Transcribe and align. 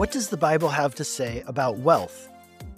What 0.00 0.12
does 0.12 0.30
the 0.30 0.38
Bible 0.38 0.70
have 0.70 0.94
to 0.94 1.04
say 1.04 1.44
about 1.46 1.76
wealth? 1.76 2.30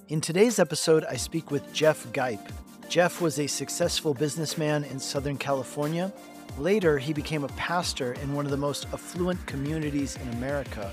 In 0.08 0.20
today's 0.20 0.58
episode, 0.58 1.04
I 1.04 1.14
speak 1.14 1.52
with 1.52 1.72
Jeff 1.72 2.12
Gipe. 2.12 2.50
Jeff 2.88 3.20
was 3.20 3.38
a 3.38 3.46
successful 3.46 4.12
businessman 4.12 4.82
in 4.82 4.98
Southern 4.98 5.38
California. 5.38 6.12
Later, 6.58 6.98
he 6.98 7.12
became 7.12 7.44
a 7.44 7.48
pastor 7.50 8.14
in 8.14 8.34
one 8.34 8.44
of 8.44 8.50
the 8.50 8.56
most 8.56 8.88
affluent 8.92 9.46
communities 9.46 10.16
in 10.16 10.28
America. 10.30 10.92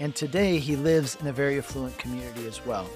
And 0.00 0.14
today, 0.14 0.58
he 0.60 0.76
lives 0.76 1.18
in 1.20 1.26
a 1.26 1.32
very 1.32 1.58
affluent 1.58 1.98
community 1.98 2.46
as 2.46 2.64
well. 2.64 2.88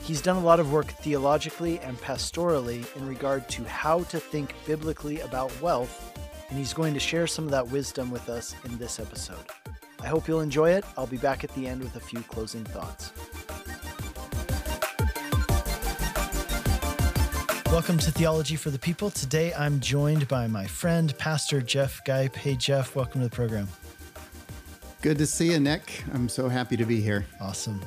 He's 0.00 0.22
done 0.22 0.36
a 0.36 0.46
lot 0.46 0.60
of 0.60 0.72
work 0.72 0.92
theologically 0.92 1.80
and 1.80 1.98
pastorally 1.98 2.84
in 2.96 3.04
regard 3.04 3.48
to 3.48 3.64
how 3.64 4.04
to 4.04 4.20
think 4.20 4.54
biblically 4.64 5.18
about 5.22 5.50
wealth, 5.60 6.16
and 6.50 6.56
he's 6.56 6.72
going 6.72 6.94
to 6.94 7.00
share 7.00 7.26
some 7.26 7.46
of 7.46 7.50
that 7.50 7.66
wisdom 7.66 8.12
with 8.12 8.28
us 8.28 8.54
in 8.64 8.78
this 8.78 9.00
episode. 9.00 9.44
I 10.02 10.06
hope 10.06 10.26
you'll 10.26 10.40
enjoy 10.40 10.70
it. 10.70 10.84
I'll 10.98 11.06
be 11.06 11.16
back 11.16 11.44
at 11.44 11.54
the 11.54 11.68
end 11.68 11.80
with 11.80 11.94
a 11.94 12.00
few 12.00 12.20
closing 12.22 12.64
thoughts. 12.64 13.12
Welcome 17.70 17.98
to 17.98 18.10
Theology 18.10 18.56
for 18.56 18.70
the 18.70 18.78
People. 18.78 19.10
Today 19.10 19.54
I'm 19.54 19.78
joined 19.78 20.26
by 20.26 20.48
my 20.48 20.66
friend, 20.66 21.16
Pastor 21.18 21.62
Jeff 21.62 22.04
Gipe. 22.04 22.34
Hey, 22.34 22.56
Jeff, 22.56 22.96
welcome 22.96 23.20
to 23.20 23.28
the 23.28 23.34
program. 23.34 23.68
Good 25.02 25.18
to 25.18 25.26
see 25.26 25.52
you, 25.52 25.60
Nick. 25.60 26.02
I'm 26.12 26.28
so 26.28 26.48
happy 26.48 26.76
to 26.76 26.84
be 26.84 27.00
here. 27.00 27.24
Awesome. 27.40 27.80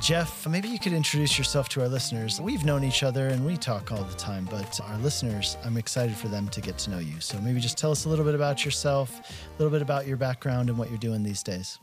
Jeff, 0.00 0.46
maybe 0.46 0.68
you 0.68 0.78
could 0.78 0.92
introduce 0.92 1.38
yourself 1.38 1.68
to 1.70 1.80
our 1.80 1.88
listeners. 1.88 2.40
We've 2.40 2.64
known 2.64 2.84
each 2.84 3.02
other 3.02 3.28
and 3.28 3.44
we 3.44 3.56
talk 3.56 3.90
all 3.90 4.04
the 4.04 4.14
time, 4.14 4.46
but 4.50 4.78
our 4.80 4.98
listeners, 4.98 5.56
I'm 5.64 5.76
excited 5.76 6.14
for 6.14 6.28
them 6.28 6.48
to 6.50 6.60
get 6.60 6.78
to 6.78 6.90
know 6.90 6.98
you. 6.98 7.18
So 7.20 7.40
maybe 7.40 7.60
just 7.60 7.78
tell 7.78 7.90
us 7.90 8.04
a 8.04 8.08
little 8.08 8.24
bit 8.24 8.34
about 8.34 8.64
yourself, 8.64 9.18
a 9.18 9.58
little 9.58 9.72
bit 9.72 9.82
about 9.82 10.06
your 10.06 10.16
background 10.16 10.68
and 10.68 10.78
what 10.78 10.90
you're 10.90 10.98
doing 10.98 11.22
these 11.22 11.42
days. 11.42 11.78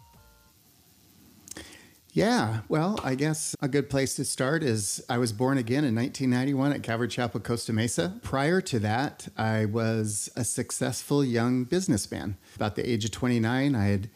Yeah, 2.13 2.59
well, 2.69 2.99
I 3.03 3.15
guess 3.15 3.55
a 3.59 3.67
good 3.67 3.89
place 3.89 4.15
to 4.17 4.25
start 4.25 4.61
is 4.61 5.03
I 5.09 5.17
was 5.17 5.33
born 5.33 5.57
again 5.57 5.83
in 5.83 5.95
1991 5.95 6.73
at 6.73 6.83
Calvary 6.83 7.07
Chapel, 7.07 7.39
Costa 7.39 7.73
Mesa. 7.73 8.19
Prior 8.21 8.61
to 8.61 8.77
that, 8.79 9.27
I 9.35 9.65
was 9.65 10.29
a 10.35 10.43
successful 10.43 11.25
young 11.25 11.63
businessman. 11.63 12.37
About 12.55 12.75
the 12.75 12.87
age 12.87 13.03
of 13.03 13.09
29, 13.09 13.75
I 13.75 13.85
had 13.85 14.09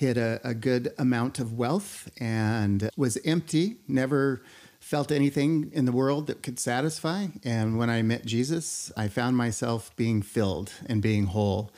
hit 0.00 0.16
a, 0.16 0.40
a 0.42 0.54
good 0.54 0.94
amount 0.96 1.38
of 1.38 1.52
wealth 1.52 2.10
and 2.18 2.88
was 2.96 3.18
empty, 3.22 3.76
never 3.86 4.40
felt 4.80 5.12
anything 5.12 5.70
in 5.74 5.84
the 5.84 5.92
world 5.92 6.26
that 6.26 6.42
could 6.42 6.58
satisfy. 6.58 7.26
And 7.44 7.76
when 7.76 7.90
I 7.90 8.00
met 8.00 8.24
Jesus, 8.24 8.90
I 8.96 9.08
found 9.08 9.36
myself 9.36 9.94
being 9.96 10.22
filled 10.22 10.72
and 10.86 11.02
being 11.02 11.26
whole. 11.26 11.70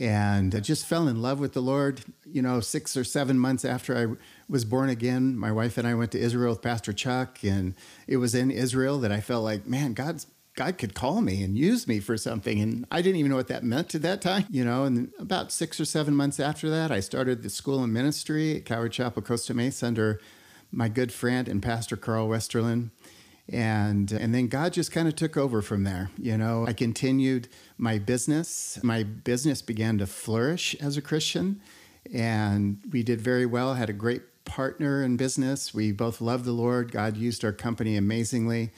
And 0.00 0.54
I 0.54 0.60
just 0.60 0.86
fell 0.86 1.06
in 1.08 1.20
love 1.20 1.40
with 1.40 1.52
the 1.52 1.60
Lord. 1.60 2.00
You 2.24 2.40
know, 2.40 2.60
six 2.60 2.96
or 2.96 3.04
seven 3.04 3.38
months 3.38 3.66
after 3.66 3.94
I 3.98 4.16
was 4.48 4.64
born 4.64 4.88
again, 4.88 5.36
my 5.36 5.52
wife 5.52 5.76
and 5.76 5.86
I 5.86 5.92
went 5.92 6.12
to 6.12 6.18
Israel 6.18 6.52
with 6.52 6.62
Pastor 6.62 6.94
Chuck. 6.94 7.40
And 7.42 7.74
it 8.06 8.16
was 8.16 8.34
in 8.34 8.50
Israel 8.50 8.98
that 9.00 9.12
I 9.12 9.20
felt 9.20 9.44
like, 9.44 9.66
man, 9.66 9.92
God's 9.92 10.26
God 10.58 10.76
could 10.76 10.92
call 10.92 11.20
me 11.20 11.44
and 11.44 11.56
use 11.56 11.86
me 11.86 12.00
for 12.00 12.16
something. 12.16 12.60
And 12.60 12.84
I 12.90 13.00
didn't 13.00 13.20
even 13.20 13.30
know 13.30 13.36
what 13.36 13.46
that 13.46 13.62
meant 13.62 13.94
at 13.94 14.02
that 14.02 14.20
time, 14.20 14.44
you 14.50 14.64
know. 14.64 14.82
And 14.82 15.12
about 15.20 15.52
six 15.52 15.78
or 15.78 15.84
seven 15.84 16.16
months 16.16 16.40
after 16.40 16.68
that, 16.68 16.90
I 16.90 16.98
started 16.98 17.44
the 17.44 17.48
school 17.48 17.84
and 17.84 17.92
ministry 17.92 18.56
at 18.56 18.64
Calvary 18.64 18.90
Chapel, 18.90 19.22
Costa 19.22 19.54
Mesa 19.54 19.86
under 19.86 20.20
my 20.72 20.88
good 20.88 21.12
friend 21.12 21.46
and 21.46 21.62
Pastor 21.62 21.96
Carl 21.96 22.28
Westerlund. 22.28 22.90
And, 23.48 24.10
and 24.10 24.34
then 24.34 24.48
God 24.48 24.72
just 24.72 24.90
kind 24.90 25.06
of 25.06 25.14
took 25.14 25.36
over 25.36 25.62
from 25.62 25.84
there. 25.84 26.10
You 26.18 26.36
know, 26.36 26.66
I 26.66 26.72
continued 26.72 27.46
my 27.76 28.00
business. 28.00 28.80
My 28.82 29.04
business 29.04 29.62
began 29.62 29.96
to 29.98 30.08
flourish 30.08 30.74
as 30.80 30.96
a 30.96 31.00
Christian, 31.00 31.60
and 32.12 32.80
we 32.90 33.04
did 33.04 33.20
very 33.20 33.46
well. 33.46 33.74
Had 33.74 33.90
a 33.90 33.92
great 33.94 34.22
partner 34.44 35.04
in 35.04 35.16
business. 35.16 35.72
We 35.72 35.92
both 35.92 36.20
loved 36.20 36.44
the 36.44 36.52
Lord. 36.52 36.90
God 36.90 37.16
used 37.16 37.44
our 37.44 37.52
company 37.52 37.96
amazingly. 37.96 38.72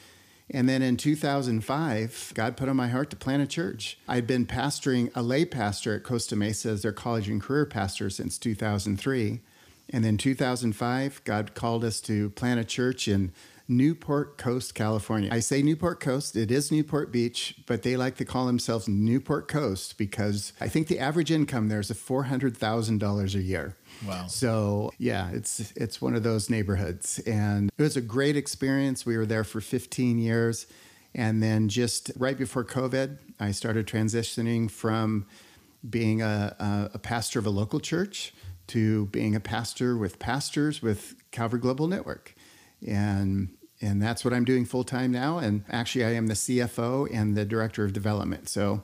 And 0.53 0.69
then 0.69 0.83
in 0.83 0.97
2005, 0.97 2.33
God 2.35 2.57
put 2.57 2.69
on 2.69 2.77
my 2.77 2.89
heart 2.89 3.11
to 3.11 3.17
plant 3.17 3.43
a 3.43 3.47
church. 3.47 3.99
I'd 4.09 4.27
been 4.27 4.47
pastoring 4.47 5.11
a 5.15 5.23
lay 5.23 5.45
pastor 5.45 5.95
at 5.95 6.03
Costa 6.03 6.35
Mesa 6.35 6.71
as 6.71 6.83
their 6.83 6.93
college 6.93 7.29
and 7.29 7.41
career 7.41 7.67
pastor 7.67 8.11
since 8.11 8.37
2003. 8.37 9.41
And 9.93 10.05
then 10.05 10.17
2005, 10.17 11.23
God 11.25 11.55
called 11.55 11.85
us 11.85 12.01
to 12.03 12.31
plant 12.31 12.61
a 12.61 12.65
church 12.65 13.07
in 13.07 13.33
Newport 13.71 14.37
Coast, 14.37 14.75
California. 14.75 15.29
I 15.33 15.39
say 15.39 15.63
Newport 15.63 16.01
Coast, 16.01 16.35
it 16.35 16.51
is 16.51 16.73
Newport 16.73 17.13
Beach, 17.13 17.55
but 17.67 17.85
they 17.85 17.97
like 17.97 18.17
to 18.17 18.25
call 18.25 18.47
themselves 18.47 18.89
Newport 18.89 19.47
Coast 19.47 19.97
because 19.97 20.53
I 20.61 20.67
think 20.67 20.89
the 20.89 20.99
average 20.99 21.31
income 21.31 21.69
there 21.69 21.79
is 21.79 21.89
$400,000 21.89 23.35
a 23.37 23.41
year. 23.41 23.77
Wow. 24.05 24.27
So 24.27 24.91
yeah, 24.99 25.31
it's 25.31 25.73
it's 25.77 26.03
one 26.03 26.17
of 26.17 26.25
those 26.25 26.51
neighborhoods, 26.51 27.21
and 27.21 27.71
it 27.79 27.83
was 27.83 27.97
a 27.97 28.01
great 28.01 28.37
experience. 28.37 29.07
We 29.07 29.17
were 29.17 29.27
there 29.27 29.45
for 29.45 29.61
15 29.61 30.19
years, 30.19 30.67
and 31.15 31.41
then 31.41 31.69
just 31.69 32.11
right 32.17 32.37
before 32.37 32.65
COVID, 32.65 33.19
I 33.39 33.53
started 33.53 33.87
transitioning 33.87 34.69
from 34.69 35.27
being 35.89 36.23
a, 36.23 36.57
a, 36.59 36.91
a 36.95 36.99
pastor 36.99 37.39
of 37.39 37.47
a 37.47 37.51
local 37.51 37.79
church 37.79 38.35
to 38.69 39.07
being 39.07 39.37
a 39.37 39.41
pastor 39.41 39.97
with 39.97 40.19
pastors 40.19 40.83
with 40.83 41.15
Calvary 41.31 41.61
Global 41.61 41.87
Network, 41.87 42.35
and 42.85 43.51
and 43.81 44.03
that's 44.03 44.25
what 44.25 44.35
I'm 44.35 44.45
doing 44.45 44.65
full 44.65 44.85
time 44.85 45.11
now. 45.11 45.39
And 45.39 45.65
actually, 45.71 46.05
I 46.05 46.13
am 46.13 46.27
the 46.27 46.35
CFO 46.35 47.09
and 47.13 47.37
the 47.37 47.45
director 47.45 47.85
of 47.85 47.93
development. 47.93 48.49
So 48.49 48.83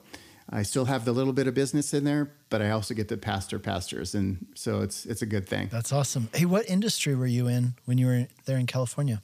I 0.49 0.63
still 0.63 0.85
have 0.85 1.05
the 1.05 1.11
little 1.11 1.33
bit 1.33 1.47
of 1.47 1.53
business 1.53 1.93
in 1.93 2.03
there, 2.03 2.31
but 2.49 2.61
I 2.61 2.69
also 2.69 2.93
get 2.93 3.09
to 3.09 3.17
pastor 3.17 3.59
pastors, 3.59 4.15
and 4.15 4.47
so 4.55 4.81
it's 4.81 5.05
it's 5.05 5.21
a 5.21 5.25
good 5.25 5.47
thing. 5.47 5.67
That's 5.71 5.91
awesome. 5.91 6.29
Hey, 6.33 6.45
what 6.45 6.69
industry 6.69 7.15
were 7.15 7.27
you 7.27 7.47
in 7.47 7.73
when 7.85 7.97
you 7.97 8.07
were 8.07 8.27
there 8.45 8.57
in 8.57 8.65
California? 8.65 9.21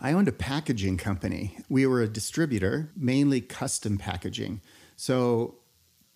I 0.00 0.12
owned 0.12 0.28
a 0.28 0.32
packaging 0.32 0.98
company. 0.98 1.58
We 1.68 1.86
were 1.86 2.02
a 2.02 2.08
distributor, 2.08 2.90
mainly 2.96 3.40
custom 3.40 3.96
packaging. 3.96 4.60
So 4.96 5.56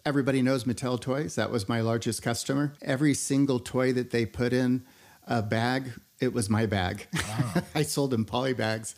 everybody 0.05 0.43
knows 0.43 0.65
Mattel 0.65 1.01
Toys. 1.01 1.37
That 1.37 1.51
was 1.51 1.69
my 1.69 1.81
largest 1.81 2.23
customer. 2.23 2.75
Every 2.83 3.15
single 3.15 3.61
toy 3.61 3.93
that 3.93 4.11
they 4.11 4.27
put 4.27 4.53
in 4.53 4.85
a 5.27 5.43
bag, 5.43 5.93
it 6.23 6.33
was 6.33 6.49
my 6.49 6.67
bag. 6.67 7.07
Wow. 7.13 7.63
I 7.75 7.83
sold 7.83 8.11
them 8.11 8.25
poly 8.25 8.55
bags 8.55 8.95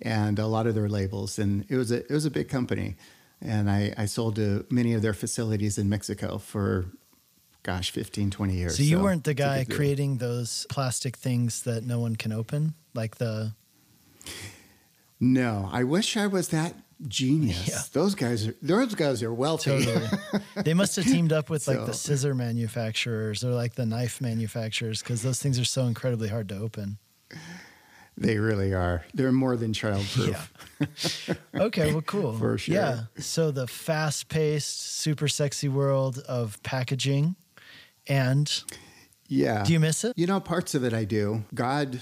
and 0.00 0.38
a 0.38 0.46
lot 0.46 0.66
of 0.66 0.74
their 0.74 0.88
labels, 0.88 1.38
and 1.38 1.66
it 1.68 1.76
was 1.76 1.90
a 1.90 1.98
it 1.98 2.10
was 2.10 2.24
a 2.24 2.30
big 2.30 2.48
company 2.48 2.96
and 3.40 3.70
I, 3.70 3.94
I 3.96 4.06
sold 4.06 4.36
to 4.36 4.66
many 4.70 4.94
of 4.94 5.02
their 5.02 5.14
facilities 5.14 5.78
in 5.78 5.88
Mexico 5.88 6.38
for 6.38 6.86
gosh 7.64 7.90
15 7.90 8.30
20 8.30 8.54
years 8.54 8.76
so 8.76 8.82
you 8.82 8.96
so 8.96 9.02
weren't 9.02 9.24
the 9.24 9.34
guy 9.34 9.66
creating 9.68 10.18
those 10.18 10.64
plastic 10.70 11.16
things 11.16 11.62
that 11.62 11.84
no 11.84 11.98
one 11.98 12.16
can 12.16 12.32
open 12.32 12.72
like 12.94 13.16
the 13.16 13.52
no 15.20 15.68
i 15.70 15.82
wish 15.82 16.16
i 16.16 16.26
was 16.26 16.48
that 16.48 16.72
genius 17.06 17.68
yeah. 17.68 17.78
those 17.92 18.16
guys 18.16 18.48
are 18.48 18.56
those 18.60 18.94
guys 18.96 19.22
are 19.22 19.32
wealthy 19.32 19.84
totally. 19.84 20.08
they 20.64 20.74
must 20.74 20.96
have 20.96 21.04
teamed 21.04 21.32
up 21.32 21.48
with 21.48 21.68
like 21.68 21.76
so. 21.76 21.86
the 21.86 21.94
scissor 21.94 22.34
manufacturers 22.34 23.44
or 23.44 23.50
like 23.50 23.74
the 23.74 23.86
knife 23.86 24.20
manufacturers 24.20 25.00
because 25.00 25.22
those 25.22 25.40
things 25.40 25.60
are 25.60 25.64
so 25.64 25.84
incredibly 25.84 26.28
hard 26.28 26.48
to 26.48 26.56
open 26.56 26.98
they 28.18 28.38
really 28.38 28.74
are. 28.74 29.04
They're 29.14 29.32
more 29.32 29.56
than 29.56 29.72
childproof. 29.72 30.48
Yeah. 31.54 31.60
okay, 31.62 31.92
well, 31.92 32.02
cool. 32.02 32.32
For 32.38 32.58
sure. 32.58 32.74
Yeah. 32.74 33.02
So 33.18 33.52
the 33.52 33.68
fast 33.68 34.28
paced, 34.28 34.80
super 34.80 35.28
sexy 35.28 35.68
world 35.68 36.18
of 36.28 36.60
packaging 36.62 37.36
and. 38.06 38.64
Yeah. 39.28 39.62
Do 39.62 39.72
you 39.72 39.80
miss 39.80 40.04
it? 40.04 40.14
You 40.16 40.26
know, 40.26 40.40
parts 40.40 40.74
of 40.74 40.84
it 40.84 40.92
I 40.92 41.04
do. 41.04 41.44
God 41.54 42.00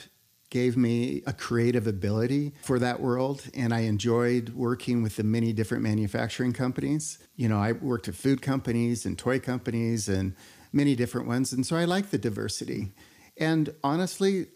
gave 0.51 0.77
me 0.77 1.23
a 1.27 1.33
creative 1.33 1.87
ability 1.87 2.53
for 2.63 2.79
that 2.79 3.01
world 3.01 3.45
and 3.55 3.75
I 3.75 3.81
enjoyed 3.81 4.51
working 4.51 5.03
with 5.03 5.17
the 5.17 5.25
many 5.25 5.53
different 5.53 5.83
manufacturing 5.83 6.53
companies. 6.53 7.19
You 7.35 7.49
know, 7.49 7.59
I 7.59 7.73
worked 7.73 8.09
at 8.09 8.15
food 8.15 8.43
companies 8.43 9.05
and 9.05 9.19
toy 9.19 9.41
companies 9.41 10.09
and 10.09 10.35
many 10.73 10.95
different 10.95 11.27
ones 11.27 11.53
and 11.53 11.67
so 11.67 11.77
I 11.77 11.85
like 11.85 12.11
the 12.11 12.19
diversity. 12.19 12.93
And 13.39 13.75
honestly, 13.83 14.47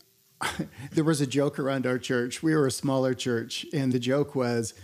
there 0.93 1.05
was 1.05 1.21
a 1.21 1.27
joke 1.27 1.59
around 1.59 1.87
our 1.87 1.99
church. 1.99 2.43
We 2.43 2.55
were 2.55 2.67
a 2.67 2.71
smaller 2.71 3.15
church, 3.15 3.67
and 3.73 3.93
the 3.93 3.99
joke 3.99 4.35
was, 4.35 4.75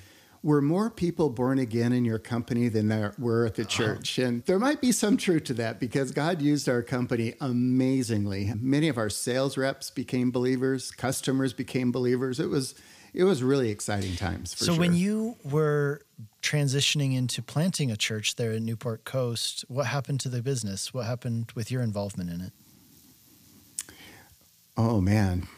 were 0.47 0.63
more 0.63 0.89
people 0.89 1.29
born 1.29 1.59
again 1.59 1.93
in 1.93 2.05
your 2.05 2.21
company 2.21 2.69
than 2.69 2.87
there 2.87 3.13
were 3.19 3.47
at 3.47 3.57
the 3.57 3.63
uh-huh. 3.63 3.69
church. 3.69 4.17
And 4.19 4.45
there 4.45 4.61
might 4.61 4.81
be 4.81 4.93
some 4.93 5.17
truth 5.17 5.43
to 5.45 5.55
that 5.55 5.81
because 5.81 6.13
God 6.13 6.41
used 6.41 6.69
our 6.69 6.83
company 6.83 7.35
amazingly. 7.41 8.53
Many 8.55 8.89
of 8.89 8.97
our 8.97 9.11
sales 9.11 9.57
reps 9.57 9.91
became 9.91 10.31
believers, 10.31 10.93
customers 10.93 11.53
became 11.53 11.91
believers. 11.91 12.39
It 12.39 12.49
was 12.49 12.77
it 13.13 13.25
was 13.25 13.43
really 13.43 13.71
exciting 13.71 14.15
times 14.15 14.55
for 14.55 14.65
so 14.65 14.75
sure. 14.75 14.81
when 14.81 14.95
you 14.95 15.37
were 15.43 16.03
transitioning 16.43 17.17
into 17.17 17.43
planting 17.43 17.91
a 17.91 17.97
church 17.97 18.37
there 18.37 18.53
in 18.53 18.65
Newport 18.65 19.05
Coast, 19.05 19.65
what 19.69 19.87
happened 19.87 20.21
to 20.21 20.29
the 20.29 20.43
business? 20.43 20.95
What 20.95 21.07
happened 21.07 21.51
with 21.57 21.73
your 21.73 21.83
involvement 21.83 22.31
in 22.31 22.41
it? 22.41 22.53
Oh 24.77 25.01
man, 25.01 25.49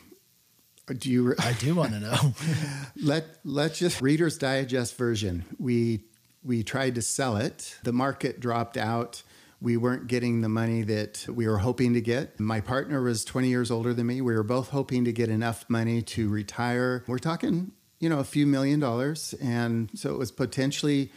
do 0.92 1.10
you? 1.10 1.22
Re- 1.28 1.34
I 1.38 1.52
do 1.54 1.74
want 1.74 1.92
to 1.92 2.00
know. 2.00 2.34
let 3.02 3.24
Let's 3.44 3.78
just 3.78 4.00
Reader's 4.00 4.38
Digest 4.38 4.96
version. 4.96 5.44
We 5.58 6.04
we 6.44 6.62
tried 6.62 6.94
to 6.96 7.02
sell 7.02 7.36
it. 7.36 7.76
The 7.82 7.92
market 7.92 8.40
dropped 8.40 8.76
out. 8.76 9.22
We 9.60 9.76
weren't 9.76 10.06
getting 10.06 10.40
the 10.40 10.48
money 10.48 10.82
that 10.82 11.26
we 11.28 11.48
were 11.48 11.58
hoping 11.58 11.94
to 11.94 12.00
get. 12.00 12.38
My 12.38 12.60
partner 12.60 13.02
was 13.02 13.24
20 13.24 13.48
years 13.48 13.70
older 13.72 13.92
than 13.92 14.06
me. 14.06 14.20
We 14.20 14.34
were 14.34 14.44
both 14.44 14.68
hoping 14.68 15.04
to 15.04 15.12
get 15.12 15.28
enough 15.28 15.68
money 15.68 16.00
to 16.02 16.28
retire. 16.28 17.02
We're 17.08 17.18
talking, 17.18 17.72
you 17.98 18.08
know, 18.08 18.20
a 18.20 18.24
few 18.24 18.46
million 18.46 18.78
dollars. 18.78 19.34
And 19.42 19.90
so 19.94 20.14
it 20.14 20.18
was 20.18 20.30
potentially 20.30 21.10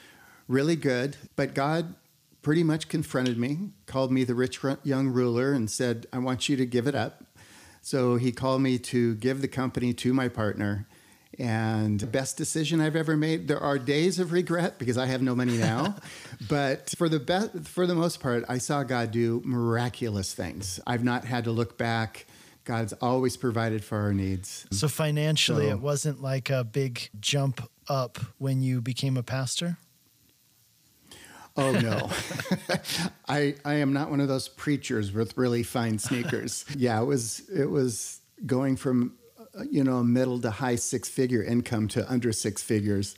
really 0.47 0.75
good. 0.75 1.17
But 1.35 1.53
God 1.53 1.93
pretty 2.41 2.63
much 2.63 2.87
confronted 2.87 3.37
me, 3.37 3.69
called 3.85 4.11
me 4.11 4.23
the 4.23 4.33
rich 4.33 4.59
young 4.83 5.09
ruler, 5.09 5.53
and 5.53 5.69
said, 5.69 6.07
I 6.11 6.17
want 6.17 6.49
you 6.49 6.57
to 6.57 6.65
give 6.65 6.87
it 6.87 6.95
up. 6.95 7.23
So 7.81 8.15
he 8.15 8.31
called 8.31 8.61
me 8.61 8.77
to 8.77 9.15
give 9.15 9.41
the 9.41 9.47
company 9.47 9.93
to 9.95 10.13
my 10.13 10.27
partner 10.27 10.87
and 11.39 11.99
the 11.99 12.07
best 12.07 12.37
decision 12.37 12.79
I've 12.81 12.95
ever 12.95 13.17
made. 13.17 13.47
There 13.47 13.59
are 13.59 13.79
days 13.79 14.19
of 14.19 14.31
regret 14.31 14.77
because 14.77 14.97
I 14.97 15.07
have 15.07 15.21
no 15.21 15.35
money 15.35 15.57
now, 15.57 15.95
but 16.49 16.93
for 16.97 17.09
the 17.09 17.19
best, 17.19 17.67
for 17.67 17.87
the 17.87 17.95
most 17.95 18.19
part, 18.19 18.43
I 18.47 18.57
saw 18.59 18.83
God 18.83 19.11
do 19.11 19.41
miraculous 19.43 20.33
things. 20.33 20.79
I've 20.85 21.03
not 21.03 21.25
had 21.25 21.45
to 21.45 21.51
look 21.51 21.77
back. 21.77 22.27
God's 22.63 22.93
always 22.93 23.37
provided 23.37 23.83
for 23.83 23.97
our 23.97 24.13
needs. 24.13 24.67
So 24.71 24.87
financially, 24.87 25.65
so, 25.65 25.71
it 25.71 25.79
wasn't 25.79 26.21
like 26.21 26.51
a 26.51 26.63
big 26.63 27.09
jump 27.19 27.67
up 27.87 28.19
when 28.37 28.61
you 28.61 28.81
became 28.81 29.17
a 29.17 29.23
pastor. 29.23 29.77
Oh 31.57 31.71
no, 31.71 32.09
I 33.27 33.55
I 33.65 33.75
am 33.75 33.93
not 33.93 34.09
one 34.09 34.19
of 34.19 34.27
those 34.27 34.47
preachers 34.47 35.11
with 35.11 35.37
really 35.37 35.63
fine 35.63 35.99
sneakers. 35.99 36.65
yeah, 36.75 37.01
it 37.01 37.05
was 37.05 37.47
it 37.49 37.69
was 37.69 38.21
going 38.45 38.75
from 38.75 39.17
you 39.69 39.83
know, 39.83 40.03
middle 40.03 40.39
to 40.41 40.51
high 40.51 40.75
six 40.75 41.09
figure 41.09 41.43
income 41.43 41.87
to 41.89 42.09
under 42.11 42.31
six 42.31 42.61
figures 42.61 43.15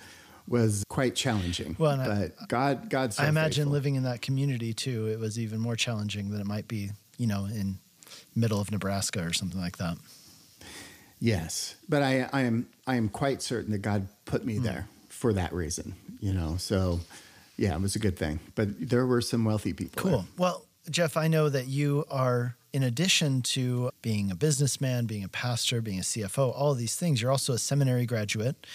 was 0.48 0.84
quite 0.90 1.16
challenging. 1.16 1.76
Well, 1.80 1.98
but 1.98 2.10
I, 2.10 2.32
God, 2.48 2.90
God, 2.90 3.14
so 3.14 3.24
I 3.24 3.30
imagine 3.30 3.64
faithful. 3.64 3.72
living 3.72 3.96
in 3.96 4.04
that 4.04 4.22
community 4.22 4.74
too. 4.74 5.08
It 5.08 5.20
was 5.20 5.40
even 5.40 5.60
more 5.60 5.76
challenging 5.76 6.32
than 6.32 6.42
it 6.42 6.48
might 6.48 6.68
be, 6.68 6.92
you 7.18 7.28
know, 7.28 7.46
in 7.46 7.80
middle 8.36 8.60
of 8.60 8.72
Nebraska 8.72 9.24
or 9.24 9.34
something 9.34 9.60
like 9.60 9.78
that. 9.78 9.98
Yes, 11.20 11.76
but 11.88 12.04
I, 12.04 12.28
I 12.34 12.42
am, 12.42 12.68
I 12.86 12.96
am 12.96 13.08
quite 13.08 13.42
certain 13.42 13.72
that 13.72 13.82
God 13.82 14.08
put 14.26 14.44
me 14.44 14.58
mm. 14.58 14.64
there 14.64 14.90
for 15.08 15.32
that 15.34 15.54
reason. 15.54 15.96
You 16.20 16.34
know, 16.34 16.58
so 16.58 17.00
yeah, 17.58 17.76
it 17.76 17.82
was 17.82 17.96
a 17.96 18.00
good 18.00 18.18
thing. 18.18 18.40
But 18.56 18.90
there 18.90 19.06
were 19.06 19.22
some 19.22 19.46
wealthy 19.46 19.74
people. 19.74 20.02
Cool. 20.02 20.12
There. 20.20 20.28
Well, 20.38 20.66
Jeff, 20.90 21.18
I 21.18 21.28
know 21.28 21.50
that 21.50 21.68
you 21.68 22.06
are 22.10 22.56
in 22.74 22.82
addition 22.82 23.44
to 23.44 23.92
being 24.02 24.32
a 24.32 24.36
businessman, 24.36 25.06
being 25.06 25.24
a 25.24 25.30
pastor, 25.30 25.80
being 25.80 26.00
a 26.00 26.02
CFO, 26.02 26.52
all 26.56 26.72
of 26.72 26.80
these 26.80 26.96
things, 26.96 27.22
you're 27.22 27.30
also 27.30 27.54
a 27.54 27.60
seminary 27.60 28.08
graduate. 28.08 28.66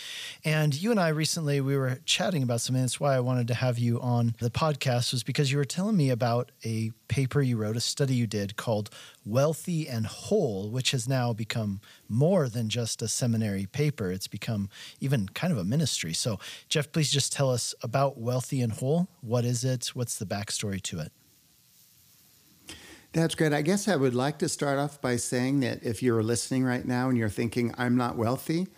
And 0.44 0.72
you 0.72 0.92
and 0.92 1.00
I 1.00 1.08
recently 1.08 1.60
we 1.60 1.76
were 1.76 1.98
chatting 2.04 2.44
about 2.44 2.60
something. 2.60 2.80
That's 2.80 3.00
why 3.00 3.16
I 3.16 3.20
wanted 3.20 3.48
to 3.48 3.54
have 3.54 3.76
you 3.76 4.00
on 4.00 4.36
the 4.38 4.50
podcast 4.50 5.12
was 5.12 5.24
because 5.24 5.50
you 5.50 5.58
were 5.58 5.64
telling 5.64 5.96
me 5.96 6.10
about 6.10 6.52
a 6.64 6.92
paper 7.08 7.42
you 7.42 7.56
wrote, 7.56 7.76
a 7.76 7.80
study 7.80 8.14
you 8.14 8.28
did 8.28 8.56
called 8.56 8.88
Wealthy 9.26 9.88
and 9.88 10.06
Whole, 10.06 10.70
which 10.70 10.92
has 10.92 11.08
now 11.08 11.32
become 11.32 11.80
more 12.08 12.48
than 12.48 12.68
just 12.68 13.02
a 13.02 13.08
seminary 13.08 13.66
paper. 13.66 14.12
It's 14.12 14.28
become 14.28 14.68
even 15.00 15.28
kind 15.30 15.52
of 15.52 15.58
a 15.58 15.64
ministry. 15.64 16.12
So, 16.12 16.38
Jeff, 16.68 16.92
please 16.92 17.10
just 17.10 17.32
tell 17.32 17.50
us 17.50 17.74
about 17.82 18.16
Wealthy 18.16 18.60
and 18.60 18.74
Whole. 18.74 19.08
What 19.22 19.44
is 19.44 19.64
it? 19.64 19.88
What's 19.88 20.18
the 20.18 20.26
backstory 20.26 20.80
to 20.82 21.00
it? 21.00 21.12
That's 23.12 23.34
great. 23.34 23.52
I 23.52 23.62
guess 23.62 23.88
I 23.88 23.96
would 23.96 24.14
like 24.14 24.38
to 24.38 24.48
start 24.48 24.78
off 24.78 25.00
by 25.00 25.16
saying 25.16 25.60
that 25.60 25.82
if 25.82 26.02
you're 26.02 26.22
listening 26.22 26.64
right 26.64 26.84
now 26.84 27.08
and 27.08 27.16
you're 27.16 27.28
thinking 27.28 27.74
I'm 27.78 27.96
not 27.96 28.16
wealthy, 28.16 28.68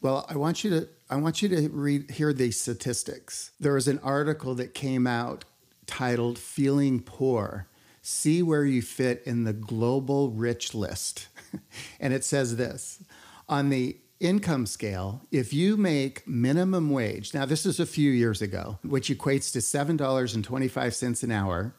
well, 0.00 0.24
I 0.28 0.36
want 0.36 0.64
you 0.64 0.70
to 0.70 0.88
I 1.10 1.16
want 1.16 1.42
you 1.42 1.48
to 1.50 1.68
read 1.68 2.10
hear 2.10 2.32
these 2.32 2.60
statistics. 2.60 3.52
There 3.60 3.74
was 3.74 3.88
an 3.88 3.98
article 4.00 4.54
that 4.56 4.74
came 4.74 5.06
out 5.06 5.44
titled 5.86 6.38
Feeling 6.38 7.00
Poor. 7.00 7.66
See 8.00 8.42
where 8.42 8.64
you 8.64 8.80
fit 8.80 9.22
in 9.26 9.44
the 9.44 9.52
global 9.52 10.30
rich 10.30 10.74
list. 10.74 11.28
and 12.00 12.12
it 12.14 12.24
says 12.24 12.56
this 12.56 13.02
on 13.48 13.70
the 13.70 13.96
income 14.20 14.66
scale, 14.66 15.22
if 15.30 15.52
you 15.52 15.76
make 15.76 16.26
minimum 16.26 16.90
wage, 16.90 17.32
now 17.34 17.44
this 17.44 17.64
is 17.64 17.78
a 17.78 17.86
few 17.86 18.10
years 18.10 18.42
ago, 18.42 18.78
which 18.82 19.08
equates 19.08 19.52
to 19.52 19.60
$7.25 19.60 21.22
an 21.22 21.30
hour, 21.30 21.74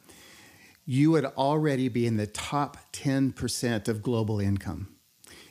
you 0.90 1.12
would 1.12 1.26
already 1.26 1.88
be 1.88 2.08
in 2.08 2.18
the 2.18 2.26
top 2.26 2.76
10% 2.94 3.88
of 3.88 4.02
global 4.02 4.40
income. 4.40 4.88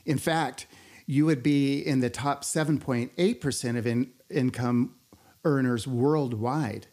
In 0.05 0.19
fact, 0.19 0.67
you 1.07 1.27
would 1.27 1.45
be 1.45 1.79
in 1.79 2.01
the 2.01 2.11
top 2.11 2.43
7.8% 2.43 3.79
of 3.79 3.87
in- 3.87 4.11
income 4.29 4.97
earners 5.45 5.87
worldwide. 5.87 6.89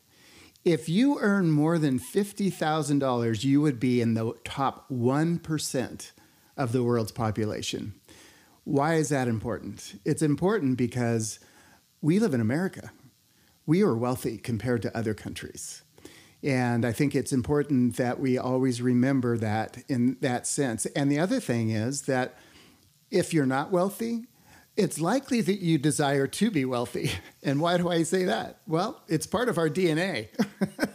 If 0.63 0.87
you 0.87 1.17
earn 1.21 1.49
more 1.49 1.79
than 1.79 1.97
$50,000, 1.97 3.43
you 3.43 3.61
would 3.61 3.79
be 3.79 3.99
in 3.99 4.13
the 4.13 4.33
top 4.43 4.87
1% 4.91 6.11
of 6.55 6.71
the 6.71 6.83
world's 6.83 7.11
population. 7.11 7.95
Why 8.63 8.93
is 8.93 9.09
that 9.09 9.27
important? 9.27 9.99
It's 10.05 10.21
important 10.21 10.77
because 10.77 11.39
we 11.99 12.19
live 12.19 12.35
in 12.35 12.41
America. 12.41 12.91
We 13.65 13.81
are 13.81 13.95
wealthy 13.95 14.37
compared 14.37 14.83
to 14.83 14.95
other 14.95 15.15
countries. 15.15 15.81
And 16.45 16.85
I 16.85 16.91
think 16.91 17.15
it's 17.15 17.33
important 17.33 17.97
that 17.97 18.19
we 18.19 18.37
always 18.37 18.79
remember 18.79 19.35
that 19.39 19.77
in 19.87 20.17
that 20.21 20.45
sense. 20.45 20.85
And 20.85 21.11
the 21.11 21.17
other 21.17 21.39
thing 21.39 21.71
is 21.71 22.03
that 22.03 22.37
if 23.09 23.33
you're 23.33 23.47
not 23.47 23.71
wealthy, 23.71 24.27
it's 24.77 24.99
likely 24.99 25.41
that 25.41 25.59
you 25.59 25.79
desire 25.79 26.27
to 26.27 26.51
be 26.51 26.63
wealthy. 26.63 27.11
And 27.43 27.61
why 27.61 27.77
do 27.77 27.89
I 27.89 28.01
say 28.01 28.25
that? 28.25 28.57
Well, 28.65 29.03
it's 29.07 29.27
part 29.27 29.49
of 29.49 29.59
our 29.59 29.69
DNA. 29.69 30.29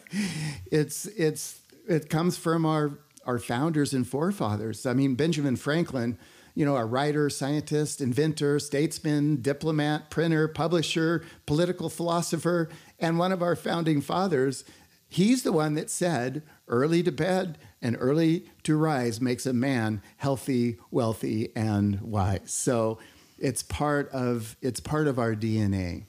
it's 0.67 1.07
it's 1.07 1.61
it 1.89 2.11
comes 2.11 2.37
from 2.37 2.67
our 2.67 2.99
our 3.25 3.39
founders 3.39 3.93
and 3.93 4.07
forefathers. 4.07 4.85
I 4.85 4.95
mean, 4.95 5.15
Benjamin 5.15 5.55
Franklin, 5.55 6.19
you 6.57 6.65
know, 6.65 6.77
a 6.77 6.85
writer, 6.85 7.31
scientist, 7.31 8.01
inventor, 8.01 8.59
statesman, 8.59 9.43
diplomat, 9.43 10.11
printer, 10.11 10.49
publisher, 10.49 11.25
political 11.47 11.89
philosopher, 11.89 12.69
and 12.99 13.17
one 13.17 13.31
of 13.31 13.43
our 13.43 13.55
founding 13.55 14.01
fathers 14.01 14.65
He's 15.11 15.43
the 15.43 15.53
one 15.53 15.75
that 15.75 15.91
said, 15.91 16.43
early 16.69 17.03
to 17.03 17.11
bed 17.11 17.59
and 17.83 17.97
early 17.99 18.47
to 18.63 18.77
rise 18.77 19.21
makes 19.21 19.45
a 19.45 19.53
man 19.53 20.01
healthy, 20.19 20.79
wealthy, 20.93 21.51
and 21.57 22.01
wise. 22.01 22.53
So 22.53 23.01
it's 23.37 23.63
part 23.65 24.09
of 24.11 24.57
it's 24.63 24.79
part 24.79 25.09
of 25.09 25.19
our 25.19 25.35
DNA 25.35 26.05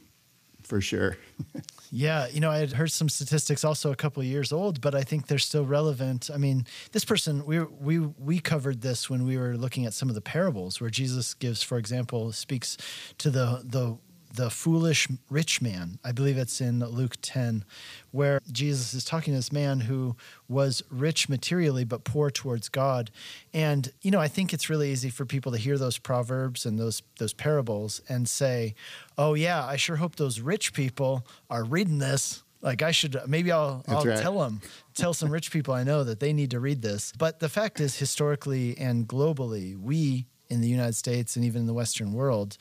for 0.61 0.79
sure. 0.79 1.17
yeah, 1.91 2.27
you 2.27 2.39
know, 2.39 2.51
I 2.51 2.59
had 2.59 2.73
heard 2.73 2.91
some 2.91 3.09
statistics 3.09 3.63
also 3.65 3.91
a 3.91 3.95
couple 3.95 4.23
years 4.23 4.53
old, 4.53 4.79
but 4.79 4.93
I 4.93 5.01
think 5.01 5.27
they're 5.27 5.39
still 5.39 5.65
relevant. 5.65 6.29
I 6.33 6.37
mean, 6.37 6.65
this 6.91 7.03
person 7.03 7.43
we 7.45 7.59
we 7.59 7.97
we 7.99 8.39
covered 8.39 8.81
this 8.81 9.09
when 9.09 9.25
we 9.25 9.35
were 9.35 9.57
looking 9.57 9.85
at 9.87 9.93
some 9.93 10.09
of 10.09 10.15
the 10.15 10.21
parables 10.21 10.79
where 10.79 10.91
Jesus 10.91 11.33
gives, 11.33 11.63
for 11.63 11.79
example, 11.79 12.31
speaks 12.31 12.77
to 13.17 13.31
the 13.31 13.63
the 13.65 13.97
the 14.33 14.49
foolish 14.49 15.07
rich 15.29 15.61
man. 15.61 15.99
I 16.03 16.11
believe 16.11 16.37
it's 16.37 16.61
in 16.61 16.79
Luke 16.79 17.15
10, 17.21 17.63
where 18.11 18.39
Jesus 18.51 18.93
is 18.93 19.03
talking 19.03 19.33
to 19.33 19.37
this 19.37 19.51
man 19.51 19.81
who 19.81 20.15
was 20.47 20.83
rich 20.89 21.29
materially 21.29 21.83
but 21.83 22.03
poor 22.03 22.29
towards 22.29 22.69
God. 22.69 23.11
And, 23.53 23.91
you 24.01 24.11
know, 24.11 24.19
I 24.19 24.27
think 24.27 24.53
it's 24.53 24.69
really 24.69 24.91
easy 24.91 25.09
for 25.09 25.25
people 25.25 25.51
to 25.51 25.57
hear 25.57 25.77
those 25.77 25.97
proverbs 25.97 26.65
and 26.65 26.79
those 26.79 27.01
those 27.19 27.33
parables 27.33 28.01
and 28.09 28.27
say, 28.27 28.75
"Oh 29.17 29.33
yeah, 29.33 29.65
I 29.65 29.75
sure 29.75 29.97
hope 29.97 30.15
those 30.15 30.39
rich 30.39 30.73
people 30.73 31.25
are 31.49 31.63
reading 31.63 31.99
this." 31.99 32.43
Like 32.61 32.81
I 32.81 32.91
should 32.91 33.19
maybe 33.27 33.51
I'll 33.51 33.83
I'll 33.87 34.03
right. 34.03 34.19
tell 34.19 34.39
them 34.39 34.61
tell 34.93 35.13
some 35.13 35.31
rich 35.31 35.51
people 35.51 35.73
I 35.73 35.83
know 35.83 36.03
that 36.03 36.19
they 36.19 36.31
need 36.31 36.51
to 36.51 36.59
read 36.59 36.81
this. 36.81 37.11
But 37.17 37.39
the 37.39 37.49
fact 37.49 37.79
is 37.79 37.97
historically 37.97 38.77
and 38.77 39.07
globally, 39.07 39.77
we 39.77 40.27
in 40.51 40.61
the 40.61 40.67
United 40.67 40.95
States 40.95 41.35
and 41.35 41.45
even 41.45 41.61
in 41.61 41.67
the 41.67 41.73
Western 41.73 42.13
world 42.13 42.57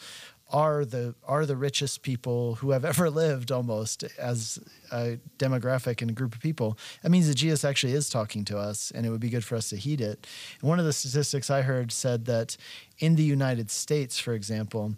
are 0.52 0.84
the 0.84 1.14
are 1.26 1.46
the 1.46 1.56
richest 1.56 2.02
people 2.02 2.56
who 2.56 2.70
have 2.70 2.84
ever 2.84 3.10
lived 3.24 3.52
almost 3.52 4.04
as 4.18 4.58
a 4.92 5.18
demographic 5.38 6.00
and 6.02 6.10
a 6.10 6.14
group 6.14 6.34
of 6.34 6.40
people. 6.40 6.78
That 7.02 7.10
means 7.10 7.28
that 7.28 7.34
jesus 7.34 7.64
actually 7.64 7.94
is 7.94 8.08
talking 8.08 8.44
to 8.46 8.58
us 8.58 8.90
and 8.90 9.06
it 9.06 9.10
would 9.10 9.20
be 9.20 9.30
good 9.30 9.44
for 9.44 9.56
us 9.56 9.70
to 9.70 9.76
heed 9.76 10.00
it. 10.00 10.26
And 10.60 10.68
one 10.68 10.78
of 10.78 10.84
the 10.84 10.92
statistics 10.92 11.50
i 11.50 11.62
heard 11.62 11.92
said 11.92 12.26
that 12.26 12.56
in 12.98 13.16
the 13.16 13.22
united 13.22 13.70
states 13.70 14.18
for 14.18 14.34
example 14.34 14.94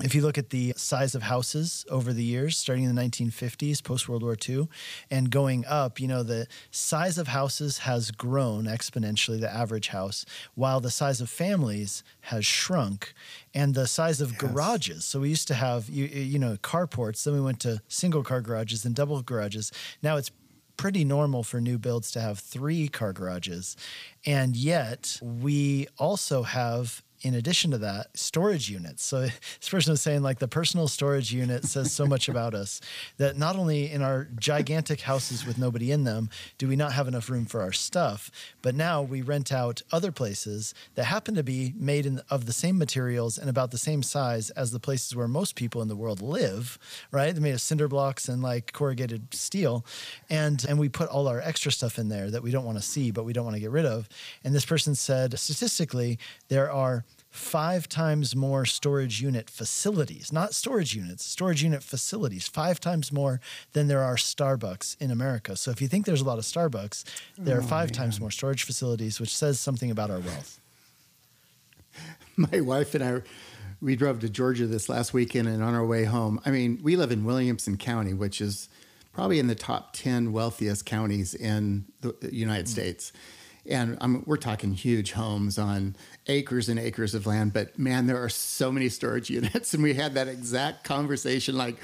if 0.00 0.14
you 0.14 0.22
look 0.22 0.38
at 0.38 0.48
the 0.48 0.72
size 0.74 1.14
of 1.14 1.22
houses 1.24 1.84
over 1.90 2.14
the 2.14 2.24
years, 2.24 2.56
starting 2.56 2.84
in 2.84 2.94
the 2.94 3.02
1950s, 3.02 3.84
post 3.84 4.08
World 4.08 4.22
War 4.22 4.36
II, 4.48 4.68
and 5.10 5.30
going 5.30 5.66
up, 5.66 6.00
you 6.00 6.08
know, 6.08 6.22
the 6.22 6.46
size 6.70 7.18
of 7.18 7.28
houses 7.28 7.78
has 7.78 8.10
grown 8.10 8.64
exponentially, 8.64 9.38
the 9.38 9.52
average 9.52 9.88
house, 9.88 10.24
while 10.54 10.80
the 10.80 10.90
size 10.90 11.20
of 11.20 11.28
families 11.28 12.02
has 12.22 12.46
shrunk 12.46 13.12
and 13.52 13.74
the 13.74 13.86
size 13.86 14.22
of 14.22 14.32
yes. 14.32 14.40
garages. 14.40 15.04
So 15.04 15.20
we 15.20 15.28
used 15.28 15.48
to 15.48 15.54
have, 15.54 15.90
you, 15.90 16.06
you 16.06 16.38
know, 16.38 16.56
carports, 16.56 17.24
then 17.24 17.34
we 17.34 17.42
went 17.42 17.60
to 17.60 17.82
single 17.88 18.22
car 18.22 18.40
garages 18.40 18.86
and 18.86 18.94
double 18.94 19.20
garages. 19.20 19.72
Now 20.02 20.16
it's 20.16 20.30
pretty 20.78 21.04
normal 21.04 21.42
for 21.42 21.60
new 21.60 21.78
builds 21.78 22.10
to 22.12 22.20
have 22.20 22.38
three 22.38 22.88
car 22.88 23.12
garages. 23.12 23.76
And 24.24 24.56
yet 24.56 25.18
we 25.22 25.86
also 25.98 26.44
have 26.44 27.02
in 27.22 27.34
addition 27.34 27.70
to 27.70 27.78
that, 27.78 28.16
storage 28.16 28.68
units. 28.68 29.04
So 29.04 29.20
this 29.20 29.68
person 29.70 29.92
was 29.92 30.00
saying 30.00 30.22
like 30.22 30.38
the 30.38 30.48
personal 30.48 30.88
storage 30.88 31.32
unit 31.32 31.64
says 31.64 31.92
so 31.92 32.06
much 32.06 32.28
about 32.28 32.54
us 32.54 32.80
that 33.16 33.38
not 33.38 33.56
only 33.56 33.90
in 33.90 34.02
our 34.02 34.28
gigantic 34.38 35.02
houses 35.02 35.46
with 35.46 35.58
nobody 35.58 35.92
in 35.92 36.04
them 36.04 36.28
do 36.58 36.68
we 36.68 36.76
not 36.76 36.92
have 36.92 37.08
enough 37.08 37.30
room 37.30 37.46
for 37.46 37.62
our 37.62 37.72
stuff, 37.72 38.30
but 38.60 38.74
now 38.74 39.02
we 39.02 39.22
rent 39.22 39.52
out 39.52 39.82
other 39.92 40.12
places 40.12 40.74
that 40.94 41.04
happen 41.04 41.34
to 41.34 41.42
be 41.42 41.72
made 41.76 42.06
in, 42.06 42.20
of 42.28 42.46
the 42.46 42.52
same 42.52 42.76
materials 42.76 43.38
and 43.38 43.48
about 43.48 43.70
the 43.70 43.78
same 43.78 44.02
size 44.02 44.50
as 44.50 44.72
the 44.72 44.80
places 44.80 45.14
where 45.14 45.28
most 45.28 45.54
people 45.54 45.80
in 45.80 45.88
the 45.88 45.96
world 45.96 46.20
live, 46.20 46.78
right? 47.10 47.32
They're 47.32 47.42
made 47.42 47.54
of 47.54 47.60
cinder 47.60 47.88
blocks 47.88 48.28
and 48.28 48.42
like 48.42 48.72
corrugated 48.72 49.32
steel. 49.32 49.84
And 50.28 50.64
and 50.68 50.78
we 50.78 50.88
put 50.88 51.08
all 51.08 51.28
our 51.28 51.40
extra 51.40 51.70
stuff 51.70 51.98
in 51.98 52.08
there 52.08 52.30
that 52.30 52.42
we 52.42 52.50
don't 52.50 52.64
want 52.64 52.78
to 52.78 52.82
see, 52.82 53.10
but 53.10 53.24
we 53.24 53.32
don't 53.32 53.44
want 53.44 53.56
to 53.56 53.60
get 53.60 53.70
rid 53.70 53.86
of. 53.86 54.08
And 54.44 54.54
this 54.54 54.64
person 54.64 54.94
said 54.94 55.38
statistically, 55.38 56.18
there 56.48 56.70
are 56.70 57.04
five 57.32 57.88
times 57.88 58.36
more 58.36 58.66
storage 58.66 59.22
unit 59.22 59.48
facilities, 59.48 60.30
not 60.32 60.54
storage 60.54 60.94
units, 60.94 61.24
storage 61.24 61.62
unit 61.62 61.82
facilities, 61.82 62.46
five 62.46 62.78
times 62.78 63.10
more 63.10 63.40
than 63.72 63.88
there 63.88 64.02
are 64.02 64.16
Starbucks 64.16 65.00
in 65.00 65.10
America. 65.10 65.56
So 65.56 65.70
if 65.70 65.80
you 65.80 65.88
think 65.88 66.04
there's 66.04 66.20
a 66.20 66.26
lot 66.26 66.38
of 66.38 66.44
Starbucks, 66.44 67.04
there 67.38 67.56
are 67.56 67.62
oh, 67.62 67.66
five 67.66 67.90
times 67.90 68.20
more 68.20 68.30
storage 68.30 68.64
facilities, 68.64 69.18
which 69.18 69.34
says 69.34 69.58
something 69.58 69.90
about 69.90 70.10
our 70.10 70.20
wealth. 70.20 70.60
My 72.36 72.60
wife 72.60 72.94
and 72.94 73.02
I, 73.02 73.22
we 73.80 73.96
drove 73.96 74.20
to 74.20 74.28
Georgia 74.28 74.66
this 74.66 74.90
last 74.90 75.14
weekend, 75.14 75.48
and 75.48 75.62
on 75.62 75.74
our 75.74 75.86
way 75.86 76.04
home, 76.04 76.38
I 76.44 76.50
mean, 76.50 76.80
we 76.82 76.96
live 76.96 77.12
in 77.12 77.24
Williamson 77.24 77.78
County, 77.78 78.12
which 78.12 78.42
is 78.42 78.68
probably 79.14 79.38
in 79.38 79.46
the 79.46 79.54
top 79.54 79.94
10 79.94 80.32
wealthiest 80.32 80.84
counties 80.84 81.34
in 81.34 81.86
the 82.02 82.14
United 82.30 82.66
mm. 82.66 82.70
States. 82.70 83.12
And 83.68 83.96
I'm, 84.00 84.24
we're 84.26 84.36
talking 84.36 84.72
huge 84.72 85.12
homes 85.12 85.58
on 85.58 85.96
acres 86.26 86.68
and 86.68 86.78
acres 86.78 87.14
of 87.14 87.26
land, 87.26 87.52
but 87.52 87.78
man, 87.78 88.06
there 88.06 88.22
are 88.22 88.28
so 88.28 88.72
many 88.72 88.88
storage 88.88 89.30
units. 89.30 89.74
And 89.74 89.82
we 89.82 89.94
had 89.94 90.14
that 90.14 90.28
exact 90.28 90.84
conversation 90.84 91.56
like, 91.56 91.76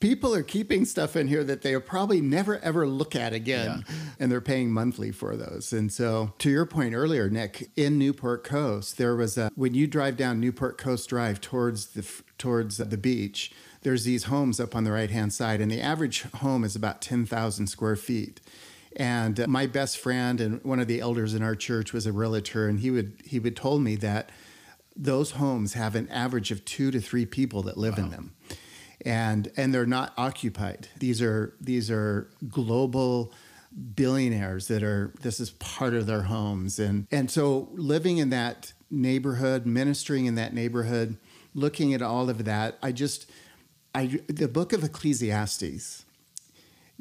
people 0.00 0.34
are 0.34 0.42
keeping 0.42 0.84
stuff 0.84 1.16
in 1.16 1.28
here 1.28 1.42
that 1.42 1.62
they'll 1.62 1.80
probably 1.80 2.20
never 2.20 2.58
ever 2.58 2.86
look 2.86 3.16
at 3.16 3.32
again 3.32 3.82
yeah. 3.88 3.94
and 4.20 4.30
they're 4.30 4.40
paying 4.40 4.70
monthly 4.70 5.10
for 5.10 5.34
those 5.34 5.72
and 5.72 5.90
so 5.90 6.34
to 6.36 6.50
your 6.50 6.66
point 6.66 6.94
earlier 6.94 7.30
nick 7.30 7.70
in 7.74 7.98
newport 7.98 8.44
coast 8.44 8.98
there 8.98 9.16
was 9.16 9.38
a 9.38 9.50
when 9.54 9.72
you 9.72 9.86
drive 9.86 10.14
down 10.14 10.38
newport 10.38 10.76
coast 10.76 11.08
drive 11.08 11.40
towards 11.40 11.86
the 11.86 12.06
towards 12.36 12.76
the 12.76 12.98
beach 12.98 13.50
there's 13.80 14.04
these 14.04 14.24
homes 14.24 14.60
up 14.60 14.76
on 14.76 14.84
the 14.84 14.92
right 14.92 15.10
hand 15.10 15.32
side 15.32 15.60
and 15.60 15.70
the 15.70 15.80
average 15.80 16.22
home 16.34 16.64
is 16.64 16.76
about 16.76 17.00
10,000 17.00 17.66
square 17.66 17.96
feet 17.96 18.42
and 18.96 19.40
uh, 19.40 19.46
my 19.46 19.66
best 19.66 19.98
friend 19.98 20.40
and 20.40 20.62
one 20.64 20.80
of 20.80 20.86
the 20.86 21.00
elders 21.00 21.34
in 21.34 21.42
our 21.42 21.54
church 21.54 21.92
was 21.92 22.06
a 22.06 22.12
realtor, 22.12 22.68
and 22.68 22.80
he 22.80 22.90
would 22.90 23.20
he 23.24 23.38
would 23.38 23.56
told 23.56 23.82
me 23.82 23.96
that 23.96 24.30
those 24.96 25.32
homes 25.32 25.74
have 25.74 25.94
an 25.94 26.08
average 26.08 26.50
of 26.50 26.64
two 26.64 26.90
to 26.90 27.00
three 27.00 27.26
people 27.26 27.62
that 27.62 27.76
live 27.76 27.98
wow. 27.98 28.04
in 28.04 28.10
them, 28.10 28.34
and 29.04 29.50
and 29.56 29.74
they're 29.74 29.86
not 29.86 30.12
occupied. 30.16 30.88
These 30.98 31.20
are 31.22 31.54
these 31.60 31.90
are 31.90 32.30
global 32.48 33.32
billionaires 33.96 34.68
that 34.68 34.84
are 34.84 35.12
this 35.22 35.40
is 35.40 35.50
part 35.50 35.94
of 35.94 36.06
their 36.06 36.22
homes, 36.22 36.78
and 36.78 37.06
and 37.10 37.30
so 37.30 37.68
living 37.72 38.18
in 38.18 38.30
that 38.30 38.72
neighborhood, 38.90 39.66
ministering 39.66 40.26
in 40.26 40.36
that 40.36 40.54
neighborhood, 40.54 41.16
looking 41.54 41.92
at 41.94 42.02
all 42.02 42.30
of 42.30 42.44
that, 42.44 42.78
I 42.82 42.92
just 42.92 43.28
I 43.94 44.20
the 44.28 44.48
book 44.48 44.72
of 44.72 44.84
Ecclesiastes 44.84 46.03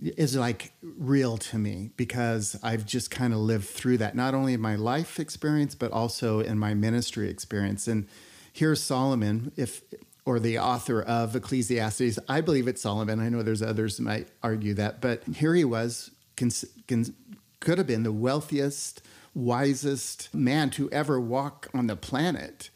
is 0.01 0.35
like 0.35 0.73
real 0.81 1.37
to 1.37 1.57
me 1.57 1.91
because 1.97 2.59
I've 2.63 2.85
just 2.85 3.11
kind 3.11 3.33
of 3.33 3.39
lived 3.39 3.65
through 3.65 3.97
that, 3.99 4.15
not 4.15 4.33
only 4.33 4.53
in 4.53 4.61
my 4.61 4.75
life 4.75 5.19
experience, 5.19 5.75
but 5.75 5.91
also 5.91 6.39
in 6.39 6.57
my 6.57 6.73
ministry 6.73 7.29
experience. 7.29 7.87
And 7.87 8.07
here's 8.51 8.81
Solomon, 8.81 9.51
if 9.55 9.81
or 10.25 10.39
the 10.39 10.57
author 10.57 11.01
of 11.01 11.35
Ecclesiastes. 11.35 12.17
I 12.29 12.41
believe 12.41 12.67
it's 12.67 12.81
Solomon. 12.81 13.19
I 13.19 13.29
know 13.29 13.43
there's 13.43 13.61
others 13.61 13.97
that 13.97 14.03
might 14.03 14.27
argue 14.41 14.73
that, 14.75 15.01
but 15.01 15.23
here 15.25 15.53
he 15.53 15.65
was, 15.65 16.11
cons- 16.37 16.65
cons- 16.87 17.11
could 17.59 17.77
have 17.77 17.87
been 17.87 18.03
the 18.03 18.11
wealthiest, 18.11 19.01
wisest 19.33 20.33
man 20.33 20.69
to 20.71 20.89
ever 20.91 21.19
walk 21.19 21.69
on 21.73 21.87
the 21.87 21.95
planet. 21.95 22.69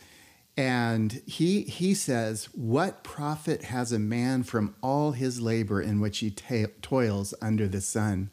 And 0.58 1.22
he, 1.28 1.62
he 1.62 1.94
says, 1.94 2.50
What 2.56 3.04
profit 3.04 3.66
has 3.66 3.92
a 3.92 4.00
man 4.00 4.42
from 4.42 4.76
all 4.82 5.12
his 5.12 5.40
labor 5.40 5.80
in 5.80 6.02
which 6.02 6.18
he 6.18 6.32
ta- 6.32 6.72
toils 6.82 7.36
under 7.42 7.68
the 7.68 7.80
sun? 7.80 8.32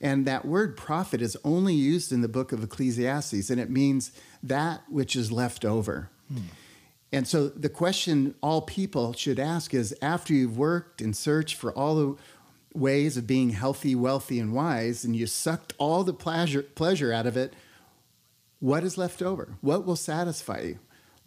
And 0.00 0.24
that 0.26 0.44
word 0.44 0.76
profit 0.76 1.20
is 1.20 1.36
only 1.44 1.74
used 1.74 2.12
in 2.12 2.20
the 2.20 2.28
book 2.28 2.52
of 2.52 2.62
Ecclesiastes, 2.62 3.50
and 3.50 3.60
it 3.60 3.70
means 3.70 4.12
that 4.40 4.82
which 4.88 5.16
is 5.16 5.32
left 5.32 5.64
over. 5.64 6.10
Hmm. 6.32 6.42
And 7.10 7.26
so 7.26 7.48
the 7.48 7.68
question 7.68 8.36
all 8.40 8.62
people 8.62 9.12
should 9.12 9.40
ask 9.40 9.74
is 9.74 9.96
after 10.00 10.32
you've 10.32 10.58
worked 10.58 11.00
and 11.00 11.16
searched 11.16 11.56
for 11.56 11.72
all 11.72 11.94
the 11.96 12.16
ways 12.74 13.16
of 13.16 13.26
being 13.26 13.50
healthy, 13.50 13.96
wealthy, 13.96 14.38
and 14.38 14.52
wise, 14.52 15.04
and 15.04 15.16
you 15.16 15.26
sucked 15.26 15.72
all 15.78 16.04
the 16.04 16.12
pleasure, 16.12 16.62
pleasure 16.62 17.12
out 17.12 17.26
of 17.26 17.36
it, 17.36 17.54
what 18.60 18.84
is 18.84 18.98
left 18.98 19.22
over? 19.22 19.56
What 19.60 19.84
will 19.86 19.96
satisfy 19.96 20.60
you? 20.60 20.78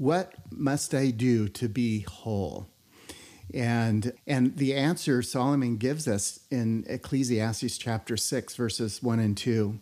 What 0.02 0.34
must 0.50 0.96
I 0.96 1.12
do 1.12 1.48
to 1.50 1.70
be 1.70 2.00
whole? 2.00 2.68
And, 3.54 4.14
and 4.26 4.58
the 4.58 4.74
answer 4.74 5.22
Solomon 5.22 5.78
gives 5.78 6.08
us 6.08 6.40
in 6.50 6.86
Ecclesiastes 6.88 7.78
chapter 7.78 8.18
6, 8.18 8.56
verses 8.56 9.04
1 9.04 9.20
and 9.20 9.38
2. 9.38 9.80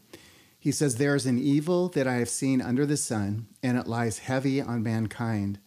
He 0.60 0.74
says, 0.74 0.98
There 0.98 1.16
is 1.16 1.26
an 1.26 1.40
evil 1.40 1.88
that 1.88 2.06
I 2.06 2.16
have 2.16 2.28
seen 2.28 2.62
under 2.62 2.86
the 2.86 2.98
sun, 2.98 3.48
and 3.64 3.78
it 3.78 3.88
lies 3.88 4.20
heavy 4.20 4.62
on 4.62 4.84
mankind. 4.84 5.58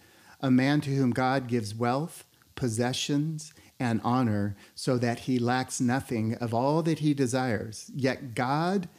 A 0.43 0.51
man 0.51 0.83
to 0.83 0.95
whom 0.95 1.13
God 1.13 1.49
gives 1.49 1.75
wealth, 1.75 2.27
possessions, 2.55 3.55
and 3.81 4.03
honor, 4.05 4.55
so 4.75 4.99
that 4.99 5.21
he 5.21 5.39
lacks 5.39 5.81
nothing 5.81 6.35
of 6.35 6.53
all 6.53 6.83
that 6.83 6.99
he 6.99 7.15
desires. 7.15 7.91
Yet 7.97 8.35
God 8.35 8.91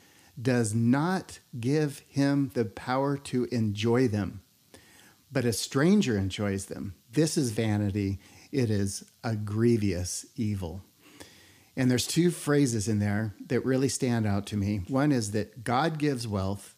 does 0.41 0.73
not 0.73 1.37
give 1.59 2.01
him 2.07 2.49
the 2.55 2.65
power 2.65 3.17
to 3.17 3.45
enjoy 3.51 4.07
them 4.07 4.42
but 5.33 5.45
a 5.45 5.51
stranger 5.51 6.17
enjoys 6.17 6.67
them. 6.67 6.93
This 7.11 7.37
is 7.37 7.51
vanity. 7.51 8.19
It 8.51 8.69
is 8.69 9.03
a 9.23 9.35
grievous 9.35 10.25
evil. 10.35 10.81
And 11.75 11.89
there's 11.89 12.05
two 12.05 12.29
phrases 12.29 12.87
in 12.87 12.99
there 12.99 13.33
that 13.47 13.65
really 13.65 13.89
stand 13.89 14.27
out 14.27 14.45
to 14.47 14.57
me. 14.57 14.83
One 14.87 15.11
is 15.11 15.31
that 15.31 15.63
God 15.63 15.97
gives 15.97 16.27
wealth, 16.27 16.75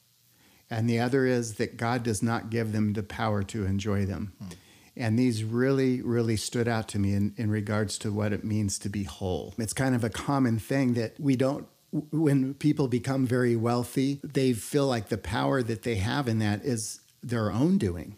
and 0.69 0.89
the 0.89 0.99
other 0.99 1.25
is 1.25 1.55
that 1.55 1.75
God 1.75 2.01
does 2.03 2.23
not 2.23 2.49
give 2.49 2.71
them 2.71 2.93
the 2.93 3.03
power 3.03 3.43
to 3.43 3.65
enjoy 3.65 4.05
them. 4.05 4.31
Hmm. 4.39 4.47
And 4.97 5.19
these 5.19 5.43
really, 5.43 6.01
really 6.01 6.37
stood 6.37 6.69
out 6.69 6.87
to 6.89 6.99
me 6.99 7.13
in, 7.13 7.33
in 7.35 7.51
regards 7.51 7.97
to 7.99 8.13
what 8.13 8.31
it 8.31 8.45
means 8.45 8.79
to 8.79 8.89
be 8.89 9.03
whole. 9.03 9.53
It's 9.57 9.73
kind 9.73 9.93
of 9.93 10.05
a 10.05 10.09
common 10.09 10.57
thing 10.57 10.93
that 10.93 11.19
we 11.19 11.35
don't 11.35 11.67
when 12.11 12.53
people 12.55 12.87
become 12.87 13.25
very 13.25 13.55
wealthy, 13.55 14.19
they 14.21 14.51
feel 14.53 14.85
like 14.87 15.07
the 15.07 15.17
power 15.17 15.63
that 15.63 15.83
they 15.83 15.95
have 15.95 16.27
in 16.27 16.39
that 16.39 16.63
is 16.65 16.99
their 17.23 17.51
own 17.51 17.77
doing. 17.77 18.17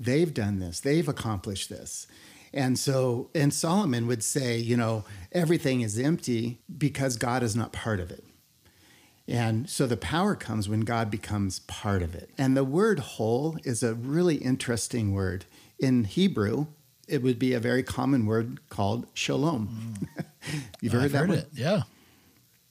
They've 0.00 0.32
done 0.32 0.58
this, 0.58 0.80
they've 0.80 1.08
accomplished 1.08 1.68
this. 1.68 2.06
And 2.52 2.76
so, 2.76 3.30
and 3.32 3.54
Solomon 3.54 4.08
would 4.08 4.24
say, 4.24 4.56
you 4.58 4.76
know, 4.76 5.04
everything 5.30 5.82
is 5.82 5.98
empty 5.98 6.58
because 6.76 7.16
God 7.16 7.44
is 7.44 7.54
not 7.54 7.72
part 7.72 8.00
of 8.00 8.10
it. 8.10 8.24
And 9.28 9.70
so 9.70 9.86
the 9.86 9.96
power 9.96 10.34
comes 10.34 10.68
when 10.68 10.80
God 10.80 11.08
becomes 11.10 11.60
part 11.60 12.02
of 12.02 12.16
it. 12.16 12.30
And 12.36 12.56
the 12.56 12.64
word 12.64 12.98
whole 12.98 13.56
is 13.62 13.84
a 13.84 13.94
really 13.94 14.36
interesting 14.36 15.12
word. 15.12 15.44
In 15.78 16.02
Hebrew, 16.02 16.66
it 17.06 17.22
would 17.22 17.38
be 17.38 17.52
a 17.52 17.60
very 17.60 17.84
common 17.84 18.26
word 18.26 18.68
called 18.68 19.06
shalom. 19.14 20.08
Mm. 20.10 20.24
You've 20.80 20.92
heard 20.92 21.04
I've 21.04 21.12
that 21.12 21.18
heard 21.18 21.30
it, 21.30 21.48
yeah. 21.52 21.82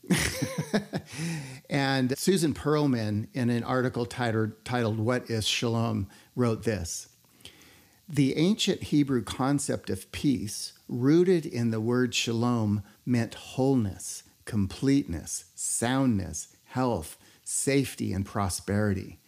and 1.70 2.18
Susan 2.18 2.54
Perlman, 2.54 3.28
in 3.34 3.50
an 3.50 3.64
article 3.64 4.06
titled, 4.06 4.52
titled 4.66 4.98
What 5.00 5.30
is 5.30 5.48
Shalom, 5.48 6.08
wrote 6.36 6.64
this 6.64 7.09
the 8.10 8.36
ancient 8.38 8.84
Hebrew 8.84 9.24
concept 9.24 9.92
of 9.92 10.12
peace, 10.12 10.74
rooted 10.88 11.46
in 11.46 11.70
the 11.70 11.80
word 11.80 12.16
shalom, 12.16 12.82
meant 13.06 13.36
wholeness, 13.36 14.24
completeness, 14.46 15.46
soundness, 15.54 16.48
health, 16.66 17.18
safety, 17.44 18.12
and 18.12 18.26
prosperity, 18.26 19.20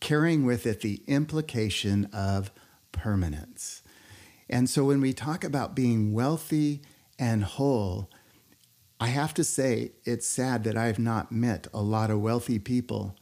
carrying 0.00 0.46
with 0.46 0.66
it 0.66 0.80
the 0.80 1.02
implication 1.06 2.06
of 2.14 2.50
permanence. 2.92 3.82
And 4.48 4.70
so 4.70 4.84
when 4.84 5.02
we 5.02 5.12
talk 5.12 5.44
about 5.44 5.76
being 5.76 6.14
wealthy 6.14 6.80
and 7.18 7.44
whole, 7.44 8.08
I 8.98 9.08
have 9.08 9.34
to 9.34 9.44
say 9.44 9.92
it's 10.04 10.26
sad 10.26 10.64
that 10.64 10.78
I 10.78 10.86
have 10.86 10.98
not 10.98 11.30
met 11.30 11.66
a 11.74 11.82
lot 11.82 12.10
of 12.10 12.22
wealthy 12.22 12.58
people 12.58 13.16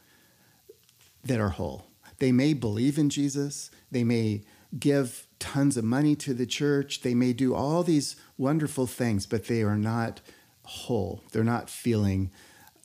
that 1.24 1.40
are 1.40 1.50
whole. 1.50 1.86
They 2.20 2.30
may 2.30 2.54
believe 2.54 2.98
in 2.98 3.10
Jesus, 3.10 3.70
they 3.90 4.04
may 4.04 4.42
give 4.76 5.26
tons 5.38 5.76
of 5.76 5.84
money 5.84 6.16
to 6.16 6.34
the 6.34 6.46
church. 6.46 7.02
They 7.02 7.14
may 7.14 7.32
do 7.32 7.54
all 7.54 7.82
these 7.82 8.16
wonderful 8.36 8.86
things, 8.86 9.26
but 9.26 9.46
they 9.46 9.62
are 9.62 9.76
not 9.76 10.20
whole. 10.64 11.22
They're 11.32 11.44
not 11.44 11.70
feeling 11.70 12.30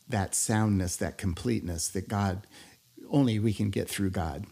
that 0.08 0.36
soundness, 0.36 0.96
that 0.98 1.18
completeness 1.18 1.88
that 1.90 2.08
God 2.08 2.46
only 3.10 3.40
we 3.40 3.54
can 3.54 3.70
get 3.70 3.90
through 3.90 4.12
God. 4.12 4.46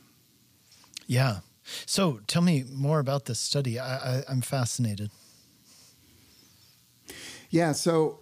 Yeah. 1.08 1.40
So 1.86 2.22
tell 2.28 2.42
me 2.42 2.66
more 2.72 3.00
about 3.00 3.26
this 3.26 3.40
study. 3.40 3.80
I, 3.80 4.20
I, 4.20 4.24
I'm 4.28 4.42
fascinated. 4.42 5.12
Yeah. 7.50 7.74
So 7.74 8.21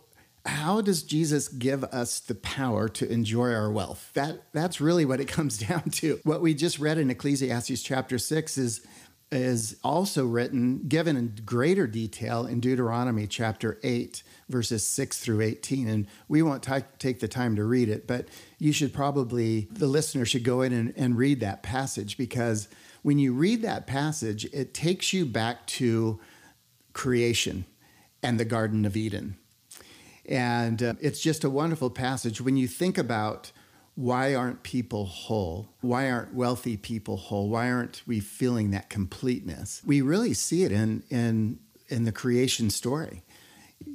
how 0.49 0.81
does 0.81 1.03
Jesus 1.03 1.47
give 1.47 1.83
us 1.85 2.19
the 2.19 2.35
power 2.35 2.89
to 2.89 3.11
enjoy 3.11 3.53
our 3.53 3.71
wealth? 3.71 4.09
That 4.15 4.51
that's 4.51 4.81
really 4.81 5.05
what 5.05 5.19
it 5.19 5.27
comes 5.37 5.57
down 5.57 5.83
to. 5.91 6.19
What 6.23 6.41
we 6.41 6.53
just 6.53 6.79
read 6.79 6.97
in 6.97 7.09
Ecclesiastes 7.09 7.81
chapter 7.81 8.17
6 8.17 8.57
is 8.57 8.85
is 9.31 9.77
also 9.83 10.25
written 10.25 10.87
given 10.87 11.15
in 11.15 11.35
greater 11.45 11.85
detail 11.85 12.47
in 12.47 12.59
Deuteronomy 12.59 13.27
chapter 13.27 13.79
8 13.83 14.23
verses 14.49 14.85
6 14.87 15.19
through 15.19 15.41
18 15.41 15.87
and 15.87 16.07
we 16.27 16.41
won't 16.41 16.63
t- 16.63 16.73
take 16.97 17.19
the 17.19 17.27
time 17.27 17.55
to 17.55 17.63
read 17.63 17.89
it 17.89 18.07
but 18.07 18.27
you 18.57 18.71
should 18.71 18.91
probably 18.91 19.67
the 19.69 19.85
listener 19.85 20.25
should 20.25 20.43
go 20.43 20.63
in 20.63 20.73
and, 20.73 20.93
and 20.97 21.15
read 21.15 21.41
that 21.41 21.61
passage 21.61 22.17
because 22.17 22.69
when 23.03 23.19
you 23.19 23.31
read 23.31 23.61
that 23.61 23.85
passage 23.85 24.45
it 24.45 24.73
takes 24.73 25.13
you 25.13 25.27
back 25.27 25.67
to 25.67 26.19
creation 26.93 27.65
and 28.23 28.39
the 28.39 28.45
garden 28.45 28.83
of 28.83 28.97
Eden 28.97 29.37
and 30.29 30.83
uh, 30.83 30.93
it's 31.01 31.19
just 31.19 31.43
a 31.43 31.49
wonderful 31.49 31.89
passage 31.89 32.39
when 32.39 32.55
you 32.55 32.67
think 32.67 32.97
about 32.99 33.51
why 33.95 34.33
aren't 34.33 34.63
people 34.63 35.05
whole? 35.07 35.67
Why 35.81 36.09
aren't 36.09 36.33
wealthy 36.33 36.77
people 36.77 37.17
whole? 37.17 37.49
Why 37.49 37.69
aren't 37.69 38.03
we 38.05 38.21
feeling 38.21 38.71
that 38.71 38.89
completeness? 38.89 39.81
We 39.85 40.01
really 40.01 40.33
see 40.33 40.63
it 40.63 40.71
in 40.71 41.03
in 41.09 41.59
in 41.89 42.05
the 42.05 42.11
creation 42.11 42.69
story. 42.69 43.23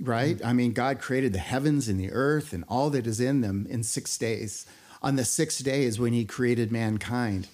Right? 0.03 0.37
Mm-hmm. 0.37 0.47
I 0.47 0.53
mean, 0.55 0.73
God 0.73 0.99
created 0.99 1.33
the 1.33 1.39
heavens 1.39 1.89
and 1.89 2.01
the 2.01 2.11
earth 2.11 2.53
and 2.53 2.65
all 2.69 2.91
that 2.91 3.07
is 3.07 3.21
in 3.21 3.43
them 3.43 3.67
in 3.69 3.83
6 3.83 4.19
days. 4.19 4.67
On 5.03 5.17
the 5.17 5.23
6th 5.23 5.63
day 5.63 5.85
is 5.85 6.01
when 6.01 6.15
he 6.15 6.25
created 6.25 6.73
mankind. 6.73 7.49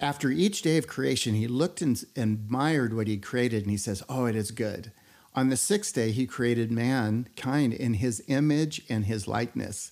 After 0.00 0.30
each 0.30 0.62
day 0.62 0.78
of 0.78 0.86
creation, 0.86 1.34
he 1.34 1.46
looked 1.46 1.82
and 1.82 2.02
admired 2.16 2.94
what 2.94 3.06
he 3.06 3.18
created 3.18 3.62
and 3.62 3.70
he 3.70 3.76
says, 3.76 4.02
"Oh, 4.08 4.24
it 4.24 4.34
is 4.34 4.50
good." 4.50 4.90
On 5.36 5.50
the 5.50 5.56
sixth 5.56 5.94
day, 5.94 6.12
he 6.12 6.26
created 6.26 6.72
mankind 6.72 7.74
in 7.74 7.94
his 7.94 8.24
image 8.26 8.80
and 8.88 9.04
his 9.04 9.28
likeness. 9.28 9.90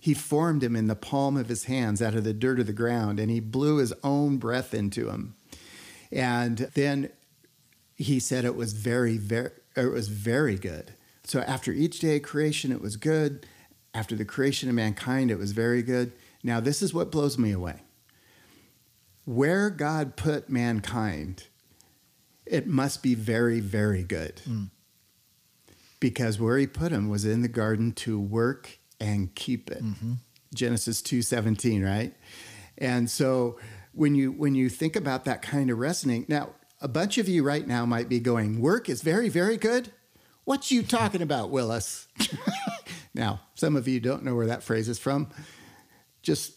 He 0.00 0.14
formed 0.14 0.62
him 0.62 0.76
in 0.76 0.86
the 0.86 0.94
palm 0.94 1.36
of 1.36 1.48
his 1.48 1.64
hands 1.64 2.00
out 2.00 2.14
of 2.14 2.22
the 2.22 2.32
dirt 2.32 2.60
of 2.60 2.68
the 2.68 2.72
ground, 2.72 3.18
and 3.18 3.28
he 3.28 3.40
blew 3.40 3.78
his 3.78 3.92
own 4.04 4.36
breath 4.36 4.72
into 4.72 5.10
him. 5.10 5.34
And 6.12 6.58
then 6.74 7.10
he 7.96 8.20
said 8.20 8.44
it 8.44 8.54
was 8.54 8.72
very, 8.72 9.16
very, 9.16 9.50
it 9.76 9.90
was 9.90 10.06
very 10.06 10.56
good. 10.56 10.92
So 11.24 11.40
after 11.40 11.72
each 11.72 11.98
day 11.98 12.16
of 12.16 12.22
creation, 12.22 12.70
it 12.70 12.80
was 12.80 12.96
good. 12.96 13.46
After 13.94 14.14
the 14.14 14.24
creation 14.24 14.68
of 14.68 14.76
mankind, 14.76 15.30
it 15.30 15.38
was 15.38 15.52
very 15.52 15.82
good. 15.82 16.12
Now, 16.44 16.60
this 16.60 16.82
is 16.82 16.94
what 16.94 17.10
blows 17.10 17.36
me 17.36 17.50
away. 17.50 17.80
Where 19.24 19.70
God 19.70 20.16
put 20.16 20.50
mankind, 20.50 21.44
it 22.46 22.66
must 22.68 23.02
be 23.02 23.14
very, 23.14 23.58
very 23.58 24.04
good. 24.04 24.42
Mm 24.48 24.70
because 26.04 26.38
where 26.38 26.58
he 26.58 26.66
put 26.66 26.92
him 26.92 27.08
was 27.08 27.24
in 27.24 27.40
the 27.40 27.48
garden 27.48 27.90
to 27.90 28.20
work 28.20 28.78
and 29.00 29.34
keep 29.34 29.70
it. 29.70 29.82
Mm-hmm. 29.82 30.12
Genesis 30.54 31.00
2:17, 31.00 31.82
right? 31.82 32.14
And 32.76 33.08
so 33.08 33.58
when 33.92 34.14
you 34.14 34.30
when 34.30 34.54
you 34.54 34.68
think 34.68 34.96
about 34.96 35.24
that 35.24 35.40
kind 35.40 35.70
of 35.70 35.78
reasoning, 35.78 36.26
now 36.28 36.50
a 36.82 36.88
bunch 36.88 37.16
of 37.16 37.26
you 37.26 37.42
right 37.42 37.66
now 37.66 37.86
might 37.86 38.10
be 38.10 38.20
going, 38.20 38.60
"Work 38.60 38.90
is 38.90 39.00
very 39.00 39.30
very 39.30 39.56
good." 39.56 39.92
What 40.44 40.70
you 40.70 40.82
talking 40.82 41.22
about, 41.22 41.48
Willis? 41.48 42.06
now, 43.14 43.40
some 43.54 43.74
of 43.74 43.88
you 43.88 43.98
don't 43.98 44.24
know 44.24 44.34
where 44.34 44.48
that 44.48 44.62
phrase 44.62 44.90
is 44.90 44.98
from. 44.98 45.28
Just 46.22 46.52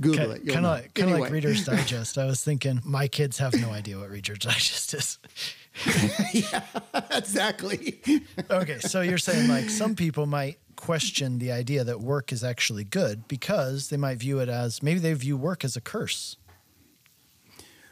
Google 0.00 0.32
it. 0.32 0.44
Kind 0.48 0.66
of 0.66 0.72
like, 0.72 0.98
anyway. 0.98 1.20
like 1.20 1.32
Reader's 1.32 1.64
Digest. 1.66 2.18
I 2.18 2.26
was 2.26 2.42
thinking 2.42 2.80
my 2.84 3.06
kids 3.06 3.38
have 3.38 3.54
no 3.54 3.70
idea 3.70 4.00
what 4.00 4.10
Reader's 4.10 4.40
Digest 4.40 4.94
is. 4.94 5.18
yeah, 6.32 6.62
exactly. 7.10 8.00
okay, 8.50 8.78
so 8.80 9.00
you're 9.00 9.18
saying 9.18 9.48
like 9.48 9.70
some 9.70 9.94
people 9.94 10.26
might 10.26 10.58
question 10.76 11.38
the 11.38 11.52
idea 11.52 11.84
that 11.84 12.00
work 12.00 12.32
is 12.32 12.42
actually 12.42 12.84
good 12.84 13.28
because 13.28 13.90
they 13.90 13.96
might 13.96 14.18
view 14.18 14.40
it 14.40 14.48
as 14.48 14.82
maybe 14.82 14.98
they 14.98 15.12
view 15.12 15.36
work 15.36 15.64
as 15.64 15.76
a 15.76 15.80
curse. 15.80 16.36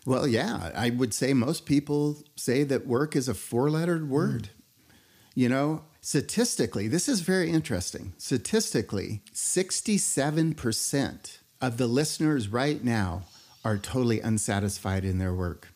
Well, 0.06 0.26
yeah, 0.26 0.70
I 0.74 0.90
would 0.90 1.12
say 1.12 1.34
most 1.34 1.66
people 1.66 2.16
say 2.34 2.64
that 2.64 2.86
work 2.86 3.14
is 3.14 3.28
a 3.28 3.34
four 3.34 3.68
lettered 3.68 4.08
word. 4.08 4.44
Mm. 4.44 4.94
You 5.34 5.48
know, 5.50 5.82
statistically, 6.00 6.88
this 6.88 7.08
is 7.08 7.20
very 7.20 7.50
interesting. 7.50 8.14
Statistically, 8.16 9.20
67% 9.34 11.38
of 11.60 11.76
the 11.76 11.86
listeners 11.86 12.48
right 12.48 12.82
now 12.82 13.24
are 13.64 13.76
totally 13.76 14.20
unsatisfied 14.20 15.04
in 15.04 15.18
their 15.18 15.34
work. 15.34 15.68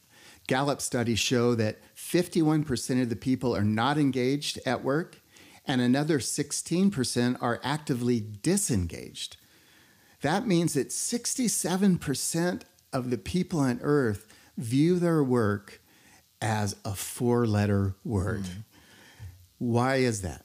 Gallup 0.46 0.80
studies 0.80 1.18
show 1.18 1.54
that 1.56 1.78
51% 2.12 3.00
of 3.00 3.08
the 3.08 3.16
people 3.16 3.56
are 3.56 3.64
not 3.64 3.96
engaged 3.96 4.60
at 4.66 4.84
work, 4.84 5.22
and 5.66 5.80
another 5.80 6.18
16% 6.18 7.38
are 7.40 7.58
actively 7.64 8.20
disengaged. 8.42 9.38
That 10.20 10.46
means 10.46 10.74
that 10.74 10.90
67% 10.90 12.62
of 12.92 13.08
the 13.08 13.16
people 13.16 13.60
on 13.60 13.80
earth 13.82 14.26
view 14.58 14.98
their 14.98 15.24
work 15.24 15.80
as 16.42 16.76
a 16.84 16.94
four 16.94 17.46
letter 17.46 17.94
word. 18.04 18.42
Mm-hmm. 18.42 18.60
Why 19.58 19.96
is 19.96 20.20
that? 20.20 20.44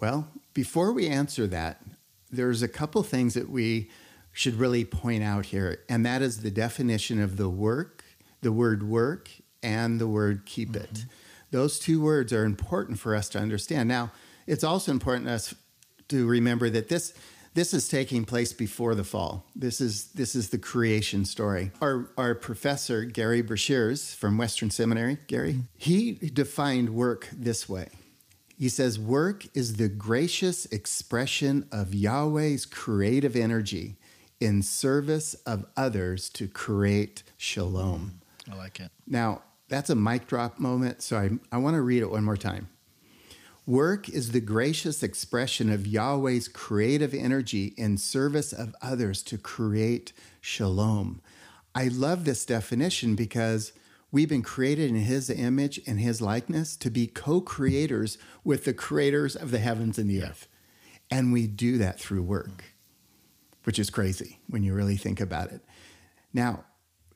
Well, 0.00 0.28
before 0.52 0.92
we 0.92 1.06
answer 1.06 1.46
that, 1.46 1.80
there's 2.28 2.62
a 2.62 2.68
couple 2.68 3.04
things 3.04 3.34
that 3.34 3.48
we 3.48 3.88
should 4.32 4.54
really 4.56 4.84
point 4.84 5.22
out 5.22 5.46
here, 5.46 5.84
and 5.88 6.04
that 6.04 6.22
is 6.22 6.40
the 6.40 6.50
definition 6.50 7.22
of 7.22 7.36
the 7.36 7.48
work, 7.48 8.04
the 8.40 8.50
word 8.50 8.82
work, 8.82 9.28
and 9.64 10.00
the 10.00 10.06
word 10.06 10.46
keep 10.46 10.72
mm-hmm. 10.72 10.84
it. 10.84 11.06
Those 11.50 11.78
two 11.78 12.00
words 12.00 12.32
are 12.32 12.44
important 12.44 12.98
for 12.98 13.14
us 13.14 13.28
to 13.30 13.38
understand. 13.38 13.88
Now, 13.88 14.12
it's 14.46 14.64
also 14.64 14.92
important 14.92 15.26
to 15.26 15.32
us 15.32 15.54
to 16.08 16.26
remember 16.26 16.70
that 16.70 16.88
this 16.88 17.14
this 17.54 17.72
is 17.72 17.88
taking 17.88 18.24
place 18.24 18.52
before 18.52 18.96
the 18.96 19.04
fall. 19.04 19.46
This 19.54 19.80
is 19.80 20.06
this 20.12 20.34
is 20.34 20.50
the 20.50 20.58
creation 20.58 21.24
story. 21.24 21.70
Our 21.80 22.10
our 22.18 22.34
professor 22.34 23.06
Gerry 23.06 23.42
Breshears 23.42 24.14
from 24.14 24.36
Western 24.36 24.70
Seminary, 24.70 25.18
Gerry, 25.28 25.54
mm-hmm. 25.54 25.62
he 25.76 26.12
defined 26.12 26.90
work 26.90 27.28
this 27.32 27.68
way. 27.68 27.88
He 28.58 28.68
says 28.68 28.98
work 28.98 29.46
is 29.54 29.76
the 29.76 29.88
gracious 29.88 30.66
expression 30.66 31.68
of 31.72 31.94
Yahweh's 31.94 32.66
creative 32.66 33.36
energy 33.36 33.96
in 34.40 34.62
service 34.62 35.34
of 35.46 35.64
others 35.76 36.28
to 36.30 36.48
create 36.48 37.22
shalom. 37.36 38.20
I 38.50 38.56
like 38.56 38.80
it. 38.80 38.90
Now, 39.06 39.42
that's 39.68 39.90
a 39.90 39.94
mic 39.94 40.26
drop 40.26 40.58
moment, 40.58 41.02
so 41.02 41.16
I, 41.16 41.30
I 41.52 41.58
want 41.58 41.74
to 41.74 41.82
read 41.82 42.02
it 42.02 42.10
one 42.10 42.24
more 42.24 42.36
time. 42.36 42.68
Work 43.66 44.10
is 44.10 44.32
the 44.32 44.40
gracious 44.40 45.02
expression 45.02 45.72
of 45.72 45.86
Yahweh's 45.86 46.48
creative 46.48 47.14
energy 47.14 47.72
in 47.78 47.96
service 47.96 48.52
of 48.52 48.74
others 48.82 49.22
to 49.22 49.38
create 49.38 50.12
shalom. 50.42 51.22
I 51.74 51.88
love 51.88 52.24
this 52.26 52.44
definition 52.44 53.14
because 53.14 53.72
we've 54.12 54.28
been 54.28 54.42
created 54.42 54.90
in 54.90 54.96
His 54.96 55.30
image 55.30 55.80
and 55.86 55.98
His 55.98 56.20
likeness 56.20 56.76
to 56.76 56.90
be 56.90 57.06
co 57.06 57.40
creators 57.40 58.18
with 58.44 58.66
the 58.66 58.74
creators 58.74 59.34
of 59.34 59.50
the 59.50 59.60
heavens 59.60 59.98
and 59.98 60.10
the 60.10 60.22
earth. 60.22 60.46
And 61.10 61.32
we 61.32 61.46
do 61.46 61.78
that 61.78 61.98
through 61.98 62.22
work, 62.22 62.64
which 63.64 63.78
is 63.78 63.88
crazy 63.88 64.40
when 64.46 64.62
you 64.62 64.74
really 64.74 64.98
think 64.98 65.22
about 65.22 65.52
it. 65.52 65.62
Now, 66.34 66.64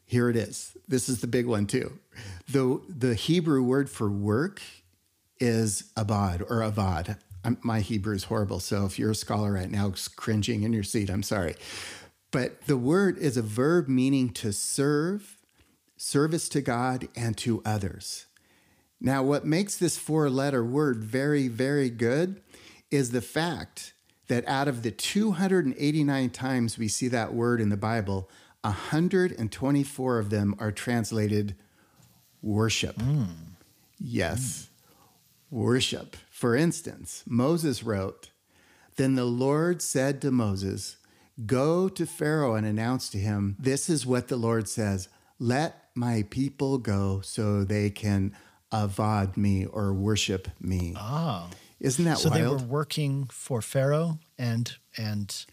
here 0.09 0.31
it 0.31 0.37
is. 0.37 0.77
This 0.89 1.09
is 1.09 1.21
the 1.21 1.27
big 1.27 1.47
one 1.47 1.67
too. 1.67 1.99
The, 2.51 2.81
the 2.89 3.15
Hebrew 3.15 3.63
word 3.63 3.91
for 3.91 4.09
work 4.09 4.63
is 5.39 5.93
abad 5.97 6.41
or 6.41 6.61
avad. 6.63 7.19
I'm, 7.45 7.59
my 7.63 7.81
Hebrew 7.81 8.15
is 8.15 8.25
horrible, 8.25 8.59
so 8.59 8.87
if 8.87 8.99
you're 8.99 9.11
a 9.11 9.15
scholar 9.15 9.53
right 9.53 9.71
now 9.71 9.93
cringing 10.17 10.63
in 10.63 10.73
your 10.73 10.83
seat, 10.83 11.11
I'm 11.11 11.23
sorry. 11.23 11.55
But 12.31 12.63
the 12.63 12.79
word 12.79 13.19
is 13.19 13.37
a 13.37 13.43
verb 13.43 13.87
meaning 13.87 14.31
to 14.31 14.53
serve, 14.53 15.37
service 15.99 16.49
to 16.51 16.63
God, 16.63 17.09
and 17.15 17.37
to 17.39 17.63
others. 17.65 18.27
Now, 19.01 19.23
what 19.23 19.45
makes 19.45 19.77
this 19.77 19.99
four 19.99 20.29
letter 20.31 20.65
word 20.65 21.05
very, 21.05 21.49
very 21.49 21.91
good 21.91 22.41
is 22.91 23.11
the 23.11 23.21
fact 23.21 23.93
that 24.29 24.47
out 24.49 24.69
of 24.69 24.83
the 24.83 24.91
289 24.91 26.31
times 26.31 26.79
we 26.79 26.89
see 26.89 27.09
that 27.09 27.35
word 27.35 27.61
in 27.61 27.69
the 27.69 27.77
Bible, 27.77 28.29
124 28.63 30.19
of 30.19 30.31
them 30.31 30.55
are 30.59 30.73
translated 30.73 31.55
worship. 32.43 32.97
Mm. 32.97 33.29
Yes, 33.99 34.69
mm. 35.53 35.57
worship. 35.57 36.17
For 36.31 36.55
instance, 36.55 37.25
Moses 37.27 37.83
wrote, 37.83 38.31
Then 38.97 39.15
the 39.15 39.25
Lord 39.25 39.83
said 39.83 40.21
to 40.23 40.31
Moses, 40.31 40.97
Go 41.47 41.89
to 41.89 42.05
Pharaoh 42.05 42.55
and 42.55 42.67
announce 42.67 43.09
to 43.11 43.19
him, 43.19 43.57
This 43.59 43.89
is 43.89 44.05
what 44.05 44.29
the 44.29 44.37
Lord 44.37 44.69
says 44.69 45.09
Let 45.39 45.85
my 45.95 46.25
people 46.31 46.79
go 46.79 47.21
so 47.21 47.65
they 47.65 47.91
can 47.91 48.35
avad 48.73 49.37
me 49.37 49.67
or 49.67 49.93
worship 49.93 50.49
me. 50.61 50.95
Oh. 50.97 51.49
Isn't 51.81 52.05
that 52.05 52.19
so 52.19 52.31
wild? 52.31 52.39
So 52.39 52.45
they 52.45 52.51
were 52.51 52.69
working 52.69 53.27
for 53.27 53.63
Pharaoh 53.63 54.19
and 54.37 54.77
and 54.97 55.47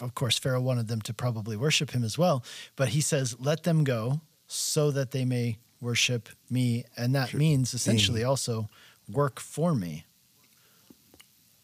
of 0.00 0.14
course, 0.14 0.38
Pharaoh 0.38 0.60
wanted 0.60 0.88
them 0.88 1.00
to 1.02 1.14
probably 1.14 1.56
worship 1.56 1.92
him 1.92 2.04
as 2.04 2.18
well. 2.18 2.44
But 2.76 2.88
he 2.88 3.00
says, 3.00 3.36
let 3.38 3.62
them 3.62 3.84
go 3.84 4.20
so 4.46 4.90
that 4.90 5.12
they 5.12 5.24
may 5.24 5.58
worship 5.80 6.28
me. 6.50 6.84
And 6.96 7.14
that 7.14 7.34
means 7.34 7.72
essentially 7.72 8.22
also 8.22 8.68
work 9.10 9.40
for 9.40 9.74
me. 9.74 10.04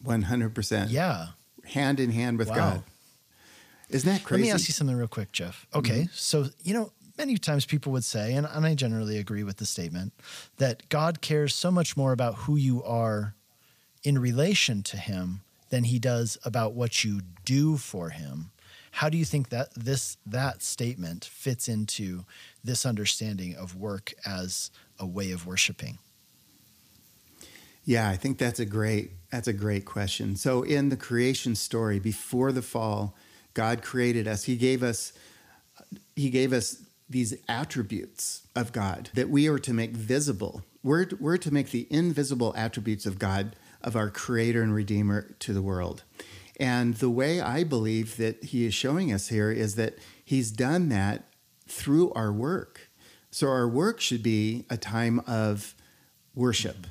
100%. 0.05 0.87
Yeah. 0.91 1.29
Hand 1.65 2.01
in 2.01 2.11
hand 2.11 2.39
with 2.39 2.49
Wow. 2.49 2.55
God. 2.55 2.83
Isn't 3.89 4.11
that 4.11 4.25
crazy? 4.25 4.43
Let 4.43 4.49
me 4.49 4.53
ask 4.53 4.69
you 4.69 4.75
something 4.75 4.97
real 4.97 5.07
quick, 5.09 5.33
Jeff. 5.33 5.67
Okay. 5.75 6.03
Mm-hmm. 6.03 6.13
So, 6.13 6.47
you 6.63 6.75
know, 6.75 6.93
many 7.19 7.37
times 7.37 7.67
people 7.67 7.93
would 7.93 8.05
say, 8.05 8.35
and, 8.35 8.47
and 8.47 8.67
I 8.67 8.75
generally 8.75 9.19
agree 9.19 9.45
with 9.45 9.59
the 9.59 9.67
statement, 9.67 10.13
that 10.57 10.89
God 10.89 11.21
cares 11.21 11.55
so 11.55 11.71
much 11.71 11.97
more 11.97 12.13
about 12.13 12.35
who 12.35 12.57
you 12.57 12.83
are 12.83 13.35
in 14.03 14.19
relation 14.19 14.83
to 14.85 14.97
Him 14.97 15.43
than 15.77 15.85
He 15.85 15.99
does 15.99 16.39
about 16.43 16.73
what 16.73 17.05
you 17.05 17.21
do 17.45 17.77
for 17.77 18.09
Him. 18.09 18.51
How 18.93 19.11
do 19.11 19.19
you 19.19 19.27
think 19.27 19.51
that 19.51 19.75
this 19.75 20.17
that 20.25 20.63
statement 20.63 21.27
fits 21.27 21.69
into 21.69 22.25
this 22.65 22.87
understanding 22.87 23.55
of 23.55 23.77
work 23.77 24.15
as 24.25 24.71
a 24.99 25.07
way 25.07 25.33
of 25.33 25.47
worshiping? 25.47 25.99
Yeah, 27.85 28.09
I 28.09 28.17
think 28.17 28.39
that's 28.39 28.59
a 28.59 28.65
great 28.65 29.11
that's 29.31 29.49
a 29.49 29.53
great 29.53 29.85
question. 29.85 30.37
So 30.37 30.63
in 30.63 30.89
the 30.89 30.97
creation 30.97 31.55
story 31.55 31.99
before 31.99 32.53
the 32.53 32.63
fall, 32.63 33.15
God 33.53 33.83
created 33.83 34.27
us. 34.27 34.45
He 34.45 34.57
gave 34.57 34.83
us 34.83 35.13
he 36.15 36.31
gave 36.31 36.55
us 36.55 36.83
these 37.07 37.35
attributes 37.51 38.47
of 38.57 38.73
God 38.73 39.11
that 39.13 39.29
we 39.29 39.47
are 39.47 39.59
to 39.59 39.75
make 39.75 39.91
visible. 39.91 40.63
We're, 40.83 41.07
we're 41.21 41.37
to 41.37 41.53
make 41.53 41.71
the 41.71 41.87
invisible 41.91 42.55
attributes 42.57 43.05
of 43.05 43.19
God, 43.19 43.57
of 43.87 43.97
our 43.97 44.11
creator 44.11 44.61
and 44.63 44.75
redeemer 44.75 45.35
to 45.39 45.55
the 45.55 45.63
world. 45.63 46.03
And 46.59 46.95
the 46.97 47.11
way 47.11 47.41
I 47.41 47.65
believe 47.65 48.17
that 48.17 48.45
he 48.45 48.67
is 48.67 48.75
showing 48.75 49.13
us 49.13 49.29
here 49.29 49.51
is 49.51 49.77
that 49.77 49.99
he's 50.25 50.51
done 50.51 50.89
that 50.91 51.25
through 51.69 52.13
our 52.13 52.33
work. 52.33 52.91
So 53.31 53.49
our 53.49 53.69
work 53.69 54.01
should 54.01 54.23
be 54.23 54.65
a 54.69 54.77
time 54.77 55.21
of 55.27 55.75
worship. 56.35 56.87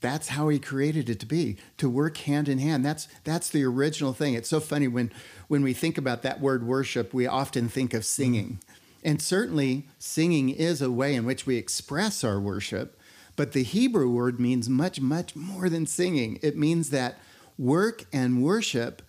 That's 0.00 0.28
how 0.28 0.48
he 0.48 0.58
created 0.58 1.10
it 1.10 1.20
to 1.20 1.26
be, 1.26 1.58
to 1.76 1.90
work 1.90 2.16
hand 2.18 2.48
in 2.48 2.58
hand. 2.58 2.84
That's 2.84 3.06
that's 3.22 3.50
the 3.50 3.64
original 3.64 4.14
thing. 4.14 4.32
It's 4.34 4.48
so 4.48 4.60
funny 4.60 4.88
when 4.88 5.12
when 5.48 5.62
we 5.62 5.74
think 5.74 5.98
about 5.98 6.22
that 6.22 6.40
word 6.40 6.66
worship, 6.66 7.12
we 7.12 7.26
often 7.26 7.68
think 7.68 7.92
of 7.92 8.04
singing. 8.04 8.60
Mm-hmm. 8.62 8.74
And 9.02 9.22
certainly 9.22 9.88
singing 9.98 10.50
is 10.50 10.82
a 10.82 10.90
way 10.90 11.14
in 11.14 11.24
which 11.24 11.46
we 11.46 11.56
express 11.56 12.24
our 12.24 12.40
worship, 12.40 12.99
but 13.40 13.52
the 13.52 13.62
Hebrew 13.62 14.10
word 14.10 14.38
means 14.38 14.68
much 14.68 15.00
much 15.00 15.34
more 15.34 15.70
than 15.70 15.86
singing. 15.86 16.38
It 16.42 16.58
means 16.58 16.90
that 16.90 17.18
work 17.56 18.04
and 18.12 18.42
worship 18.42 19.00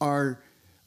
are 0.00 0.40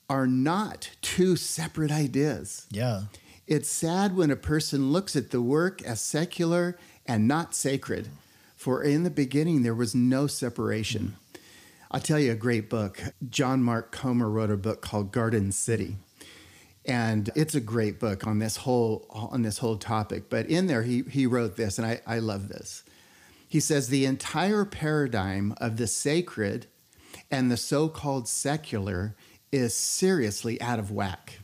are 0.09 0.25
not 0.25 0.91
two 1.01 1.35
separate 1.35 1.91
ideas. 1.91 2.65
Yeah. 2.71 3.01
It's 3.45 3.69
sad 3.69 4.15
when 4.15 4.31
a 4.31 4.37
person 4.37 4.93
looks 4.93 5.17
at 5.17 5.31
the 5.31 5.41
work 5.41 5.81
as 5.81 5.99
secular 5.99 6.77
and 7.05 7.27
not 7.27 7.53
sacred, 7.53 8.07
for 8.55 8.81
in 8.81 9.03
the 9.03 9.09
beginning 9.09 9.63
there 9.63 9.75
was 9.75 9.93
no 9.93 10.25
separation. 10.25 11.17
I'll 11.91 11.99
tell 11.99 12.19
you 12.19 12.31
a 12.31 12.35
great 12.35 12.69
book. 12.69 13.01
John 13.29 13.61
Mark 13.61 13.91
Comer 13.91 14.29
wrote 14.29 14.49
a 14.49 14.55
book 14.55 14.81
called 14.81 15.11
Garden 15.11 15.51
City. 15.51 15.97
And 16.85 17.29
it's 17.35 17.53
a 17.53 17.59
great 17.59 17.99
book 17.99 18.25
on 18.25 18.39
this 18.39 18.55
whole 18.55 19.05
on 19.09 19.41
this 19.41 19.57
whole 19.57 19.75
topic. 19.75 20.29
But 20.29 20.45
in 20.45 20.67
there 20.67 20.83
he 20.83 21.01
he 21.01 21.25
wrote 21.25 21.57
this, 21.57 21.77
and 21.77 21.85
I, 21.85 21.99
I 22.07 22.19
love 22.19 22.47
this. 22.47 22.82
He 23.53 23.59
says 23.59 23.87
the 23.87 24.05
entire 24.05 24.65
paradigm 24.65 25.53
of 25.57 25.77
the 25.77 25.85
sacred 25.85 26.65
and 27.29 27.51
the 27.51 27.55
so-called 27.55 28.27
secular 28.27 29.15
is 29.51 29.75
seriously 29.75 30.59
out 30.59 30.79
of 30.79 30.89
whack 30.89 31.37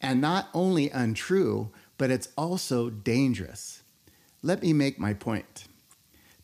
and 0.00 0.20
not 0.20 0.48
only 0.54 0.90
untrue, 0.90 1.72
but 1.96 2.12
it's 2.12 2.28
also 2.38 2.88
dangerous. 2.88 3.82
Let 4.42 4.62
me 4.62 4.72
make 4.72 5.00
my 5.00 5.12
point. 5.12 5.66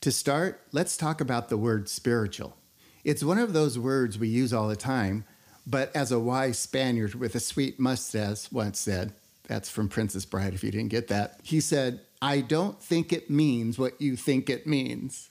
To 0.00 0.10
start, 0.10 0.60
let's 0.72 0.96
talk 0.96 1.20
about 1.20 1.50
the 1.50 1.56
word 1.56 1.88
spiritual. 1.88 2.56
It's 3.04 3.22
one 3.22 3.38
of 3.38 3.52
those 3.52 3.78
words 3.78 4.18
we 4.18 4.26
use 4.26 4.52
all 4.52 4.66
the 4.66 4.74
time, 4.74 5.24
but 5.64 5.94
as 5.94 6.10
a 6.10 6.18
wise 6.18 6.58
Spaniard 6.58 7.14
with 7.14 7.36
a 7.36 7.40
sweet 7.40 7.78
mustache 7.78 8.50
once 8.50 8.80
said, 8.80 9.14
that's 9.46 9.70
from 9.70 9.88
Princess 9.88 10.24
Bride 10.24 10.54
if 10.54 10.64
you 10.64 10.70
didn't 10.70 10.88
get 10.90 11.08
that, 11.08 11.40
he 11.42 11.60
said, 11.60 12.00
I 12.22 12.40
don't 12.40 12.80
think 12.82 13.12
it 13.12 13.28
means 13.30 13.78
what 13.78 14.00
you 14.00 14.16
think 14.16 14.48
it 14.48 14.66
means. 14.66 15.30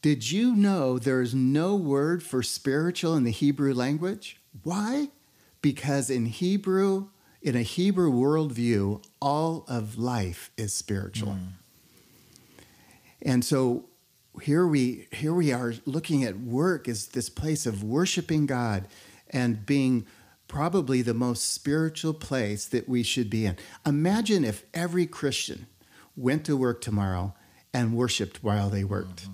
Did 0.00 0.30
you 0.30 0.54
know 0.54 0.98
there's 0.98 1.34
no 1.34 1.76
word 1.76 2.22
for 2.22 2.42
spiritual 2.42 3.16
in 3.16 3.24
the 3.24 3.30
Hebrew 3.30 3.72
language? 3.72 4.38
Why? 4.62 5.08
Because 5.62 6.10
in 6.10 6.26
Hebrew, 6.26 7.08
in 7.40 7.56
a 7.56 7.62
Hebrew 7.62 8.12
worldview, 8.12 9.02
all 9.20 9.64
of 9.68 9.98
life 9.98 10.50
is 10.56 10.74
spiritual. 10.74 11.32
Hmm. 11.32 11.46
And 13.22 13.44
so 13.44 13.86
here 14.42 14.66
we 14.66 15.06
here 15.12 15.32
we 15.32 15.52
are 15.52 15.74
looking 15.86 16.24
at 16.24 16.38
work 16.38 16.88
as 16.88 17.08
this 17.08 17.30
place 17.30 17.66
of 17.66 17.82
worshiping 17.82 18.46
God 18.46 18.86
and 19.30 19.64
being 19.64 20.06
probably 20.54 21.02
the 21.02 21.12
most 21.12 21.52
spiritual 21.52 22.14
place 22.14 22.66
that 22.66 22.88
we 22.88 23.02
should 23.02 23.28
be 23.28 23.44
in. 23.44 23.56
Imagine 23.84 24.44
if 24.44 24.64
every 24.72 25.04
Christian 25.04 25.66
went 26.16 26.44
to 26.44 26.56
work 26.56 26.80
tomorrow 26.80 27.34
and 27.72 27.96
worshiped 27.96 28.38
while 28.44 28.70
they 28.70 28.84
worked. 28.84 29.24
Mm-hmm. 29.24 29.32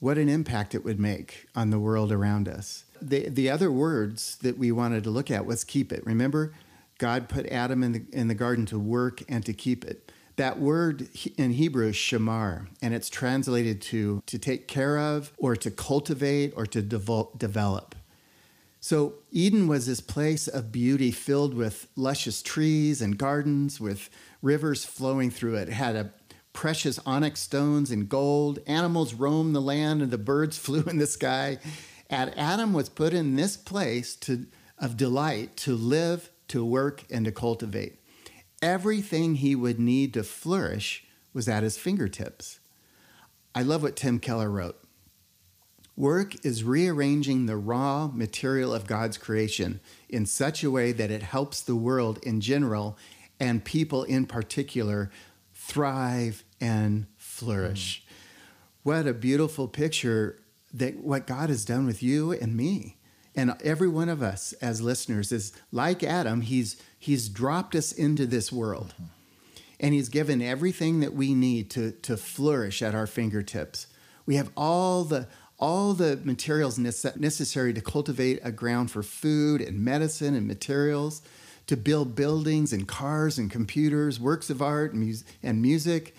What 0.00 0.18
an 0.18 0.28
impact 0.28 0.74
it 0.74 0.84
would 0.84 1.00
make 1.00 1.46
on 1.56 1.70
the 1.70 1.78
world 1.78 2.12
around 2.12 2.48
us. 2.48 2.84
The 3.00 3.30
the 3.30 3.48
other 3.48 3.72
words 3.72 4.36
that 4.42 4.58
we 4.58 4.70
wanted 4.70 5.04
to 5.04 5.10
look 5.10 5.30
at 5.30 5.46
was 5.46 5.64
keep 5.64 5.90
it. 5.90 6.04
Remember, 6.04 6.52
God 6.98 7.30
put 7.30 7.46
Adam 7.46 7.82
in 7.82 7.92
the 7.92 8.04
in 8.12 8.28
the 8.28 8.34
garden 8.34 8.66
to 8.66 8.78
work 8.78 9.22
and 9.26 9.44
to 9.46 9.54
keep 9.54 9.86
it. 9.86 10.12
That 10.36 10.60
word 10.60 11.08
in 11.38 11.52
Hebrew 11.52 11.88
is 11.88 11.96
shamar, 11.96 12.68
and 12.82 12.92
it's 12.92 13.08
translated 13.08 13.80
to 13.82 14.22
to 14.26 14.38
take 14.38 14.68
care 14.68 14.98
of, 14.98 15.32
or 15.38 15.56
to 15.56 15.70
cultivate, 15.70 16.52
or 16.56 16.66
to 16.66 16.82
develop. 16.82 17.94
So 18.80 19.14
Eden 19.32 19.66
was 19.66 19.86
this 19.86 20.00
place 20.00 20.46
of 20.46 20.70
beauty 20.70 21.10
filled 21.10 21.54
with 21.54 21.88
luscious 21.96 22.42
trees 22.42 23.02
and 23.02 23.18
gardens 23.18 23.80
with 23.80 24.08
rivers 24.40 24.84
flowing 24.84 25.30
through 25.30 25.56
it. 25.56 25.68
It 25.68 25.74
had 25.74 25.96
a 25.96 26.12
precious 26.52 26.98
onyx 27.04 27.40
stones 27.40 27.90
and 27.90 28.08
gold. 28.08 28.60
Animals 28.66 29.14
roamed 29.14 29.54
the 29.54 29.60
land 29.60 30.02
and 30.02 30.10
the 30.10 30.18
birds 30.18 30.58
flew 30.58 30.82
in 30.82 30.98
the 30.98 31.06
sky. 31.06 31.58
And 32.08 32.36
Adam 32.38 32.72
was 32.72 32.88
put 32.88 33.12
in 33.12 33.36
this 33.36 33.56
place 33.56 34.14
to, 34.16 34.46
of 34.78 34.96
delight 34.96 35.56
to 35.58 35.74
live, 35.74 36.30
to 36.48 36.64
work, 36.64 37.04
and 37.10 37.24
to 37.24 37.32
cultivate. 37.32 38.00
Everything 38.62 39.36
he 39.36 39.54
would 39.54 39.78
need 39.78 40.14
to 40.14 40.22
flourish 40.22 41.04
was 41.32 41.48
at 41.48 41.62
his 41.62 41.76
fingertips. 41.76 42.60
I 43.54 43.62
love 43.62 43.82
what 43.82 43.96
Tim 43.96 44.18
Keller 44.18 44.50
wrote. 44.50 44.82
Work 45.98 46.44
is 46.46 46.62
rearranging 46.62 47.46
the 47.46 47.56
raw 47.56 48.06
material 48.06 48.72
of 48.72 48.86
God's 48.86 49.18
creation 49.18 49.80
in 50.08 50.26
such 50.26 50.62
a 50.62 50.70
way 50.70 50.92
that 50.92 51.10
it 51.10 51.24
helps 51.24 51.60
the 51.60 51.74
world 51.74 52.20
in 52.22 52.40
general 52.40 52.96
and 53.40 53.64
people 53.64 54.04
in 54.04 54.24
particular 54.24 55.10
thrive 55.52 56.44
and 56.60 57.06
flourish. 57.16 58.04
Mm. 58.04 58.12
What 58.84 59.06
a 59.08 59.12
beautiful 59.12 59.66
picture 59.66 60.38
that 60.72 60.98
what 60.98 61.26
God 61.26 61.48
has 61.48 61.64
done 61.64 61.84
with 61.84 62.00
you 62.00 62.30
and 62.30 62.56
me. 62.56 62.96
And 63.34 63.56
every 63.64 63.88
one 63.88 64.08
of 64.08 64.22
us 64.22 64.52
as 64.62 64.80
listeners 64.80 65.32
is 65.32 65.52
like 65.72 66.04
Adam, 66.04 66.42
he's 66.42 66.80
he's 66.96 67.28
dropped 67.28 67.74
us 67.74 67.90
into 67.90 68.24
this 68.24 68.52
world. 68.52 68.94
Mm-hmm. 68.94 69.04
And 69.80 69.94
he's 69.94 70.08
given 70.08 70.42
everything 70.42 71.00
that 71.00 71.14
we 71.14 71.34
need 71.34 71.70
to, 71.70 71.90
to 71.90 72.16
flourish 72.16 72.82
at 72.82 72.94
our 72.94 73.08
fingertips. 73.08 73.88
We 74.26 74.36
have 74.36 74.50
all 74.56 75.02
the 75.02 75.26
all 75.58 75.92
the 75.92 76.20
materials 76.22 76.78
necessary 76.78 77.74
to 77.74 77.80
cultivate 77.80 78.38
a 78.44 78.52
ground 78.52 78.90
for 78.90 79.02
food 79.02 79.60
and 79.60 79.84
medicine 79.84 80.34
and 80.34 80.46
materials, 80.46 81.20
to 81.66 81.76
build 81.76 82.14
buildings 82.14 82.72
and 82.72 82.86
cars 82.86 83.38
and 83.38 83.50
computers, 83.50 84.20
works 84.20 84.50
of 84.50 84.62
art 84.62 84.94
and, 84.94 85.62
music. 85.62 86.14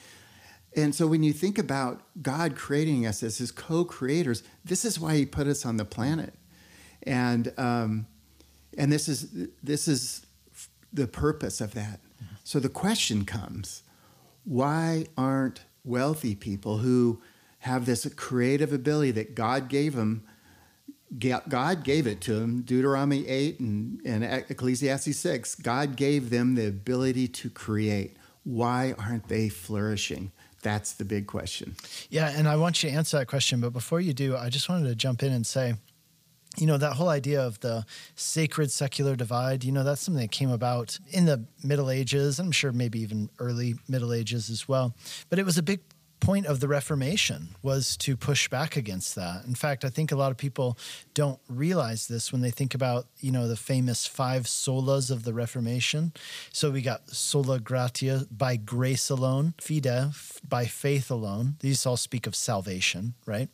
And 0.75 0.93
so 0.93 1.07
when 1.07 1.23
you 1.23 1.33
think 1.33 1.57
about 1.57 2.01
God 2.21 2.55
creating 2.55 3.07
us 3.07 3.23
as 3.23 3.37
his 3.37 3.51
co-creators, 3.51 4.43
this 4.63 4.85
is 4.85 4.99
why 4.99 5.15
he 5.15 5.25
put 5.25 5.47
us 5.47 5.65
on 5.65 5.77
the 5.77 5.85
planet. 5.85 6.33
And 7.03 7.53
um, 7.57 8.07
and 8.77 8.91
this 8.91 9.07
is 9.07 9.47
this 9.63 9.87
is 9.87 10.25
the 10.93 11.07
purpose 11.07 11.61
of 11.61 11.73
that. 11.73 11.99
So 12.43 12.59
the 12.59 12.69
question 12.69 13.25
comes, 13.25 13.83
why 14.43 15.05
aren't 15.17 15.61
wealthy 15.83 16.35
people 16.35 16.79
who 16.79 17.21
have 17.59 17.85
this 17.85 18.11
creative 18.15 18.73
ability 18.73 19.11
that 19.11 19.35
God 19.35 19.67
gave 19.67 19.95
them. 19.95 20.23
God 21.17 21.83
gave 21.83 22.05
it 22.05 22.21
to 22.21 22.35
them. 22.35 22.61
Deuteronomy 22.61 23.27
8 23.27 23.59
and, 23.59 24.01
and 24.05 24.23
Ecclesiastes 24.23 25.17
6. 25.17 25.55
God 25.55 25.95
gave 25.95 26.29
them 26.29 26.55
the 26.55 26.67
ability 26.67 27.27
to 27.29 27.49
create. 27.49 28.17
Why 28.43 28.93
aren't 28.97 29.27
they 29.27 29.49
flourishing? 29.49 30.31
That's 30.61 30.93
the 30.93 31.05
big 31.05 31.25
question. 31.25 31.75
Yeah, 32.09 32.31
and 32.35 32.47
I 32.47 32.57
want 32.57 32.83
you 32.83 32.89
to 32.89 32.95
answer 32.95 33.17
that 33.17 33.27
question. 33.27 33.59
But 33.59 33.71
before 33.71 34.01
you 34.01 34.13
do, 34.13 34.37
I 34.37 34.49
just 34.49 34.69
wanted 34.69 34.87
to 34.89 34.95
jump 34.95 35.23
in 35.23 35.31
and 35.31 35.47
say 35.47 35.75
you 36.57 36.65
know 36.65 36.77
that 36.77 36.93
whole 36.93 37.09
idea 37.09 37.41
of 37.41 37.59
the 37.59 37.85
sacred 38.15 38.71
secular 38.71 39.15
divide 39.15 39.63
you 39.63 39.71
know 39.71 39.83
that's 39.83 40.01
something 40.01 40.21
that 40.21 40.31
came 40.31 40.49
about 40.49 40.97
in 41.11 41.25
the 41.25 41.45
middle 41.63 41.91
ages 41.91 42.39
i'm 42.39 42.51
sure 42.51 42.71
maybe 42.71 42.99
even 42.99 43.29
early 43.37 43.75
middle 43.87 44.11
ages 44.11 44.49
as 44.49 44.67
well 44.67 44.95
but 45.29 45.37
it 45.37 45.45
was 45.45 45.57
a 45.57 45.63
big 45.63 45.79
point 46.19 46.45
of 46.45 46.59
the 46.59 46.67
Reformation 46.67 47.49
was 47.61 47.95
to 47.97 48.17
push 48.17 48.49
back 48.49 48.75
against 48.75 49.15
that. 49.15 49.45
In 49.45 49.55
fact, 49.55 49.85
I 49.85 49.89
think 49.89 50.11
a 50.11 50.15
lot 50.15 50.31
of 50.31 50.37
people 50.37 50.77
don't 51.13 51.39
realize 51.47 52.07
this 52.07 52.31
when 52.31 52.41
they 52.41 52.51
think 52.51 52.75
about, 52.75 53.07
you 53.19 53.31
know, 53.31 53.47
the 53.47 53.55
famous 53.55 54.05
five 54.05 54.43
solas 54.43 55.09
of 55.11 55.23
the 55.23 55.33
Reformation. 55.33 56.13
So 56.51 56.71
we 56.71 56.81
got 56.81 57.09
sola 57.09 57.59
gratia 57.59 58.25
by 58.29 58.57
grace 58.57 59.09
alone, 59.09 59.53
fide 59.59 60.13
by 60.47 60.65
faith 60.65 61.09
alone. 61.09 61.55
These 61.59 61.85
all 61.85 61.97
speak 61.97 62.27
of 62.27 62.35
salvation, 62.35 63.13
right? 63.25 63.49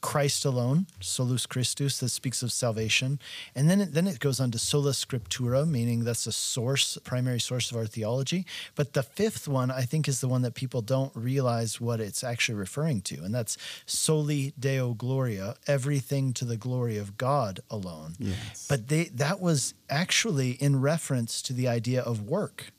Christ 0.00 0.44
alone, 0.44 0.86
solus 1.00 1.46
Christus, 1.46 1.98
that 2.00 2.08
speaks 2.08 2.42
of 2.42 2.52
salvation. 2.52 3.18
And 3.54 3.68
then 3.68 3.80
it, 3.80 3.92
then 3.92 4.06
it 4.06 4.20
goes 4.20 4.40
on 4.40 4.50
to 4.52 4.58
sola 4.58 4.92
scriptura, 4.92 5.68
meaning 5.68 6.04
that's 6.04 6.26
a 6.26 6.32
source, 6.32 6.98
primary 7.04 7.40
source 7.40 7.70
of 7.70 7.76
our 7.76 7.86
theology. 7.86 8.46
But 8.74 8.92
the 8.94 9.02
fifth 9.02 9.48
one, 9.48 9.70
I 9.70 9.82
think, 9.82 10.08
is 10.08 10.20
the 10.20 10.28
one 10.28 10.42
that 10.42 10.54
people 10.54 10.82
don't 10.82 11.12
realize 11.14 11.80
what 11.80 12.00
it's 12.06 12.24
actually 12.24 12.54
referring 12.54 13.02
to, 13.02 13.16
and 13.22 13.34
that's 13.34 13.58
soli 13.84 14.54
deo 14.58 14.94
gloria, 14.94 15.56
everything 15.66 16.32
to 16.34 16.44
the 16.44 16.56
glory 16.56 16.96
of 16.96 17.16
God 17.18 17.60
alone. 17.70 18.14
Yes. 18.18 18.66
But 18.68 18.88
they, 18.88 19.04
that 19.04 19.40
was 19.40 19.74
actually 19.90 20.52
in 20.52 20.80
reference 20.80 21.42
to 21.42 21.52
the 21.52 21.68
idea 21.68 22.00
of 22.02 22.22
work, 22.22 22.72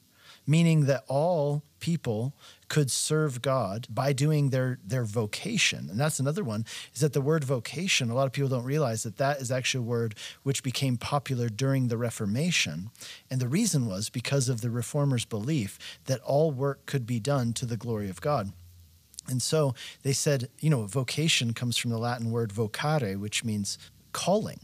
meaning 0.45 0.85
that 0.85 1.03
all 1.07 1.63
people 1.79 2.33
could 2.69 2.91
serve 2.91 3.41
God 3.41 3.87
by 3.89 4.13
doing 4.13 4.49
their 4.49 4.79
their 4.85 5.05
vocation. 5.05 5.87
And 5.89 5.99
that's 5.99 6.19
another 6.19 6.43
one 6.43 6.65
is 6.93 7.01
that 7.01 7.13
the 7.13 7.21
word 7.21 7.43
vocation, 7.43 8.09
a 8.09 8.15
lot 8.15 8.27
of 8.27 8.33
people 8.33 8.49
don't 8.49 8.63
realize 8.63 9.03
that 9.03 9.17
that 9.17 9.39
is 9.39 9.51
actually 9.51 9.85
a 9.85 9.89
word 9.89 10.15
which 10.43 10.63
became 10.63 10.97
popular 10.97 11.49
during 11.49 11.87
the 11.87 11.97
Reformation. 11.97 12.89
And 13.29 13.39
the 13.39 13.47
reason 13.47 13.87
was 13.87 14.09
because 14.09 14.49
of 14.49 14.61
the 14.61 14.69
reformers' 14.69 15.25
belief 15.25 15.77
that 16.05 16.21
all 16.21 16.51
work 16.51 16.85
could 16.85 17.05
be 17.05 17.19
done 17.19 17.53
to 17.53 17.65
the 17.65 17.77
glory 17.77 18.09
of 18.09 18.21
God. 18.21 18.51
And 19.29 19.41
so 19.41 19.75
they 20.03 20.13
said, 20.13 20.49
you 20.59 20.69
know, 20.69 20.85
vocation 20.85 21.53
comes 21.53 21.77
from 21.77 21.91
the 21.91 21.97
Latin 21.97 22.31
word 22.31 22.51
vocare, 22.51 23.19
which 23.19 23.43
means 23.43 23.77
calling. 24.13 24.59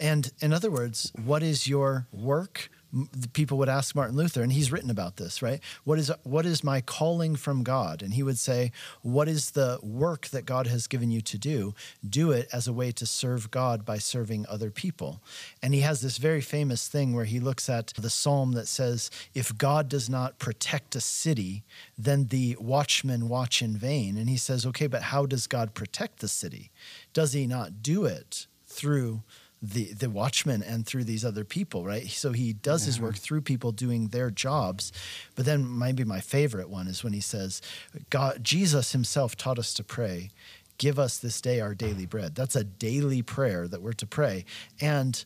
And 0.00 0.30
in 0.40 0.52
other 0.52 0.70
words, 0.70 1.12
what 1.24 1.42
is 1.42 1.66
your 1.66 2.06
work? 2.12 2.70
People 3.32 3.58
would 3.58 3.68
ask 3.68 3.94
Martin 3.94 4.16
Luther, 4.16 4.42
and 4.42 4.52
he's 4.52 4.72
written 4.72 4.90
about 4.90 5.16
this, 5.16 5.42
right? 5.42 5.60
What 5.84 5.98
is 5.98 6.10
what 6.22 6.46
is 6.46 6.64
my 6.64 6.80
calling 6.80 7.36
from 7.36 7.62
God? 7.62 8.02
And 8.02 8.14
he 8.14 8.22
would 8.22 8.38
say, 8.38 8.72
What 9.02 9.28
is 9.28 9.50
the 9.50 9.78
work 9.82 10.28
that 10.28 10.46
God 10.46 10.66
has 10.66 10.86
given 10.86 11.10
you 11.10 11.20
to 11.22 11.38
do? 11.38 11.74
Do 12.08 12.30
it 12.30 12.48
as 12.52 12.66
a 12.66 12.72
way 12.72 12.92
to 12.92 13.06
serve 13.06 13.50
God 13.50 13.84
by 13.84 13.98
serving 13.98 14.46
other 14.48 14.70
people. 14.70 15.20
And 15.62 15.74
he 15.74 15.80
has 15.80 16.00
this 16.00 16.18
very 16.18 16.40
famous 16.40 16.88
thing 16.88 17.14
where 17.14 17.26
he 17.26 17.40
looks 17.40 17.68
at 17.68 17.88
the 17.98 18.10
psalm 18.10 18.52
that 18.52 18.68
says, 18.68 19.10
If 19.34 19.56
God 19.56 19.88
does 19.88 20.08
not 20.08 20.38
protect 20.38 20.96
a 20.96 21.00
city, 21.00 21.64
then 21.96 22.28
the 22.28 22.56
watchmen 22.58 23.28
watch 23.28 23.60
in 23.62 23.76
vain. 23.76 24.16
And 24.16 24.28
he 24.28 24.36
says, 24.36 24.64
Okay, 24.64 24.86
but 24.86 25.02
how 25.02 25.26
does 25.26 25.46
God 25.46 25.74
protect 25.74 26.20
the 26.20 26.28
city? 26.28 26.70
Does 27.12 27.32
he 27.32 27.46
not 27.46 27.82
do 27.82 28.04
it 28.06 28.46
through 28.66 29.22
the 29.60 29.92
the 29.92 30.08
watchman 30.10 30.62
and 30.62 30.86
through 30.86 31.04
these 31.04 31.24
other 31.24 31.44
people, 31.44 31.84
right? 31.84 32.08
So 32.08 32.32
he 32.32 32.52
does 32.52 32.82
yeah. 32.82 32.86
his 32.86 33.00
work 33.00 33.16
through 33.16 33.42
people 33.42 33.72
doing 33.72 34.08
their 34.08 34.30
jobs. 34.30 34.92
But 35.34 35.46
then 35.46 35.78
maybe 35.78 36.04
my 36.04 36.20
favorite 36.20 36.68
one 36.68 36.86
is 36.86 37.02
when 37.02 37.12
he 37.12 37.20
says, 37.20 37.60
God 38.10 38.42
Jesus 38.42 38.92
himself 38.92 39.36
taught 39.36 39.58
us 39.58 39.74
to 39.74 39.84
pray, 39.84 40.30
give 40.78 40.98
us 40.98 41.18
this 41.18 41.40
day 41.40 41.60
our 41.60 41.74
daily 41.74 42.06
bread. 42.06 42.34
That's 42.34 42.56
a 42.56 42.64
daily 42.64 43.22
prayer 43.22 43.66
that 43.68 43.82
we're 43.82 43.92
to 43.94 44.06
pray. 44.06 44.44
And 44.80 45.24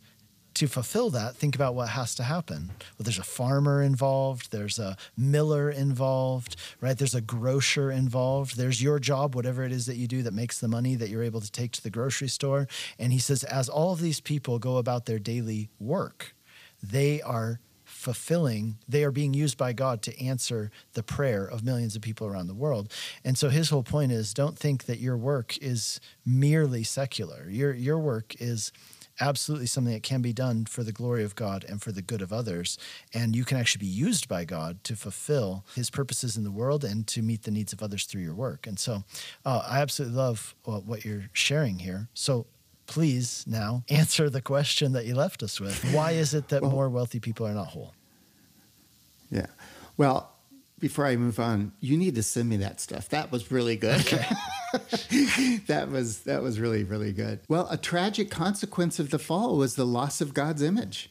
to 0.54 0.66
fulfill 0.66 1.10
that, 1.10 1.36
think 1.36 1.54
about 1.54 1.74
what 1.74 1.90
has 1.90 2.14
to 2.16 2.22
happen. 2.22 2.68
Well, 2.68 3.04
there's 3.04 3.18
a 3.18 3.24
farmer 3.24 3.82
involved, 3.82 4.52
there's 4.52 4.78
a 4.78 4.96
miller 5.16 5.70
involved, 5.70 6.56
right? 6.80 6.96
There's 6.96 7.14
a 7.14 7.20
grocer 7.20 7.90
involved. 7.90 8.56
There's 8.56 8.82
your 8.82 8.98
job, 8.98 9.34
whatever 9.34 9.64
it 9.64 9.72
is 9.72 9.86
that 9.86 9.96
you 9.96 10.06
do 10.06 10.22
that 10.22 10.34
makes 10.34 10.60
the 10.60 10.68
money 10.68 10.94
that 10.96 11.08
you're 11.08 11.22
able 11.22 11.40
to 11.40 11.50
take 11.50 11.72
to 11.72 11.82
the 11.82 11.90
grocery 11.90 12.28
store. 12.28 12.68
And 12.98 13.12
he 13.12 13.18
says, 13.18 13.44
as 13.44 13.68
all 13.68 13.92
of 13.92 14.00
these 14.00 14.20
people 14.20 14.58
go 14.58 14.76
about 14.76 15.06
their 15.06 15.18
daily 15.18 15.70
work, 15.78 16.34
they 16.82 17.22
are 17.22 17.60
fulfilling, 17.84 18.78
they 18.88 19.04
are 19.04 19.12
being 19.12 19.34
used 19.34 19.56
by 19.56 19.72
God 19.72 20.02
to 20.02 20.20
answer 20.20 20.70
the 20.94 21.02
prayer 21.02 21.44
of 21.44 21.62
millions 21.62 21.94
of 21.94 22.02
people 22.02 22.26
around 22.26 22.48
the 22.48 22.54
world. 22.54 22.92
And 23.24 23.38
so 23.38 23.48
his 23.48 23.70
whole 23.70 23.82
point 23.82 24.10
is 24.10 24.34
don't 24.34 24.58
think 24.58 24.86
that 24.86 24.98
your 24.98 25.16
work 25.16 25.56
is 25.58 26.00
merely 26.26 26.82
secular. 26.82 27.48
Your 27.48 27.72
your 27.72 27.98
work 27.98 28.34
is 28.40 28.72
absolutely 29.20 29.66
something 29.66 29.92
that 29.92 30.02
can 30.02 30.22
be 30.22 30.32
done 30.32 30.64
for 30.64 30.82
the 30.82 30.92
glory 30.92 31.24
of 31.24 31.34
God 31.34 31.64
and 31.68 31.80
for 31.80 31.92
the 31.92 32.02
good 32.02 32.22
of 32.22 32.32
others. 32.32 32.78
And 33.12 33.36
you 33.36 33.44
can 33.44 33.58
actually 33.58 33.80
be 33.80 33.92
used 33.92 34.28
by 34.28 34.44
God 34.44 34.82
to 34.84 34.96
fulfill 34.96 35.64
his 35.74 35.90
purposes 35.90 36.36
in 36.36 36.44
the 36.44 36.50
world 36.50 36.84
and 36.84 37.06
to 37.08 37.22
meet 37.22 37.42
the 37.42 37.50
needs 37.50 37.72
of 37.72 37.82
others 37.82 38.04
through 38.04 38.22
your 38.22 38.34
work. 38.34 38.66
And 38.66 38.78
so 38.78 39.04
uh, 39.44 39.62
I 39.68 39.80
absolutely 39.80 40.16
love 40.16 40.54
what 40.64 41.04
you're 41.04 41.28
sharing 41.32 41.78
here. 41.78 42.08
So 42.14 42.46
please 42.86 43.44
now 43.46 43.84
answer 43.88 44.28
the 44.28 44.42
question 44.42 44.92
that 44.92 45.06
you 45.06 45.14
left 45.14 45.42
us 45.42 45.60
with. 45.60 45.82
Why 45.92 46.12
is 46.12 46.34
it 46.34 46.48
that 46.48 46.62
well, 46.62 46.70
more 46.70 46.88
wealthy 46.88 47.20
people 47.20 47.46
are 47.46 47.54
not 47.54 47.68
whole? 47.68 47.94
Yeah. 49.30 49.46
Well, 49.96 50.30
before 50.78 51.06
I 51.06 51.16
move 51.16 51.38
on, 51.38 51.72
you 51.80 51.96
need 51.96 52.16
to 52.16 52.22
send 52.22 52.48
me 52.48 52.56
that 52.58 52.80
stuff. 52.80 53.08
That 53.10 53.30
was 53.30 53.52
really 53.52 53.76
good. 53.76 54.00
Okay. 54.00 54.26
that 55.66 55.88
was 55.90 56.20
that 56.20 56.42
was 56.42 56.58
really 56.58 56.84
really 56.84 57.12
good. 57.12 57.40
Well, 57.48 57.68
a 57.70 57.76
tragic 57.76 58.30
consequence 58.30 58.98
of 58.98 59.10
the 59.10 59.18
fall 59.18 59.56
was 59.56 59.74
the 59.74 59.86
loss 59.86 60.20
of 60.20 60.34
God's 60.34 60.62
image. 60.62 61.10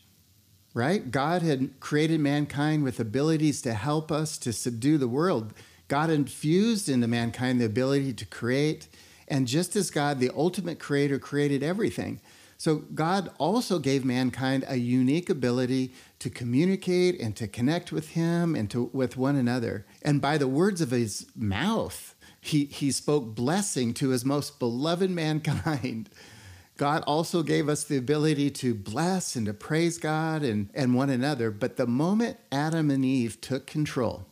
Right? 0.73 1.11
God 1.11 1.41
had 1.41 1.81
created 1.81 2.21
mankind 2.21 2.83
with 2.83 2.97
abilities 2.97 3.61
to 3.63 3.73
help 3.73 4.09
us 4.09 4.37
to 4.37 4.53
subdue 4.53 4.97
the 4.97 5.07
world. 5.07 5.53
God 5.89 6.09
infused 6.09 6.87
into 6.87 7.09
mankind 7.09 7.59
the 7.59 7.65
ability 7.65 8.13
to 8.13 8.25
create, 8.25 8.87
and 9.27 9.49
just 9.49 9.75
as 9.75 9.91
God, 9.91 10.19
the 10.19 10.31
ultimate 10.33 10.79
creator, 10.79 11.19
created 11.19 11.61
everything, 11.61 12.21
so 12.61 12.75
God 12.93 13.31
also 13.39 13.79
gave 13.79 14.05
mankind 14.05 14.65
a 14.67 14.75
unique 14.75 15.31
ability 15.31 15.93
to 16.19 16.29
communicate 16.29 17.19
and 17.19 17.35
to 17.35 17.47
connect 17.47 17.91
with 17.91 18.09
him 18.09 18.53
and 18.53 18.69
to 18.69 18.91
with 18.93 19.17
one 19.17 19.35
another. 19.35 19.87
And 20.03 20.21
by 20.21 20.37
the 20.37 20.47
words 20.47 20.79
of 20.79 20.91
his 20.91 21.25
mouth, 21.35 22.13
he, 22.41 22.65
he 22.65 22.91
spoke 22.91 23.35
blessing 23.35 23.93
to 23.95 24.09
his 24.09 24.25
most 24.25 24.59
beloved 24.59 25.09
mankind. 25.09 26.09
God 26.77 27.03
also 27.05 27.43
gave 27.43 27.69
us 27.69 27.83
the 27.83 27.97
ability 27.97 28.49
to 28.49 28.73
bless 28.73 29.35
and 29.35 29.45
to 29.45 29.53
praise 29.53 29.99
God 29.99 30.41
and, 30.41 30.69
and 30.73 30.95
one 30.95 31.11
another. 31.11 31.51
But 31.51 31.77
the 31.77 31.85
moment 31.85 32.37
Adam 32.51 32.89
and 32.89 33.05
Eve 33.05 33.39
took 33.39 33.67
control, 33.67 34.25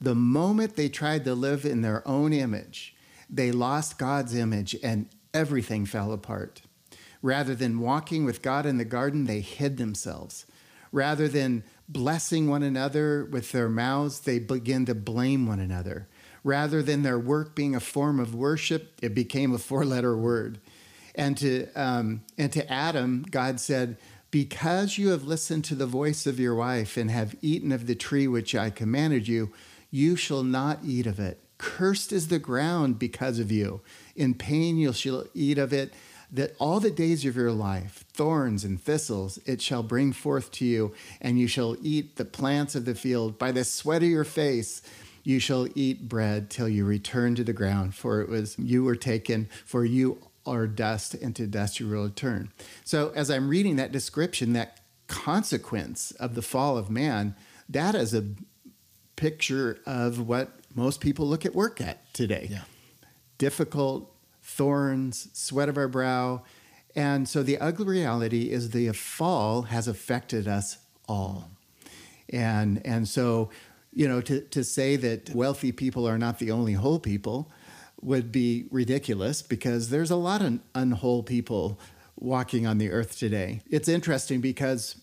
the 0.00 0.14
moment 0.14 0.76
they 0.76 0.88
tried 0.88 1.26
to 1.26 1.34
live 1.34 1.66
in 1.66 1.82
their 1.82 2.06
own 2.08 2.32
image, 2.32 2.96
they 3.28 3.52
lost 3.52 3.98
God's 3.98 4.34
image 4.34 4.74
and 4.82 5.10
everything 5.34 5.84
fell 5.84 6.12
apart. 6.12 6.62
Rather 7.20 7.54
than 7.54 7.80
walking 7.80 8.24
with 8.24 8.40
God 8.40 8.64
in 8.64 8.78
the 8.78 8.84
garden, 8.86 9.26
they 9.26 9.40
hid 9.40 9.76
themselves. 9.76 10.46
Rather 10.90 11.28
than 11.28 11.62
blessing 11.86 12.48
one 12.48 12.62
another 12.62 13.26
with 13.26 13.52
their 13.52 13.68
mouths, 13.68 14.20
they 14.20 14.38
began 14.38 14.86
to 14.86 14.94
blame 14.94 15.46
one 15.46 15.60
another. 15.60 16.08
Rather 16.42 16.82
than 16.82 17.02
their 17.02 17.18
work 17.18 17.54
being 17.54 17.74
a 17.74 17.80
form 17.80 18.18
of 18.18 18.34
worship, 18.34 18.92
it 19.02 19.14
became 19.14 19.52
a 19.52 19.58
four 19.58 19.84
letter 19.84 20.16
word. 20.16 20.58
And 21.14 21.36
to, 21.38 21.68
um, 21.74 22.22
and 22.38 22.52
to 22.52 22.70
Adam, 22.72 23.24
God 23.30 23.60
said, 23.60 23.96
Because 24.30 24.96
you 24.96 25.10
have 25.10 25.24
listened 25.24 25.64
to 25.66 25.74
the 25.74 25.86
voice 25.86 26.26
of 26.26 26.40
your 26.40 26.54
wife 26.54 26.96
and 26.96 27.10
have 27.10 27.36
eaten 27.42 27.72
of 27.72 27.86
the 27.86 27.94
tree 27.94 28.26
which 28.26 28.54
I 28.54 28.70
commanded 28.70 29.28
you, 29.28 29.52
you 29.90 30.16
shall 30.16 30.44
not 30.44 30.78
eat 30.84 31.06
of 31.06 31.18
it. 31.18 31.40
Cursed 31.58 32.12
is 32.12 32.28
the 32.28 32.38
ground 32.38 32.98
because 32.98 33.38
of 33.38 33.52
you. 33.52 33.82
In 34.16 34.34
pain 34.34 34.78
you 34.78 34.92
shall 34.92 35.24
eat 35.34 35.58
of 35.58 35.72
it, 35.72 35.92
that 36.32 36.54
all 36.58 36.80
the 36.80 36.90
days 36.90 37.26
of 37.26 37.36
your 37.36 37.52
life, 37.52 38.04
thorns 38.12 38.64
and 38.64 38.80
thistles, 38.80 39.38
it 39.46 39.60
shall 39.60 39.82
bring 39.82 40.12
forth 40.12 40.52
to 40.52 40.64
you, 40.64 40.94
and 41.20 41.38
you 41.38 41.48
shall 41.48 41.76
eat 41.82 42.16
the 42.16 42.24
plants 42.24 42.74
of 42.74 42.84
the 42.84 42.94
field. 42.94 43.38
By 43.38 43.52
the 43.52 43.64
sweat 43.64 44.02
of 44.02 44.08
your 44.08 44.24
face, 44.24 44.80
you 45.22 45.38
shall 45.38 45.68
eat 45.74 46.08
bread 46.08 46.50
till 46.50 46.68
you 46.68 46.84
return 46.84 47.34
to 47.34 47.44
the 47.44 47.52
ground, 47.52 47.94
for 47.94 48.20
it 48.20 48.28
was 48.28 48.58
you 48.58 48.84
were 48.84 48.96
taken, 48.96 49.48
for 49.64 49.84
you 49.84 50.18
are 50.46 50.66
dust, 50.66 51.14
and 51.14 51.36
to 51.36 51.46
dust 51.46 51.80
you 51.80 51.88
will 51.88 52.04
return. 52.04 52.50
So, 52.84 53.12
as 53.14 53.30
I'm 53.30 53.48
reading 53.48 53.76
that 53.76 53.92
description, 53.92 54.52
that 54.54 54.80
consequence 55.06 56.12
of 56.12 56.34
the 56.34 56.42
fall 56.42 56.78
of 56.78 56.88
man, 56.90 57.34
that 57.68 57.94
is 57.94 58.14
a 58.14 58.24
picture 59.16 59.80
of 59.84 60.20
what 60.20 60.52
most 60.74 61.00
people 61.00 61.26
look 61.26 61.44
at 61.44 61.54
work 61.54 61.80
at 61.80 62.12
today. 62.14 62.48
Yeah. 62.50 62.62
Difficult, 63.38 64.10
thorns, 64.42 65.28
sweat 65.32 65.68
of 65.68 65.76
our 65.76 65.88
brow. 65.88 66.42
And 66.96 67.28
so 67.28 67.42
the 67.42 67.58
ugly 67.58 67.86
reality 67.86 68.50
is 68.50 68.70
the 68.70 68.92
fall 68.92 69.62
has 69.62 69.86
affected 69.88 70.48
us 70.48 70.78
all. 71.08 71.50
And, 72.32 72.80
and 72.84 73.08
so 73.08 73.50
you 73.92 74.06
know, 74.08 74.20
to, 74.20 74.40
to 74.40 74.64
say 74.64 74.96
that 74.96 75.30
wealthy 75.34 75.72
people 75.72 76.06
are 76.06 76.18
not 76.18 76.38
the 76.38 76.50
only 76.50 76.74
whole 76.74 77.00
people 77.00 77.50
would 78.00 78.32
be 78.32 78.66
ridiculous 78.70 79.42
because 79.42 79.90
there's 79.90 80.10
a 80.10 80.16
lot 80.16 80.42
of 80.42 80.60
unwhole 80.74 81.24
people 81.24 81.78
walking 82.16 82.66
on 82.66 82.78
the 82.78 82.90
earth 82.90 83.18
today. 83.18 83.62
It's 83.68 83.88
interesting 83.88 84.40
because 84.40 84.96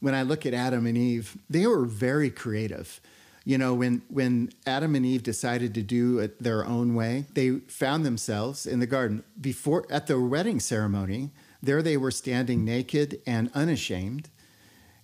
when 0.00 0.14
I 0.14 0.22
look 0.22 0.44
at 0.44 0.54
Adam 0.54 0.86
and 0.86 0.98
Eve, 0.98 1.36
they 1.48 1.66
were 1.66 1.84
very 1.84 2.30
creative. 2.30 3.00
You 3.44 3.58
know, 3.58 3.74
when 3.74 4.02
when 4.08 4.50
Adam 4.66 4.94
and 4.94 5.04
Eve 5.04 5.22
decided 5.22 5.74
to 5.74 5.82
do 5.82 6.18
it 6.18 6.42
their 6.42 6.64
own 6.64 6.94
way, 6.94 7.26
they 7.34 7.58
found 7.68 8.04
themselves 8.04 8.66
in 8.66 8.80
the 8.80 8.86
garden 8.86 9.22
before 9.38 9.86
at 9.90 10.06
the 10.06 10.18
wedding 10.18 10.60
ceremony. 10.60 11.30
There 11.62 11.82
they 11.82 11.96
were 11.96 12.10
standing 12.10 12.64
naked 12.64 13.20
and 13.26 13.50
unashamed. 13.54 14.28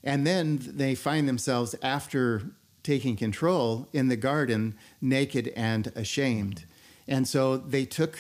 And 0.03 0.27
then 0.27 0.59
they 0.63 0.95
find 0.95 1.29
themselves 1.29 1.75
after 1.83 2.43
taking 2.83 3.17
control 3.17 3.89
in 3.93 4.09
the 4.09 4.17
garden 4.17 4.75
naked 5.01 5.49
and 5.57 5.93
ashamed. 5.95 6.65
And 7.07 7.27
so 7.27 7.57
they 7.57 7.85
took 7.85 8.19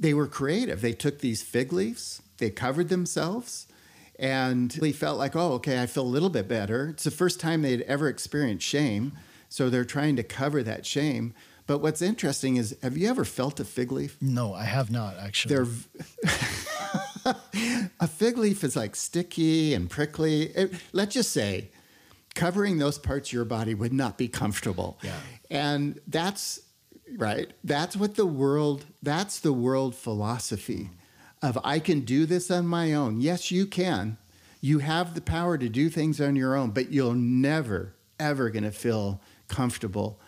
they 0.00 0.14
were 0.14 0.26
creative. 0.26 0.80
They 0.80 0.94
took 0.94 1.18
these 1.18 1.42
fig 1.42 1.72
leaves, 1.72 2.22
they 2.38 2.48
covered 2.48 2.88
themselves, 2.88 3.66
and 4.18 4.70
they 4.70 4.92
felt 4.92 5.18
like, 5.18 5.36
oh, 5.36 5.52
okay, 5.54 5.82
I 5.82 5.86
feel 5.86 6.02
a 6.02 6.04
little 6.04 6.30
bit 6.30 6.48
better. 6.48 6.88
It's 6.88 7.04
the 7.04 7.10
first 7.10 7.38
time 7.38 7.62
they'd 7.62 7.82
ever 7.82 8.08
experienced 8.08 8.66
shame. 8.66 9.12
So 9.48 9.68
they're 9.68 9.84
trying 9.84 10.16
to 10.16 10.22
cover 10.22 10.62
that 10.62 10.86
shame. 10.86 11.34
But 11.66 11.78
what's 11.78 12.02
interesting 12.02 12.56
is 12.56 12.76
have 12.82 12.96
you 12.96 13.08
ever 13.08 13.24
felt 13.24 13.60
a 13.60 13.64
fig 13.64 13.92
leaf? 13.92 14.16
No, 14.20 14.54
I 14.54 14.64
have 14.64 14.90
not 14.90 15.16
actually. 15.18 15.54
They're 15.54 15.66
a 18.00 18.08
fig 18.08 18.38
leaf 18.38 18.64
is 18.64 18.76
like 18.76 18.96
sticky 18.96 19.74
and 19.74 19.88
prickly. 19.88 20.44
It, 20.48 20.72
let's 20.92 21.14
just 21.14 21.30
say 21.32 21.70
covering 22.34 22.78
those 22.78 22.98
parts 22.98 23.28
of 23.28 23.32
your 23.32 23.44
body 23.44 23.74
would 23.74 23.92
not 23.92 24.18
be 24.18 24.28
comfortable. 24.28 24.98
Yeah. 25.02 25.16
And 25.50 26.00
that's 26.06 26.60
right. 27.16 27.52
That's 27.64 27.96
what 27.96 28.14
the 28.14 28.26
world 28.26 28.86
that's 29.02 29.40
the 29.40 29.52
world 29.52 29.94
philosophy 29.94 30.90
of 31.42 31.58
I 31.64 31.78
can 31.78 32.00
do 32.00 32.26
this 32.26 32.50
on 32.50 32.66
my 32.66 32.92
own. 32.92 33.20
Yes, 33.20 33.50
you 33.50 33.66
can. 33.66 34.18
You 34.60 34.78
have 34.80 35.14
the 35.14 35.22
power 35.22 35.56
to 35.56 35.68
do 35.68 35.88
things 35.88 36.20
on 36.20 36.36
your 36.36 36.54
own, 36.54 36.70
but 36.70 36.92
you'll 36.92 37.14
never 37.14 37.94
ever 38.20 38.50
going 38.50 38.64
to 38.64 38.70
feel 38.70 39.20
comfortable. 39.48 40.20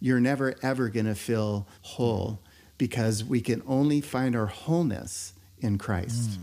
You're 0.00 0.20
never, 0.20 0.54
ever 0.62 0.88
going 0.88 1.06
to 1.06 1.14
feel 1.14 1.66
whole 1.82 2.40
because 2.76 3.24
we 3.24 3.40
can 3.40 3.62
only 3.66 4.00
find 4.00 4.36
our 4.36 4.46
wholeness 4.46 5.32
in 5.58 5.78
Christ. 5.78 6.30
Mm. 6.30 6.42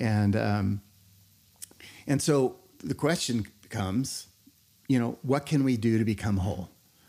And, 0.00 0.36
um, 0.36 0.80
and 2.06 2.22
so 2.22 2.56
the 2.78 2.94
question 2.94 3.46
comes, 3.72 4.28
you 4.86 5.00
know, 5.00 5.18
what 5.22 5.46
can 5.46 5.64
we 5.64 5.76
do 5.76 5.98
to 5.98 6.04
become 6.04 6.36
whole? 6.36 6.68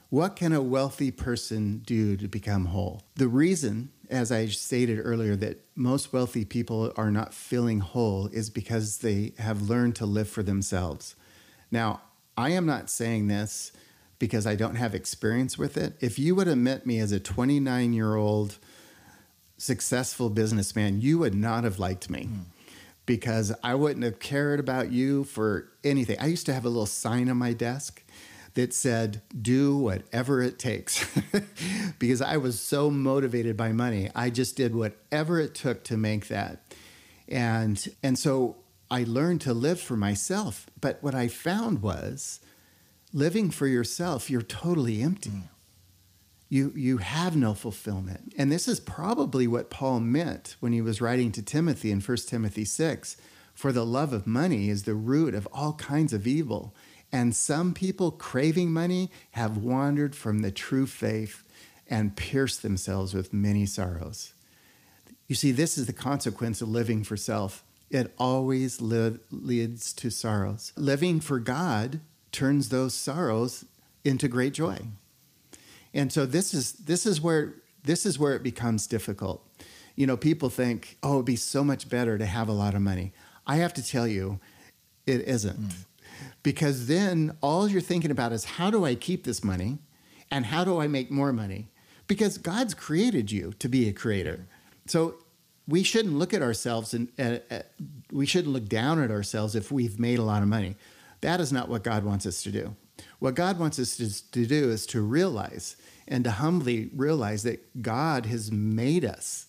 What 0.10 0.36
can 0.36 0.54
a 0.54 0.62
wealthy 0.62 1.12
person 1.12 1.82
do 1.86 2.16
to 2.18 2.28
become 2.28 2.66
whole? 2.66 3.02
The 3.16 3.28
reason, 3.28 3.90
as 4.10 4.32
I 4.32 4.48
stated 4.48 5.00
earlier, 5.04 5.36
that 5.38 5.62
most 5.76 6.14
wealthy 6.14 6.46
people 6.46 6.94
are 6.96 7.12
not 7.12 7.34
feeling 7.34 7.80
whole 7.80 8.28
is 8.28 8.50
because 8.50 9.00
they 9.00 9.34
have 9.40 9.70
learned 9.70 9.96
to 9.98 10.06
live 10.06 10.30
for 10.30 10.44
themselves. 10.44 11.16
Now, 11.72 12.02
I 12.38 12.50
am 12.52 12.66
not 12.66 12.90
saying 12.90 13.28
this 13.28 13.72
because 14.20 14.48
I 14.48 14.56
don't 14.56 14.76
have 14.76 14.96
experience 14.96 15.58
with 15.58 15.78
it. 15.78 15.94
If 16.00 16.18
you 16.18 16.36
would 16.36 16.48
have 16.48 16.58
met 16.58 16.86
me 16.86 17.00
as 17.00 17.12
a 17.12 17.20
29 17.20 17.94
year 17.94 18.16
old 18.16 18.58
successful 19.58 20.30
businessman, 20.30 21.02
you 21.02 21.18
would 21.20 21.36
not 21.36 21.64
have 21.64 21.80
liked 21.80 22.10
me. 22.10 22.30
Mm. 22.32 22.40
Because 23.06 23.54
I 23.64 23.76
wouldn't 23.76 24.06
have 24.06 24.20
cared 24.20 24.60
about 24.60 24.92
you 24.92 25.26
for 25.26 25.70
anything. 25.84 26.18
I 26.20 26.28
used 26.28 26.46
to 26.46 26.54
have 26.54 26.66
a 26.66 26.70
little 26.70 26.86
sign 26.86 27.30
on 27.30 27.38
my 27.38 27.54
desk 27.54 28.02
that 28.54 28.74
said, 28.74 29.22
do 29.42 29.76
whatever 29.76 30.42
it 30.42 30.60
takes. 30.60 31.06
because 32.00 32.22
I 32.22 32.38
was 32.38 32.60
so 32.60 32.90
motivated 32.90 33.58
by 33.58 33.72
money. 33.72 34.10
I 34.16 34.30
just 34.30 34.56
did 34.56 34.76
whatever 34.76 35.40
it 35.40 35.56
took 35.56 35.84
to 35.86 35.98
make 35.98 36.28
that. 36.28 36.74
And, 37.28 37.86
and 38.04 38.18
so 38.18 38.58
I 38.92 39.06
learned 39.06 39.42
to 39.42 39.54
live 39.54 39.82
for 39.82 39.98
myself. 39.98 40.68
But 40.80 41.00
what 41.02 41.16
I 41.16 41.28
found 41.28 41.82
was 41.82 42.40
living 43.12 43.50
for 43.50 43.68
yourself, 43.68 44.30
you're 44.30 44.42
totally 44.42 45.02
empty. 45.02 45.30
Mm. 45.30 45.50
You, 46.54 46.72
you 46.76 46.98
have 46.98 47.36
no 47.36 47.56
fulfillment. 47.56 48.32
And 48.38 48.52
this 48.52 48.68
is 48.68 48.80
probably 48.80 49.48
what 49.48 49.72
Paul 49.72 50.02
meant 50.02 50.56
when 50.60 50.72
he 50.72 50.84
was 50.84 51.02
writing 51.02 51.32
to 51.32 51.42
Timothy 51.42 51.90
in 51.90 52.00
1 52.00 52.18
Timothy 52.28 52.64
6 52.64 53.18
For 53.56 53.72
the 53.72 53.84
love 53.84 54.14
of 54.14 54.28
money 54.28 54.70
is 54.70 54.84
the 54.84 54.94
root 54.94 55.34
of 55.34 55.48
all 55.52 55.74
kinds 55.74 56.14
of 56.14 56.28
evil. 56.28 56.76
And 57.12 57.36
some 57.36 57.74
people 57.74 58.12
craving 58.12 58.72
money 58.72 59.10
have 59.32 59.58
wandered 59.58 60.16
from 60.16 60.44
the 60.44 60.52
true 60.52 60.86
faith 60.86 61.44
and 61.88 62.16
pierced 62.16 62.62
themselves 62.62 63.16
with 63.16 63.34
many 63.34 63.66
sorrows. 63.66 64.36
You 65.28 65.34
see, 65.34 65.52
this 65.52 65.76
is 65.76 65.88
the 65.88 65.92
consequence 65.92 66.62
of 66.62 66.70
living 66.70 67.04
for 67.04 67.18
self. 67.18 67.64
It 67.90 68.14
always 68.20 68.80
li- 68.80 69.18
leads 69.32 69.92
to 69.94 70.12
sorrows. 70.12 70.72
Living 70.78 71.20
for 71.20 71.40
God 71.40 72.00
turns 72.32 72.70
those 72.70 72.94
sorrows 72.94 73.66
into 74.04 74.28
great 74.28 74.54
joy. 74.54 74.78
And 75.94 76.12
so 76.12 76.26
this 76.26 76.54
is 76.54 76.74
this 76.74 77.06
is 77.06 77.22
where 77.22 77.56
this 77.84 78.06
is 78.06 78.18
where 78.18 78.36
it 78.36 78.44
becomes 78.44 78.88
difficult. 78.88 79.48
You 79.96 80.08
know, 80.08 80.18
people 80.18 80.50
think, 80.50 80.98
"Oh, 81.04 81.16
it'd 81.16 81.26
be 81.26 81.36
so 81.36 81.64
much 81.64 81.90
better 81.90 82.18
to 82.18 82.26
have 82.26 82.48
a 82.48 82.54
lot 82.54 82.74
of 82.74 82.82
money." 82.82 83.14
I 83.46 83.58
have 83.58 83.74
to 83.74 83.86
tell 83.86 84.08
you, 84.08 84.40
it 85.06 85.22
isn't. 85.22 85.60
Mm. 85.60 85.74
Because 86.44 86.88
then 86.88 87.36
all 87.42 87.68
you're 87.68 87.82
thinking 87.82 88.12
about 88.12 88.32
is 88.32 88.46
how 88.46 88.70
do 88.70 88.86
I 88.86 88.96
keep 88.96 89.24
this 89.24 89.44
money 89.44 89.80
and 90.32 90.46
how 90.46 90.64
do 90.64 90.80
I 90.80 90.88
make 90.88 91.12
more 91.12 91.34
money? 91.34 91.70
Because 92.08 92.38
God's 92.38 92.74
created 92.74 93.32
you 93.32 93.54
to 93.60 93.70
be 93.70 93.88
a 93.88 93.94
creator. 93.94 94.48
So 94.86 95.16
we 95.68 95.84
shouldn't 95.84 96.16
look 96.16 96.34
at 96.34 96.42
ourselves 96.42 96.94
and 96.94 97.10
uh, 97.18 97.40
uh, 97.50 97.60
we 98.12 98.26
shouldn't 98.26 98.54
look 98.54 98.68
down 98.68 99.02
at 99.02 99.12
ourselves 99.12 99.56
if 99.56 99.72
we've 99.72 100.00
made 100.00 100.20
a 100.20 100.24
lot 100.24 100.42
of 100.42 100.48
money. 100.50 100.76
That 101.22 101.40
is 101.40 101.54
not 101.54 101.70
what 101.70 101.84
God 101.84 102.04
wants 102.04 102.26
us 102.26 102.44
to 102.44 102.52
do. 102.52 102.76
What 103.24 103.36
God 103.36 103.58
wants 103.58 103.80
us 103.80 103.96
to, 103.96 104.32
to 104.32 104.46
do 104.46 104.70
is 104.70 104.86
to 104.88 105.00
realize 105.00 105.78
and 106.10 106.26
to 106.26 106.32
humbly 106.32 106.90
realize 106.94 107.44
that 107.44 107.82
God 107.82 108.26
has 108.26 108.52
made 108.52 109.06
us 109.06 109.48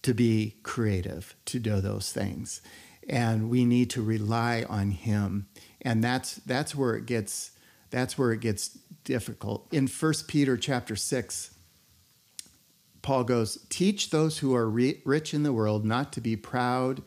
to 0.00 0.14
be 0.14 0.56
creative, 0.62 1.36
to 1.44 1.58
do 1.58 1.82
those 1.82 2.10
things. 2.10 2.62
And 3.06 3.50
we 3.50 3.66
need 3.66 3.90
to 3.90 4.02
rely 4.02 4.64
on 4.66 4.92
Him. 4.92 5.46
And 5.82 6.02
that's 6.02 6.36
that's 6.36 6.74
where 6.74 6.94
it 6.94 7.04
gets 7.04 7.50
that's 7.90 8.16
where 8.16 8.32
it 8.32 8.40
gets 8.40 8.78
difficult. 9.04 9.68
In 9.70 9.86
1 9.86 10.12
Peter 10.26 10.56
chapter 10.56 10.96
6, 10.96 11.54
Paul 13.02 13.24
goes, 13.24 13.58
Teach 13.68 14.08
those 14.08 14.38
who 14.38 14.54
are 14.54 14.70
re- 14.70 15.02
rich 15.04 15.34
in 15.34 15.42
the 15.42 15.52
world 15.52 15.84
not 15.84 16.14
to 16.14 16.22
be 16.22 16.34
proud, 16.34 17.02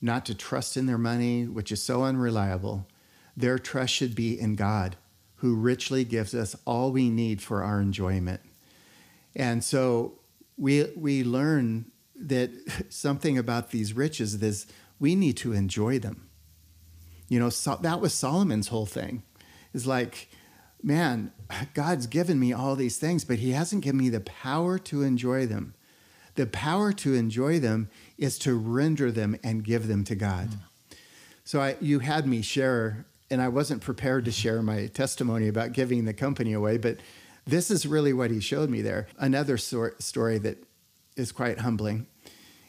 not 0.00 0.24
to 0.26 0.34
trust 0.36 0.76
in 0.76 0.86
their 0.86 0.96
money, 0.96 1.44
which 1.44 1.72
is 1.72 1.82
so 1.82 2.04
unreliable 2.04 2.86
their 3.38 3.58
trust 3.58 3.94
should 3.94 4.16
be 4.16 4.38
in 4.38 4.56
God, 4.56 4.96
who 5.38 5.54
richly 5.54 6.04
gives 6.04 6.34
us 6.34 6.56
all 6.64 6.92
we 6.92 7.10
need 7.10 7.40
for 7.40 7.62
our 7.62 7.80
enjoyment. 7.80 8.40
And 9.34 9.62
so 9.62 10.18
we, 10.56 10.84
we 10.96 11.24
learn 11.24 11.86
that 12.16 12.50
something 12.88 13.38
about 13.38 13.70
these 13.70 13.92
riches 13.92 14.40
is 14.42 14.66
we 14.98 15.14
need 15.14 15.36
to 15.38 15.52
enjoy 15.52 15.98
them. 15.98 16.28
You 17.28 17.38
know, 17.38 17.50
so 17.50 17.78
that 17.82 18.00
was 18.00 18.14
Solomon's 18.14 18.68
whole 18.68 18.86
thing. 18.86 19.22
Is 19.74 19.86
like, 19.86 20.28
man, 20.82 21.32
God's 21.74 22.06
given 22.06 22.40
me 22.40 22.52
all 22.52 22.74
these 22.74 22.96
things, 22.96 23.24
but 23.24 23.38
He 23.38 23.52
hasn't 23.52 23.84
given 23.84 23.98
me 23.98 24.08
the 24.08 24.20
power 24.20 24.78
to 24.80 25.02
enjoy 25.02 25.46
them. 25.46 25.74
The 26.34 26.46
power 26.46 26.92
to 26.92 27.14
enjoy 27.14 27.58
them 27.58 27.90
is 28.16 28.38
to 28.40 28.54
render 28.56 29.10
them 29.10 29.36
and 29.42 29.64
give 29.64 29.88
them 29.88 30.04
to 30.04 30.14
God. 30.14 30.50
Mm. 30.50 30.58
So 31.44 31.60
I, 31.60 31.76
you 31.80 32.00
had 32.00 32.26
me 32.26 32.42
share 32.42 33.06
and 33.30 33.42
I 33.42 33.48
wasn't 33.48 33.82
prepared 33.82 34.24
to 34.24 34.32
share 34.32 34.62
my 34.62 34.86
testimony 34.86 35.48
about 35.48 35.72
giving 35.72 36.04
the 36.04 36.14
company 36.14 36.52
away, 36.52 36.78
but 36.78 36.98
this 37.46 37.70
is 37.70 37.86
really 37.86 38.12
what 38.12 38.30
he 38.30 38.40
showed 38.40 38.70
me 38.70 38.82
there. 38.82 39.08
Another 39.18 39.56
sort, 39.56 40.02
story 40.02 40.38
that 40.38 40.62
is 41.16 41.32
quite 41.32 41.60
humbling 41.60 42.06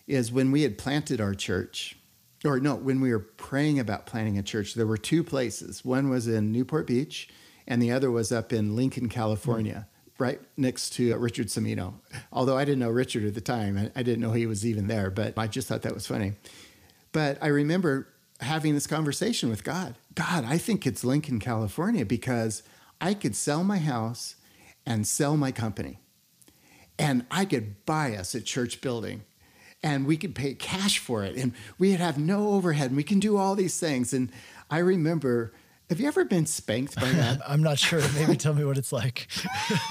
is 0.07 0.31
when 0.31 0.51
we 0.51 0.63
had 0.63 0.77
planted 0.77 1.21
our 1.21 1.33
church, 1.33 1.97
or 2.43 2.59
no, 2.59 2.75
when 2.75 2.99
we 3.01 3.11
were 3.11 3.19
praying 3.19 3.79
about 3.79 4.05
planting 4.05 4.37
a 4.37 4.43
church, 4.43 4.73
there 4.73 4.87
were 4.87 4.97
two 4.97 5.23
places. 5.23 5.85
One 5.85 6.09
was 6.09 6.27
in 6.27 6.51
Newport 6.51 6.87
Beach, 6.87 7.29
and 7.67 7.81
the 7.81 7.91
other 7.91 8.09
was 8.09 8.31
up 8.31 8.51
in 8.51 8.75
Lincoln, 8.75 9.09
California, 9.09 9.87
mm-hmm. 9.87 10.23
right 10.23 10.39
next 10.57 10.91
to 10.91 11.15
Richard 11.17 11.47
Semino. 11.47 11.93
Although 12.31 12.57
I 12.57 12.65
didn't 12.65 12.79
know 12.79 12.89
Richard 12.89 13.25
at 13.25 13.35
the 13.35 13.41
time, 13.41 13.91
I 13.95 14.03
didn't 14.03 14.21
know 14.21 14.31
he 14.31 14.45
was 14.45 14.65
even 14.65 14.87
there, 14.87 15.11
but 15.11 15.37
I 15.37 15.47
just 15.47 15.67
thought 15.67 15.83
that 15.83 15.93
was 15.93 16.07
funny. 16.07 16.33
But 17.11 17.37
I 17.41 17.47
remember 17.47 18.07
having 18.41 18.73
this 18.73 18.87
conversation 18.87 19.49
with 19.49 19.63
God. 19.63 19.95
God, 20.15 20.45
I 20.45 20.57
think 20.57 20.87
it's 20.87 21.03
Lincoln, 21.03 21.39
California, 21.39 22.05
because 22.05 22.63
I 23.01 23.13
could 23.13 23.35
sell 23.35 23.63
my 23.63 23.77
house 23.77 24.35
and 24.85 25.07
sell 25.07 25.37
my 25.37 25.51
company. 25.51 25.99
And 26.97 27.25
I 27.31 27.45
could 27.45 27.85
buy 27.85 28.15
us 28.15 28.35
a 28.35 28.41
church 28.41 28.81
building 28.81 29.23
and 29.81 30.05
we 30.05 30.17
could 30.17 30.35
pay 30.35 30.53
cash 30.53 30.99
for 30.99 31.23
it 31.23 31.37
and 31.37 31.53
we'd 31.77 31.99
have 31.99 32.17
no 32.17 32.49
overhead 32.49 32.87
and 32.87 32.97
we 32.97 33.03
can 33.03 33.19
do 33.19 33.37
all 33.37 33.55
these 33.55 33.79
things. 33.79 34.11
And 34.11 34.31
I 34.69 34.79
remember, 34.79 35.53
have 35.89 35.99
you 35.99 36.07
ever 36.07 36.25
been 36.25 36.45
spanked 36.45 36.95
by 36.95 37.09
that? 37.09 37.41
I'm 37.47 37.63
not 37.63 37.79
sure. 37.79 38.01
Maybe 38.15 38.35
tell 38.35 38.53
me 38.53 38.65
what 38.65 38.77
it's 38.77 38.91
like. 38.91 39.27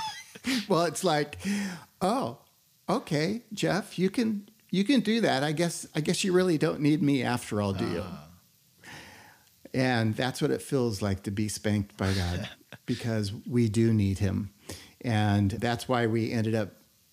well, 0.68 0.84
it's 0.84 1.04
like, 1.04 1.38
oh, 2.02 2.38
okay, 2.88 3.42
Jeff, 3.52 3.98
you 3.98 4.10
can 4.10 4.48
you 4.70 4.84
can 4.84 5.00
do 5.00 5.22
that. 5.22 5.42
I 5.42 5.52
guess 5.52 5.86
I 5.94 6.00
guess 6.00 6.24
you 6.24 6.32
really 6.34 6.58
don't 6.58 6.80
need 6.80 7.02
me 7.02 7.22
after 7.22 7.62
all, 7.62 7.72
do 7.72 7.86
you? 7.86 8.02
Ah. 8.04 8.27
And 9.74 10.14
that's 10.16 10.40
what 10.40 10.50
it 10.50 10.62
feels 10.62 11.02
like 11.02 11.24
to 11.24 11.30
be 11.30 11.48
spanked 11.48 11.96
by 11.96 12.12
God 12.12 12.48
because 12.86 13.32
we 13.46 13.68
do 13.68 13.92
need 13.92 14.18
him. 14.18 14.50
And 15.02 15.50
that's 15.50 15.88
why 15.88 16.06
we 16.06 16.32
ended 16.32 16.54
up 16.54 16.70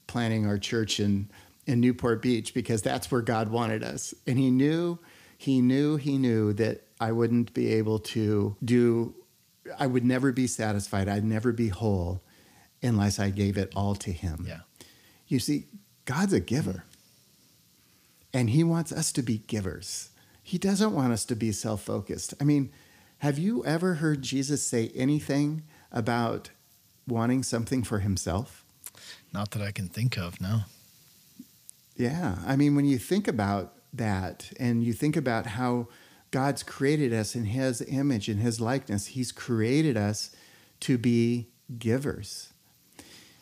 planning 0.07 0.45
our 0.45 0.57
church 0.57 0.99
in 0.99 1.29
in 1.67 1.79
Newport 1.79 2.21
Beach 2.21 2.53
because 2.53 2.83
that's 2.83 3.09
where 3.11 3.21
God 3.21 3.49
wanted 3.49 3.83
us. 3.83 4.13
And 4.27 4.37
he 4.37 4.51
knew 4.51 4.99
he 5.37 5.61
knew 5.61 5.97
he 5.97 6.17
knew 6.17 6.53
that 6.53 6.81
I 6.99 7.11
wouldn't 7.11 7.53
be 7.53 7.73
able 7.73 7.99
to 7.99 8.55
do 8.63 9.15
I 9.79 9.87
would 9.87 10.05
never 10.05 10.31
be 10.31 10.47
satisfied. 10.47 11.09
I'd 11.09 11.23
never 11.23 11.51
be 11.51 11.69
whole 11.69 12.21
unless 12.83 13.19
I 13.19 13.31
gave 13.31 13.57
it 13.57 13.73
all 13.75 13.95
to 13.95 14.11
him. 14.11 14.45
Yeah. 14.47 14.59
You 15.27 15.39
see, 15.39 15.65
God's 16.05 16.33
a 16.33 16.39
giver. 16.39 16.83
And 18.31 18.49
he 18.49 18.63
wants 18.63 18.91
us 18.91 19.11
to 19.13 19.23
be 19.23 19.39
givers. 19.39 20.09
He 20.47 20.59
doesn't 20.59 20.93
want 20.93 21.11
us 21.11 21.25
to 21.25 21.35
be 21.35 21.51
self 21.51 21.81
focused. 21.81 22.35
I 22.39 22.43
mean, 22.43 22.69
have 23.17 23.39
you 23.39 23.65
ever 23.65 23.95
heard 23.95 24.21
Jesus 24.21 24.61
say 24.61 24.91
anything 24.93 25.63
about 25.91 26.51
wanting 27.07 27.41
something 27.41 27.81
for 27.81 27.97
himself? 27.97 28.63
Not 29.33 29.49
that 29.51 29.63
I 29.63 29.71
can 29.71 29.87
think 29.87 30.19
of, 30.19 30.39
no. 30.39 30.59
Yeah. 31.97 32.35
I 32.45 32.57
mean, 32.57 32.75
when 32.75 32.85
you 32.85 32.99
think 32.99 33.27
about 33.27 33.73
that 33.91 34.51
and 34.59 34.83
you 34.83 34.93
think 34.93 35.17
about 35.17 35.47
how 35.47 35.87
God's 36.29 36.61
created 36.61 37.11
us 37.11 37.33
in 37.35 37.45
his 37.45 37.81
image, 37.81 38.29
in 38.29 38.37
his 38.37 38.61
likeness, 38.61 39.07
he's 39.07 39.31
created 39.31 39.97
us 39.97 40.29
to 40.81 40.99
be 40.99 41.47
givers. 41.79 42.53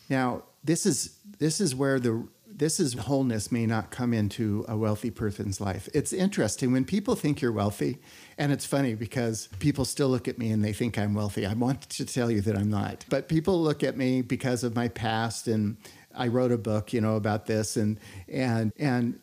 Now, 0.07 0.43
this 0.63 0.85
is 0.85 1.17
this 1.39 1.59
is 1.59 1.75
where 1.75 1.99
the 1.99 2.25
this 2.57 2.79
is 2.79 2.93
wholeness 2.93 3.51
may 3.51 3.65
not 3.65 3.91
come 3.91 4.13
into 4.13 4.65
a 4.67 4.77
wealthy 4.77 5.09
person's 5.09 5.59
life. 5.59 5.89
It's 5.93 6.13
interesting 6.13 6.71
when 6.71 6.85
people 6.85 7.15
think 7.15 7.41
you're 7.41 7.51
wealthy, 7.51 7.99
and 8.37 8.51
it's 8.51 8.65
funny 8.65 8.95
because 8.95 9.49
people 9.59 9.85
still 9.85 10.09
look 10.09 10.27
at 10.27 10.37
me 10.37 10.51
and 10.51 10.63
they 10.63 10.73
think 10.73 10.97
I'm 10.97 11.13
wealthy. 11.13 11.45
I 11.45 11.53
want 11.53 11.81
to 11.89 12.05
tell 12.05 12.29
you 12.29 12.41
that 12.41 12.57
I'm 12.57 12.69
not. 12.69 13.05
But 13.09 13.27
people 13.27 13.61
look 13.61 13.83
at 13.83 13.97
me 13.97 14.21
because 14.21 14.63
of 14.63 14.75
my 14.75 14.87
past 14.87 15.47
and 15.47 15.77
I 16.15 16.27
wrote 16.27 16.51
a 16.51 16.57
book, 16.57 16.93
you 16.93 17.01
know, 17.01 17.15
about 17.15 17.45
this 17.45 17.75
and 17.77 17.99
and 18.27 18.71
and 18.77 19.19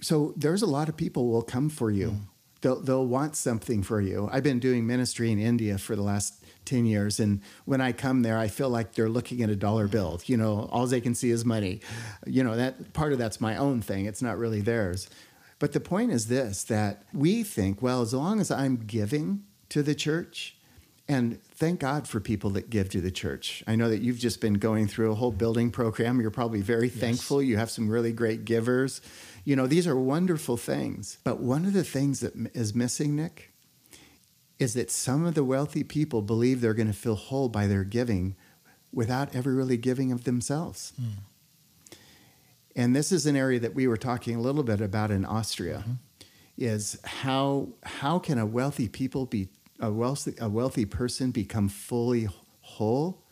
so 0.00 0.32
there's 0.36 0.62
a 0.62 0.66
lot 0.66 0.88
of 0.88 0.96
people 0.96 1.28
will 1.28 1.42
come 1.42 1.68
for 1.68 1.90
you. 1.90 2.10
Mm. 2.10 2.20
They'll 2.60 2.80
they'll 2.80 3.06
want 3.06 3.36
something 3.36 3.82
for 3.82 4.00
you. 4.00 4.28
I've 4.32 4.42
been 4.42 4.58
doing 4.58 4.86
ministry 4.86 5.30
in 5.30 5.38
India 5.38 5.78
for 5.78 5.94
the 5.94 6.02
last 6.02 6.44
10 6.68 6.84
years. 6.84 7.18
And 7.18 7.40
when 7.64 7.80
I 7.80 7.92
come 7.92 8.22
there, 8.22 8.38
I 8.38 8.48
feel 8.48 8.68
like 8.68 8.92
they're 8.92 9.08
looking 9.08 9.42
at 9.42 9.48
a 9.48 9.56
dollar 9.56 9.88
bill. 9.88 10.20
You 10.26 10.36
know, 10.36 10.68
all 10.70 10.86
they 10.86 11.00
can 11.00 11.14
see 11.14 11.30
is 11.30 11.44
money. 11.44 11.80
You 12.26 12.44
know, 12.44 12.56
that 12.56 12.92
part 12.92 13.12
of 13.12 13.18
that's 13.18 13.40
my 13.40 13.56
own 13.56 13.80
thing. 13.80 14.04
It's 14.04 14.22
not 14.22 14.38
really 14.38 14.60
theirs. 14.60 15.08
But 15.58 15.72
the 15.72 15.80
point 15.80 16.12
is 16.12 16.28
this 16.28 16.64
that 16.64 17.02
we 17.12 17.42
think, 17.42 17.82
well, 17.82 18.02
as 18.02 18.12
long 18.14 18.38
as 18.38 18.50
I'm 18.50 18.76
giving 18.76 19.44
to 19.70 19.82
the 19.82 19.94
church, 19.94 20.57
and 21.08 21.42
thank 21.44 21.80
God 21.80 22.06
for 22.06 22.20
people 22.20 22.50
that 22.50 22.68
give 22.68 22.90
to 22.90 23.00
the 23.00 23.10
church. 23.10 23.64
I 23.66 23.76
know 23.76 23.88
that 23.88 24.02
you've 24.02 24.18
just 24.18 24.40
been 24.40 24.54
going 24.54 24.86
through 24.86 25.10
a 25.10 25.14
whole 25.14 25.32
building 25.32 25.70
program. 25.70 26.20
You're 26.20 26.30
probably 26.30 26.60
very 26.60 26.88
yes. 26.88 26.96
thankful. 26.96 27.42
You 27.42 27.56
have 27.56 27.70
some 27.70 27.88
really 27.88 28.12
great 28.12 28.44
givers. 28.44 29.00
You 29.44 29.56
know, 29.56 29.66
these 29.66 29.86
are 29.86 29.96
wonderful 29.96 30.58
things. 30.58 31.18
But 31.24 31.40
one 31.40 31.64
of 31.64 31.72
the 31.72 31.84
things 31.84 32.20
that 32.20 32.34
is 32.54 32.74
missing, 32.74 33.16
Nick, 33.16 33.52
is 34.58 34.74
that 34.74 34.90
some 34.90 35.24
of 35.24 35.34
the 35.34 35.44
wealthy 35.44 35.82
people 35.82 36.20
believe 36.20 36.60
they're 36.60 36.74
going 36.74 36.88
to 36.88 36.92
feel 36.92 37.14
whole 37.14 37.48
by 37.48 37.66
their 37.66 37.84
giving 37.84 38.36
without 38.92 39.34
ever 39.34 39.54
really 39.54 39.76
giving 39.76 40.12
of 40.12 40.24
themselves. 40.24 40.92
Mm. 41.00 41.22
And 42.76 42.94
this 42.94 43.12
is 43.12 43.26
an 43.26 43.34
area 43.34 43.58
that 43.60 43.74
we 43.74 43.86
were 43.86 43.96
talking 43.96 44.36
a 44.36 44.40
little 44.40 44.62
bit 44.62 44.80
about 44.80 45.10
in 45.10 45.24
Austria 45.24 45.78
mm-hmm. 45.78 45.92
is 46.56 46.98
how 47.04 47.68
how 47.82 48.18
can 48.18 48.38
a 48.38 48.46
wealthy 48.46 48.88
people 48.88 49.26
be 49.26 49.48
a 49.80 49.90
wealthy 49.90 50.34
a 50.40 50.48
wealthy 50.48 50.84
person 50.84 51.30
become 51.30 51.68
fully 51.68 52.28
whole 52.60 53.24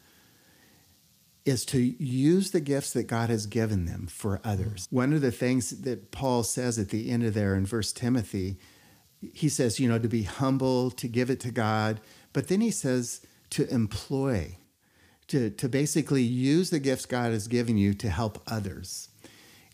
is 1.44 1.64
to 1.64 1.78
use 1.80 2.51
the 2.51 2.61
gifts 2.61 2.92
that 2.92 3.05
God 3.05 3.30
has 3.30 3.47
given 3.47 3.84
them 3.84 4.09
for 4.09 4.40
others. 4.42 4.88
Mm. 4.88 4.92
One 4.92 5.12
of 5.12 5.20
the 5.20 5.30
things 5.30 5.70
that 5.82 6.11
Paul 6.11 6.42
says 6.42 6.78
at 6.78 6.88
the 6.88 7.11
end 7.11 7.22
of 7.22 7.34
there 7.34 7.55
in 7.55 7.64
verse 7.64 7.92
Timothy 7.92 8.59
he 9.32 9.49
says, 9.49 9.80
you 9.80 9.88
know, 9.88 9.99
to 9.99 10.09
be 10.09 10.22
humble, 10.22 10.90
to 10.92 11.09
give 11.09 11.30
it 11.30 11.40
to 11.40 11.51
God. 11.51 12.01
But 12.32 12.49
then 12.49 12.61
he 12.61 12.70
says 12.70 13.22
to 13.51 13.68
employ, 13.72 14.59
to, 15.28 15.51
to 15.51 15.68
basically 15.68 16.22
use 16.22 16.70
the 16.70 16.78
gifts 16.78 17.07
God 17.07 17.32
has 17.32 17.49
given 17.49 17.76
you 17.76 17.94
to 17.94 18.11
help 18.11 18.42
others. 18.47 19.09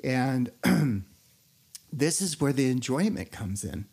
And 0.02 0.50
this 1.92 2.20
is 2.20 2.40
where 2.40 2.52
the 2.52 2.70
enjoyment 2.70 3.32
comes 3.32 3.64
in. 3.64 3.86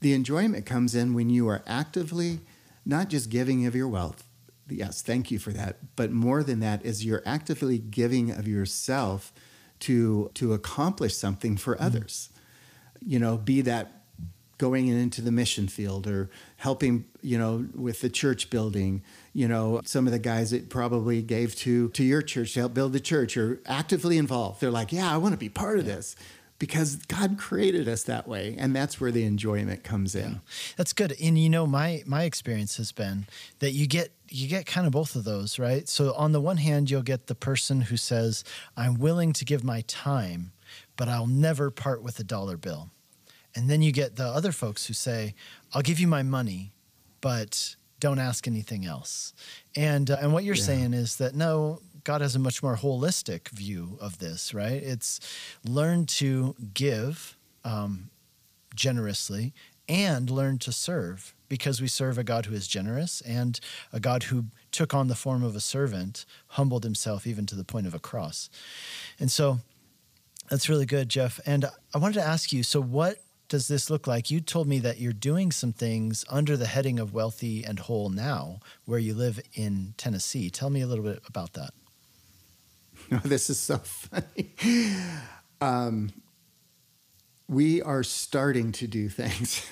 The 0.00 0.12
enjoyment 0.14 0.66
comes 0.66 0.94
in 0.94 1.14
when 1.14 1.30
you 1.30 1.48
are 1.48 1.62
actively 1.66 2.40
not 2.84 3.08
just 3.08 3.30
giving 3.30 3.66
of 3.66 3.74
your 3.74 3.88
wealth. 3.88 4.24
Yes, 4.68 5.02
thank 5.02 5.30
you 5.30 5.38
for 5.38 5.52
that. 5.52 5.96
But 5.96 6.10
more 6.12 6.42
than 6.42 6.60
that 6.60 6.84
is 6.84 7.04
you're 7.04 7.22
actively 7.26 7.78
giving 7.78 8.30
of 8.30 8.48
yourself 8.48 9.32
to 9.80 10.30
to 10.34 10.52
accomplish 10.52 11.16
something 11.16 11.56
for 11.56 11.76
mm. 11.76 11.80
others. 11.80 12.30
You 13.00 13.18
know, 13.18 13.36
be 13.36 13.62
that 13.62 14.00
going 14.58 14.88
into 14.88 15.22
the 15.22 15.32
mission 15.32 15.66
field 15.68 16.06
or 16.06 16.28
helping 16.58 17.06
you 17.22 17.38
know 17.38 17.66
with 17.74 18.02
the 18.02 18.10
church 18.10 18.50
building 18.50 19.02
you 19.32 19.48
know 19.48 19.80
some 19.86 20.06
of 20.06 20.12
the 20.12 20.18
guys 20.18 20.50
that 20.50 20.68
probably 20.68 21.22
gave 21.22 21.56
to 21.56 21.88
to 21.88 22.04
your 22.04 22.20
church 22.20 22.52
to 22.52 22.60
help 22.60 22.74
build 22.74 22.92
the 22.92 23.00
church 23.00 23.38
are 23.38 23.58
actively 23.64 24.18
involved 24.18 24.60
they're 24.60 24.70
like 24.70 24.92
yeah 24.92 25.10
i 25.10 25.16
want 25.16 25.32
to 25.32 25.38
be 25.38 25.48
part 25.48 25.78
of 25.78 25.86
this 25.86 26.14
because 26.60 26.96
God 26.96 27.38
created 27.38 27.88
us 27.88 28.04
that 28.04 28.28
way, 28.28 28.54
and 28.56 28.76
that's 28.76 29.00
where 29.00 29.10
the 29.10 29.24
enjoyment 29.24 29.82
comes 29.82 30.14
in. 30.14 30.30
Yeah. 30.30 30.38
That's 30.76 30.92
good. 30.92 31.16
And 31.20 31.36
you 31.36 31.50
know, 31.50 31.66
my 31.66 32.04
my 32.06 32.22
experience 32.22 32.76
has 32.76 32.92
been 32.92 33.26
that 33.58 33.72
you 33.72 33.88
get 33.88 34.12
you 34.28 34.46
get 34.46 34.66
kind 34.66 34.86
of 34.86 34.92
both 34.92 35.16
of 35.16 35.24
those, 35.24 35.58
right? 35.58 35.88
So 35.88 36.14
on 36.14 36.30
the 36.30 36.40
one 36.40 36.58
hand, 36.58 36.88
you'll 36.88 37.02
get 37.02 37.26
the 37.26 37.34
person 37.34 37.80
who 37.80 37.96
says, 37.96 38.44
"I'm 38.76 39.00
willing 39.00 39.32
to 39.32 39.44
give 39.44 39.64
my 39.64 39.80
time, 39.88 40.52
but 40.96 41.08
I'll 41.08 41.26
never 41.26 41.72
part 41.72 42.04
with 42.04 42.20
a 42.20 42.24
dollar 42.24 42.56
bill." 42.56 42.90
And 43.54 43.68
then 43.68 43.82
you 43.82 43.92
get 43.92 44.16
the 44.16 44.26
other 44.26 44.52
folks 44.52 44.86
who 44.86 44.94
say, 44.94 45.34
I'll 45.74 45.82
give 45.82 45.98
you 45.98 46.06
my 46.06 46.22
money, 46.22 46.72
but 47.20 47.74
don't 47.98 48.18
ask 48.18 48.46
anything 48.46 48.86
else. 48.86 49.34
And, 49.76 50.10
uh, 50.10 50.18
and 50.20 50.32
what 50.32 50.44
you're 50.44 50.54
yeah. 50.54 50.62
saying 50.62 50.94
is 50.94 51.16
that 51.16 51.34
no, 51.34 51.80
God 52.04 52.20
has 52.20 52.34
a 52.34 52.38
much 52.38 52.62
more 52.62 52.76
holistic 52.76 53.48
view 53.48 53.98
of 54.00 54.18
this, 54.18 54.54
right? 54.54 54.82
It's 54.82 55.20
learn 55.64 56.06
to 56.06 56.54
give 56.74 57.36
um, 57.64 58.10
generously 58.74 59.52
and 59.88 60.30
learn 60.30 60.58
to 60.58 60.72
serve 60.72 61.34
because 61.48 61.80
we 61.80 61.88
serve 61.88 62.16
a 62.16 62.24
God 62.24 62.46
who 62.46 62.54
is 62.54 62.68
generous 62.68 63.20
and 63.22 63.58
a 63.92 63.98
God 63.98 64.24
who 64.24 64.46
took 64.70 64.94
on 64.94 65.08
the 65.08 65.16
form 65.16 65.42
of 65.42 65.56
a 65.56 65.60
servant, 65.60 66.24
humbled 66.48 66.84
himself 66.84 67.26
even 67.26 67.44
to 67.46 67.56
the 67.56 67.64
point 67.64 67.86
of 67.88 67.94
a 67.94 67.98
cross. 67.98 68.48
And 69.18 69.30
so 69.30 69.58
that's 70.48 70.68
really 70.68 70.86
good, 70.86 71.08
Jeff. 71.08 71.40
And 71.44 71.64
I 71.92 71.98
wanted 71.98 72.14
to 72.14 72.26
ask 72.26 72.52
you 72.52 72.62
so, 72.62 72.80
what 72.80 73.18
does 73.48 73.66
this 73.66 73.90
look 73.90 74.06
like? 74.06 74.30
You 74.30 74.40
told 74.40 74.68
me 74.68 74.78
that 74.78 75.00
you're 75.00 75.12
doing 75.12 75.50
some 75.50 75.72
things 75.72 76.24
under 76.30 76.56
the 76.56 76.66
heading 76.66 77.00
of 77.00 77.12
Wealthy 77.12 77.64
and 77.64 77.80
Whole 77.80 78.10
now, 78.10 78.60
where 78.84 79.00
you 79.00 79.12
live 79.12 79.40
in 79.54 79.94
Tennessee. 79.96 80.50
Tell 80.50 80.70
me 80.70 80.82
a 80.82 80.86
little 80.86 81.04
bit 81.04 81.20
about 81.26 81.54
that. 81.54 81.70
No, 83.10 83.18
this 83.24 83.50
is 83.50 83.58
so 83.58 83.78
funny. 83.78 84.54
Um, 85.60 86.10
we 87.48 87.82
are 87.82 88.02
starting 88.02 88.72
to 88.72 88.86
do 88.86 89.08
things. 89.08 89.66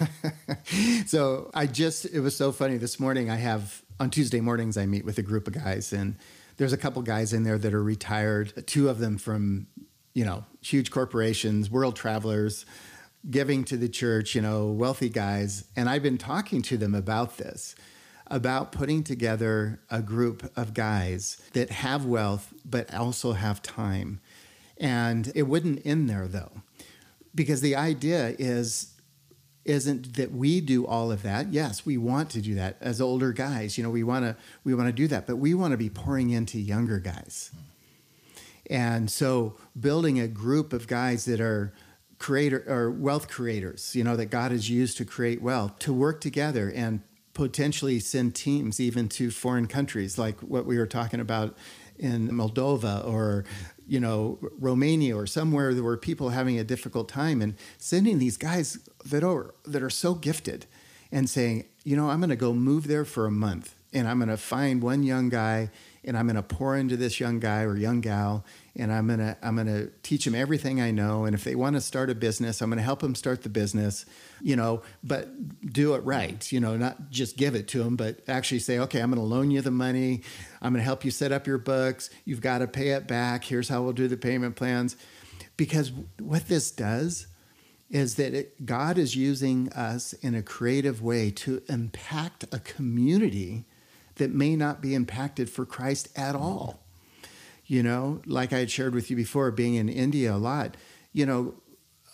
so 1.07 1.51
I 1.55 1.67
just, 1.67 2.07
it 2.07 2.21
was 2.21 2.37
so 2.37 2.51
funny. 2.51 2.77
This 2.77 2.99
morning, 2.99 3.31
I 3.31 3.37
have, 3.37 3.83
on 4.01 4.11
Tuesday 4.11 4.41
mornings, 4.41 4.77
I 4.77 4.87
meet 4.87 5.05
with 5.05 5.19
a 5.19 5.23
group 5.23 5.47
of 5.47 5.55
guys, 5.55 5.93
and 5.93 6.17
there's 6.57 6.73
a 6.73 6.77
couple 6.77 7.01
guys 7.03 7.33
in 7.33 7.45
there 7.45 7.59
that 7.59 7.73
are 7.73 7.83
retired, 7.83 8.67
two 8.67 8.89
of 8.89 8.99
them 8.99 9.17
from, 9.17 9.69
you 10.13 10.25
know, 10.25 10.45
huge 10.61 10.91
corporations, 10.91 11.71
world 11.71 11.95
travelers 11.95 12.67
giving 13.31 13.65
to 13.65 13.77
the 13.77 13.89
church, 13.89 14.35
you 14.35 14.41
know, 14.41 14.67
wealthy 14.67 15.09
guys. 15.09 15.65
And 15.77 15.89
I've 15.89 16.03
been 16.03 16.19
talking 16.19 16.63
to 16.63 16.77
them 16.77 16.95
about 16.95 17.37
this, 17.37 17.75
about 18.31 18.73
putting 18.73 19.03
together 19.03 19.81
a 19.91 20.03
group 20.03 20.51
of 20.57 20.75
guys 20.75 21.41
that 21.53 21.71
have 21.71 22.05
wealth, 22.05 22.53
but 22.65 22.93
also 22.95 23.33
have 23.33 23.63
time. 23.63 24.21
And 24.79 25.33
it 25.35 25.45
wouldn't 25.45 25.85
end 25.85 26.09
there 26.09 26.29
though, 26.29 26.63
because 27.35 27.61
the 27.61 27.77
idea 27.77 28.35
is 28.39 28.95
isn't 29.65 30.15
that 30.15 30.33
we 30.33 30.63
do 30.63 30.87
all 30.87 31.13
of 31.13 31.23
that. 31.23 31.53
Yes, 31.53 31.85
we 31.85 31.99
want 31.99 32.31
to 32.31 32.41
do 32.41 32.55
that 32.55 32.79
as 32.81 33.03
older 33.03 33.33
guys. 33.33 33.77
You 33.77 33.85
know, 33.85 33.91
we 33.91 34.03
want 34.03 34.25
to 34.25 34.37
we 34.65 34.75
want 34.75 34.89
to 34.89 34.93
do 34.93 35.07
that, 35.09 35.27
but 35.27 35.37
we 35.37 35.55
want 35.55 35.73
to 35.73 35.77
be 35.77 35.91
pouring 35.91 36.31
into 36.31 36.59
younger 36.59 36.99
guys. 36.99 37.51
And 38.71 39.11
so 39.11 39.57
building 39.79 40.21
a 40.21 40.29
group 40.29 40.73
of 40.73 40.87
guys 40.87 41.25
that 41.27 41.41
are 41.41 41.73
creator 42.19 42.65
or 42.67 42.91
wealth 42.91 43.29
creators, 43.29 43.95
you 43.95 44.05
know, 44.05 44.17
that 44.17 44.27
God 44.27 44.51
has 44.53 44.69
used 44.69 44.97
to 44.99 45.05
create 45.05 45.41
wealth 45.41 45.79
to 45.81 45.93
work 45.93 46.21
together 46.21 46.71
and 46.75 47.03
potentially 47.39 48.01
send 48.01 48.35
teams 48.35 48.81
even 48.81 49.09
to 49.09 49.31
foreign 49.31 49.69
countries 49.69 50.19
like 50.19 50.41
what 50.41 50.67
we 50.67 50.77
were 50.77 50.89
talking 50.89 51.21
about 51.21 51.57
in 51.97 52.29
Moldova 52.31 53.07
or 53.07 53.45
you 53.87 54.01
know, 54.01 54.39
Romania 54.59 55.17
or 55.17 55.27
somewhere 55.27 55.67
where 55.67 55.75
there 55.75 55.85
were 55.85 55.97
people 55.97 56.29
are 56.29 56.33
having 56.33 56.59
a 56.59 56.65
difficult 56.65 57.09
time 57.09 57.41
and 57.41 57.55
sending 57.79 58.19
these 58.19 58.37
guys 58.37 58.79
that 59.07 59.23
are 59.23 59.55
that 59.65 59.83
are 59.83 59.91
so 59.91 60.15
gifted 60.15 60.67
and 61.13 61.31
saying, 61.31 61.65
you 61.85 61.97
know, 61.97 62.11
I'm 62.11 62.19
going 62.19 62.29
to 62.31 62.37
go 62.37 62.53
move 62.53 62.89
there 62.89 63.05
for 63.05 63.25
a 63.25 63.31
month 63.31 63.77
and 63.93 64.09
I'm 64.09 64.19
going 64.19 64.29
to 64.29 64.37
find 64.37 64.83
one 64.83 65.05
young 65.05 65.29
guy 65.29 65.71
and 66.05 66.19
I'm 66.19 66.27
going 66.27 66.37
to 66.37 66.43
pour 66.43 66.77
into 66.77 66.97
this 66.97 67.21
young 67.21 67.39
guy 67.39 67.63
or 67.63 67.77
young 67.77 68.01
gal 68.01 68.45
and 68.79 68.93
I'm 68.93 69.09
to 69.09 69.37
I'm 69.43 69.57
to 69.57 69.91
teach 70.03 70.25
them 70.25 70.35
everything 70.35 70.81
I 70.81 70.91
know 70.91 71.25
and 71.25 71.35
if 71.35 71.45
they 71.45 71.55
want 71.55 71.77
to 71.77 71.81
start 71.81 72.09
a 72.09 72.15
business 72.15 72.63
I'm 72.63 72.71
to 72.71 72.81
help 72.81 73.01
them 73.01 73.15
start 73.15 73.43
the 73.43 73.49
business 73.49 74.07
you 74.41 74.57
know 74.57 74.83
but 75.03 75.29
do 75.73 75.95
it 75.95 76.05
right 76.05 76.51
you 76.53 76.61
know 76.61 76.77
not 76.77 77.11
just 77.11 77.37
give 77.37 77.55
it 77.55 77.69
to 77.69 77.83
them 77.83 77.97
but 77.97 78.21
actually 78.29 78.61
say 78.61 78.79
okay 78.79 79.01
I'm 79.01 79.11
to 79.15 79.21
loan 79.21 79.51
you 79.51 79.61
the 79.61 79.71
money. 79.71 80.23
I'm 80.63 80.75
to 80.75 80.81
help 80.81 81.05
you 81.05 81.11
set 81.11 81.33
up 81.33 81.47
your 81.47 81.59
books. 81.59 82.11
You've 82.25 82.41
got 82.41 82.59
to 82.59 82.67
pay 82.67 82.91
it 82.91 83.07
back. 83.07 83.45
Here's 83.45 83.69
how 83.69 83.83
we'll 83.83 83.93
do 83.93 84.09
the 84.09 84.17
payment 84.17 84.57
plans. 84.57 84.97
Because 85.57 85.93
what 86.21 86.49
this 86.49 86.71
does 86.71 87.27
is 87.91 88.17
that 88.17 88.35
it, 88.35 88.67
God 88.67 88.99
is 88.99 89.17
using 89.17 89.73
us 89.73 90.13
in 90.15 90.35
a 90.35 90.43
creative 90.43 91.03
way 91.03 91.31
to 91.31 91.63
impact 91.69 92.45
a 92.53 92.59
community 92.59 93.65
that 94.17 94.33
may 94.33 94.57
not 94.57 94.81
be 94.81 94.95
impacted 94.95 95.49
for 95.49 95.65
Christ 95.65 96.09
at 96.17 96.35
all. 96.35 96.81
You 97.69 97.83
know, 97.83 98.23
like 98.25 98.53
I 98.55 98.59
had 98.61 98.71
shared 98.71 98.95
with 98.95 99.11
you 99.11 99.17
before, 99.17 99.51
being 99.51 99.75
in 99.75 99.91
India 99.91 100.35
a 100.35 100.39
lot, 100.39 100.77
you 101.13 101.27
know, 101.27 101.55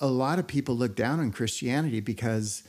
a 0.01 0.09
lot 0.09 0.41
of 0.41 0.49
people 0.49 0.75
look 0.75 0.97
down 0.97 1.21
on 1.21 1.31
Christianity 1.31 2.01
because, 2.01 2.65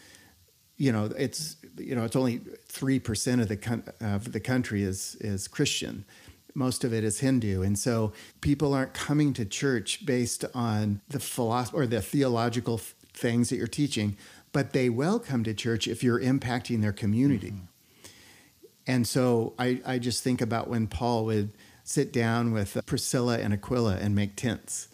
you 0.77 0.91
know, 0.91 1.09
it's 1.17 1.57
you 1.77 1.95
know 1.95 2.05
it's 2.05 2.15
only 2.15 2.41
three 2.67 2.99
percent 2.99 3.41
of 3.41 3.47
the 3.47 3.83
of 4.01 4.31
the 4.31 4.39
country 4.39 4.83
is 4.83 5.17
is 5.19 5.47
Christian, 5.47 6.05
most 6.53 6.83
of 6.83 6.93
it 6.93 7.03
is 7.03 7.21
Hindu, 7.21 7.63
and 7.63 7.77
so 7.77 8.13
people 8.41 8.75
aren't 8.75 8.93
coming 8.93 9.33
to 9.33 9.45
church 9.45 10.05
based 10.05 10.45
on 10.53 11.01
the 11.09 11.19
philosophy 11.19 11.75
or 11.75 11.87
the 11.87 12.01
theological 12.01 12.79
things 13.13 13.49
that 13.49 13.57
you're 13.57 13.67
teaching, 13.67 14.15
but 14.51 14.73
they 14.73 14.89
will 14.89 15.19
come 15.19 15.43
to 15.43 15.55
church 15.55 15.87
if 15.87 16.03
you're 16.03 16.19
impacting 16.19 16.81
their 16.81 16.93
community. 16.93 17.51
Mm-hmm. 17.51 17.65
And 18.87 19.07
so 19.07 19.53
I, 19.57 19.81
I 19.85 19.97
just 19.97 20.23
think 20.23 20.41
about 20.41 20.69
when 20.69 20.87
Paul 20.87 21.25
would 21.25 21.51
sit 21.85 22.11
down 22.11 22.51
with 22.51 22.77
Priscilla 22.85 23.37
and 23.37 23.53
Aquila 23.53 23.97
and 23.97 24.13
make 24.13 24.35
tents. 24.35 24.89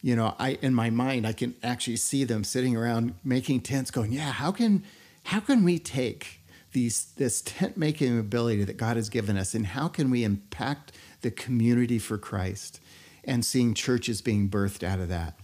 You 0.00 0.16
know, 0.16 0.34
I 0.40 0.58
in 0.62 0.74
my 0.74 0.90
mind 0.90 1.26
I 1.26 1.32
can 1.32 1.54
actually 1.62 1.98
see 1.98 2.24
them 2.24 2.42
sitting 2.42 2.76
around 2.76 3.14
making 3.22 3.60
tents, 3.60 3.92
going, 3.92 4.10
"Yeah, 4.10 4.32
how 4.32 4.50
can 4.50 4.82
how 5.24 5.38
can 5.38 5.62
we 5.62 5.78
take 5.78 6.40
these 6.72 7.04
this 7.16 7.42
tent 7.42 7.76
making 7.76 8.18
ability 8.18 8.64
that 8.64 8.78
God 8.78 8.96
has 8.96 9.08
given 9.08 9.36
us, 9.36 9.54
and 9.54 9.66
how 9.66 9.86
can 9.86 10.10
we 10.10 10.24
impact 10.24 10.90
the 11.20 11.30
community 11.30 12.00
for 12.00 12.18
Christ?" 12.18 12.80
And 13.22 13.44
seeing 13.44 13.74
churches 13.74 14.20
being 14.20 14.50
birthed 14.50 14.82
out 14.82 14.98
of 14.98 15.08
that. 15.08 15.38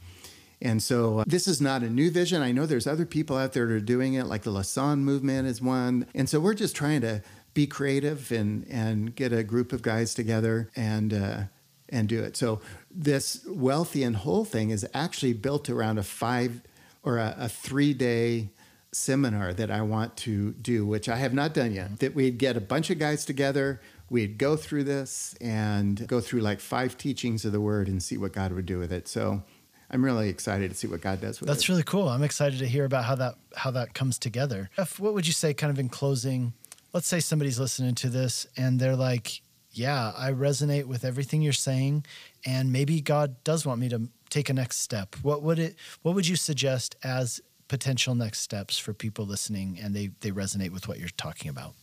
And 0.61 0.83
so 0.83 1.21
uh, 1.21 1.25
this 1.27 1.47
is 1.47 1.61
not 1.61 1.83
a 1.83 1.91
new 1.91 2.11
vision. 2.11 2.43
I 2.43 2.51
know 2.51 2.67
there's 2.67 2.87
other 2.87 3.07
people 3.07 3.37
out 3.37 3.53
there 3.53 3.67
that 3.67 3.73
are 3.73 3.81
doing 3.81 4.15
it, 4.15 4.27
like 4.27 4.43
the 4.43 4.51
Lausanne 4.51 5.05
movement 5.05 5.47
is 5.47 5.63
one. 5.63 6.07
And 6.15 6.29
so 6.29 6.41
we're 6.41 6.55
just 6.55 6.75
trying 6.75 7.01
to 7.03 7.23
be 7.55 7.67
creative 7.67 8.31
and 8.31 8.67
and 8.69 9.15
get 9.15 9.33
a 9.33 9.43
group 9.43 9.73
of 9.73 9.83
guys 9.83 10.15
together 10.15 10.71
and 10.77 11.13
uh, 11.13 11.43
and 11.89 12.09
do 12.09 12.23
it. 12.23 12.37
So 12.37 12.61
this 12.91 13.45
wealthy 13.49 14.03
and 14.03 14.17
whole 14.17 14.45
thing 14.45 14.71
is 14.71 14.87
actually 14.95 15.33
built 15.33 15.71
around 15.71 15.99
a 15.99 16.03
five 16.03 16.61
or 17.03 17.19
a, 17.19 17.35
a 17.39 17.49
three 17.49 17.95
day 17.95 18.51
seminar 18.93 19.53
that 19.55 19.71
I 19.71 19.83
want 19.83 20.17
to 20.19 20.53
do, 20.53 20.87
which 20.87 21.09
I 21.09 21.17
have 21.17 21.35
not 21.35 21.55
done 21.55 21.73
yet. 21.73 21.99
That 22.01 22.15
we'd 22.15 22.39
get 22.39 22.57
a 22.57 22.61
bunch 22.61 22.91
of 22.91 22.99
guys 22.99 23.25
together, 23.25 23.81
we'd 24.11 24.39
go 24.39 24.57
through 24.57 24.85
this 24.85 25.35
and 25.41 26.07
go 26.07 26.21
through 26.21 26.41
like 26.41 26.61
five 26.61 26.97
teachings 26.97 27.45
of 27.45 27.53
the 27.53 27.61
word 27.61 27.89
and 27.89 28.03
see 28.03 28.17
what 28.17 28.33
God 28.33 28.53
would 28.53 28.67
do 28.67 28.79
with 28.79 28.93
it. 28.93 29.09
So 29.09 29.43
I'm 29.91 30.05
really 30.05 30.29
excited 30.29 30.71
to 30.71 30.77
see 30.77 30.87
what 30.87 31.01
God 31.01 31.21
does 31.21 31.41
with 31.41 31.47
That's 31.49 31.59
it. 31.59 31.61
That's 31.61 31.69
really 31.69 31.83
cool. 31.83 32.09
I'm 32.09 32.23
excited 32.23 32.59
to 32.61 32.67
hear 32.67 32.85
about 32.85 33.05
how 33.05 33.15
that 33.17 33.37
how 33.57 33.71
that 33.73 33.95
comes 33.95 34.19
together. 34.19 34.71
Jeff, 34.77 34.99
what 35.01 35.15
would 35.15 35.27
you 35.27 35.33
say 35.33 35.55
kind 35.55 35.71
of 35.71 35.79
in 35.79 35.89
closing 35.89 36.53
let's 36.93 37.07
say 37.07 37.21
somebody's 37.21 37.59
listening 37.59 37.95
to 37.97 38.09
this 38.09 38.47
and 38.57 38.81
they're 38.81 38.97
like, 38.97 39.43
yeah, 39.73 40.13
I 40.17 40.33
resonate 40.33 40.87
with 40.87 41.05
everything 41.05 41.43
you're 41.43 41.53
saying, 41.53 42.05
and 42.45 42.73
maybe 42.73 43.01
God 43.01 43.43
does 43.45 43.67
want 43.67 43.81
me 43.81 43.89
to 43.91 44.09
take 44.31 44.49
a 44.49 44.53
next 44.53 44.81
step. 44.81 45.15
What 45.23 45.43
would 45.43 45.59
it? 45.59 45.77
What 46.03 46.15
would 46.15 46.27
you 46.27 46.37
suggest 46.37 46.97
as 47.05 47.41
potential 47.69 48.15
next 48.15 48.41
steps 48.41 48.79
for 48.79 48.95
people 48.95 49.27
listening 49.27 49.79
and 49.81 49.95
they 49.95 50.11
they 50.21 50.31
resonate 50.31 50.71
with 50.71 50.89
what 50.89 50.99
you're 50.99 51.09
talking 51.17 51.51
about? 51.51 51.75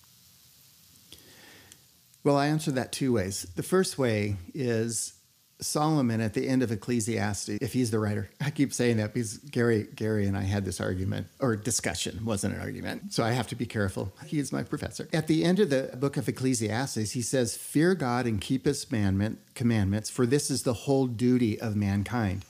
Well, 2.23 2.37
I 2.37 2.47
answer 2.47 2.71
that 2.71 2.91
two 2.91 3.13
ways. 3.13 3.45
The 3.55 3.63
first 3.63 3.99
way 3.99 4.37
is 4.53 5.13
Solomon 5.61 6.19
at 6.19 6.33
the 6.33 6.47
end 6.47 6.63
of 6.63 6.71
Ecclesiastes, 6.71 7.49
if 7.61 7.73
he's 7.73 7.91
the 7.91 7.99
writer, 7.99 8.29
I 8.41 8.49
keep 8.49 8.73
saying 8.73 8.97
that 8.97 9.13
because 9.13 9.37
Gerry, 9.37 9.87
Gerry 9.95 10.27
and 10.27 10.37
I 10.37 10.41
had 10.41 10.65
this 10.65 10.81
argument 10.81 11.27
or 11.39 11.55
discussion, 11.55 12.25
wasn't 12.25 12.55
an 12.55 12.61
argument. 12.61 13.13
So 13.13 13.23
I 13.23 13.31
have 13.31 13.47
to 13.47 13.55
be 13.55 13.65
careful. 13.65 14.13
He 14.25 14.39
is 14.39 14.51
my 14.51 14.63
professor. 14.63 15.07
At 15.13 15.27
the 15.27 15.43
end 15.43 15.59
of 15.59 15.69
the 15.69 15.95
book 15.97 16.17
of 16.17 16.27
Ecclesiastes, 16.27 17.11
he 17.11 17.21
says, 17.21 17.55
Fear 17.55 17.95
God 17.95 18.25
and 18.25 18.41
keep 18.41 18.65
his 18.65 18.85
commandments, 18.85 20.09
for 20.09 20.25
this 20.25 20.51
is 20.51 20.63
the 20.63 20.73
whole 20.73 21.07
duty 21.07 21.59
of 21.59 21.75
mankind. 21.75 22.43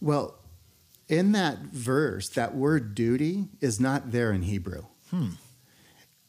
Well, 0.00 0.36
in 1.08 1.32
that 1.32 1.58
verse, 1.58 2.28
that 2.30 2.54
word 2.54 2.94
duty 2.94 3.48
is 3.60 3.80
not 3.80 4.12
there 4.12 4.32
in 4.32 4.42
Hebrew. 4.42 4.84
Hmm. 5.10 5.30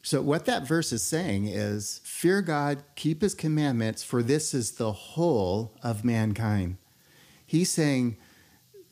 So, 0.02 0.20
what 0.20 0.46
that 0.46 0.66
verse 0.66 0.92
is 0.92 1.02
saying 1.02 1.46
is 1.46 2.00
fear 2.02 2.42
God, 2.42 2.82
keep 2.96 3.22
his 3.22 3.34
commandments, 3.34 4.02
for 4.02 4.22
this 4.22 4.52
is 4.52 4.72
the 4.72 4.92
whole 4.92 5.76
of 5.82 6.04
mankind. 6.04 6.76
He's 7.46 7.70
saying 7.70 8.16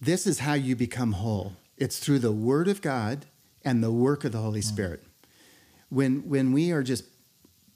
this 0.00 0.26
is 0.26 0.40
how 0.40 0.54
you 0.54 0.76
become 0.76 1.12
whole 1.12 1.54
it's 1.80 1.98
through 1.98 2.18
the 2.18 2.30
word 2.30 2.68
of 2.68 2.82
God 2.82 3.24
and 3.64 3.82
the 3.82 3.90
work 3.90 4.24
of 4.24 4.32
the 4.32 4.38
Holy 4.38 4.60
mm. 4.60 4.64
Spirit. 4.64 5.02
When, 5.88 6.28
when 6.28 6.52
we 6.52 6.70
are 6.70 6.82
just 6.82 7.04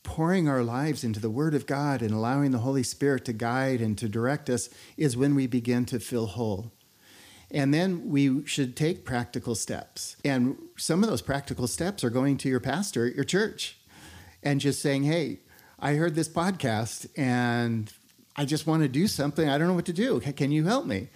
pouring 0.03 0.47
our 0.47 0.62
lives 0.62 1.03
into 1.03 1.18
the 1.18 1.30
word 1.30 1.55
of 1.55 1.66
God 1.66 2.03
and 2.03 2.12
allowing 2.12 2.51
the 2.51 2.59
Holy 2.59 2.82
Spirit 2.82 3.24
to 3.24 3.32
guide 3.32 3.80
and 3.80 3.97
to 3.99 4.09
direct 4.09 4.51
us, 4.51 4.68
is 4.99 5.16
when 5.16 5.35
we 5.35 5.47
begin 5.47 5.87
to 5.87 5.99
feel 5.99 6.26
whole. 6.26 6.70
And 7.55 7.73
then 7.73 8.11
we 8.11 8.45
should 8.47 8.77
take 8.77 9.05
practical 9.05 9.55
steps. 9.55 10.17
And 10.25 10.59
some 10.77 11.05
of 11.05 11.09
those 11.09 11.23
practical 11.23 11.69
steps 11.69 12.03
are 12.03 12.11
going 12.11 12.37
to 12.39 12.49
your 12.49 12.59
pastor 12.59 13.07
at 13.07 13.15
your 13.15 13.25
church 13.25 13.79
and 14.43 14.61
just 14.61 14.83
saying, 14.83 15.05
hey, 15.05 15.39
I 15.79 15.95
heard 15.95 16.17
this 16.17 16.29
podcast 16.29 17.07
and 17.17 17.93
I 18.35 18.45
just 18.45 18.67
want 18.67 18.83
to 18.83 18.89
do 18.89 19.07
something. 19.07 19.49
I 19.49 19.57
don't 19.57 19.69
know 19.69 19.75
what 19.75 19.87
to 19.87 19.93
do. 19.93 20.19
Can 20.19 20.51
you 20.51 20.65
help 20.65 20.85
me? 20.85 21.11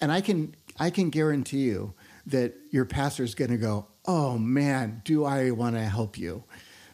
And 0.00 0.10
I 0.10 0.20
can 0.20 0.56
I 0.78 0.90
can 0.90 1.08
guarantee 1.08 1.62
you 1.62 1.94
that 2.26 2.54
your 2.70 2.84
pastor 2.84 3.22
is 3.22 3.34
going 3.34 3.52
to 3.52 3.56
go, 3.56 3.86
"Oh 4.04 4.36
man, 4.36 5.00
do 5.04 5.24
I 5.24 5.52
want 5.52 5.76
to 5.76 5.82
help 5.82 6.18
you?" 6.18 6.44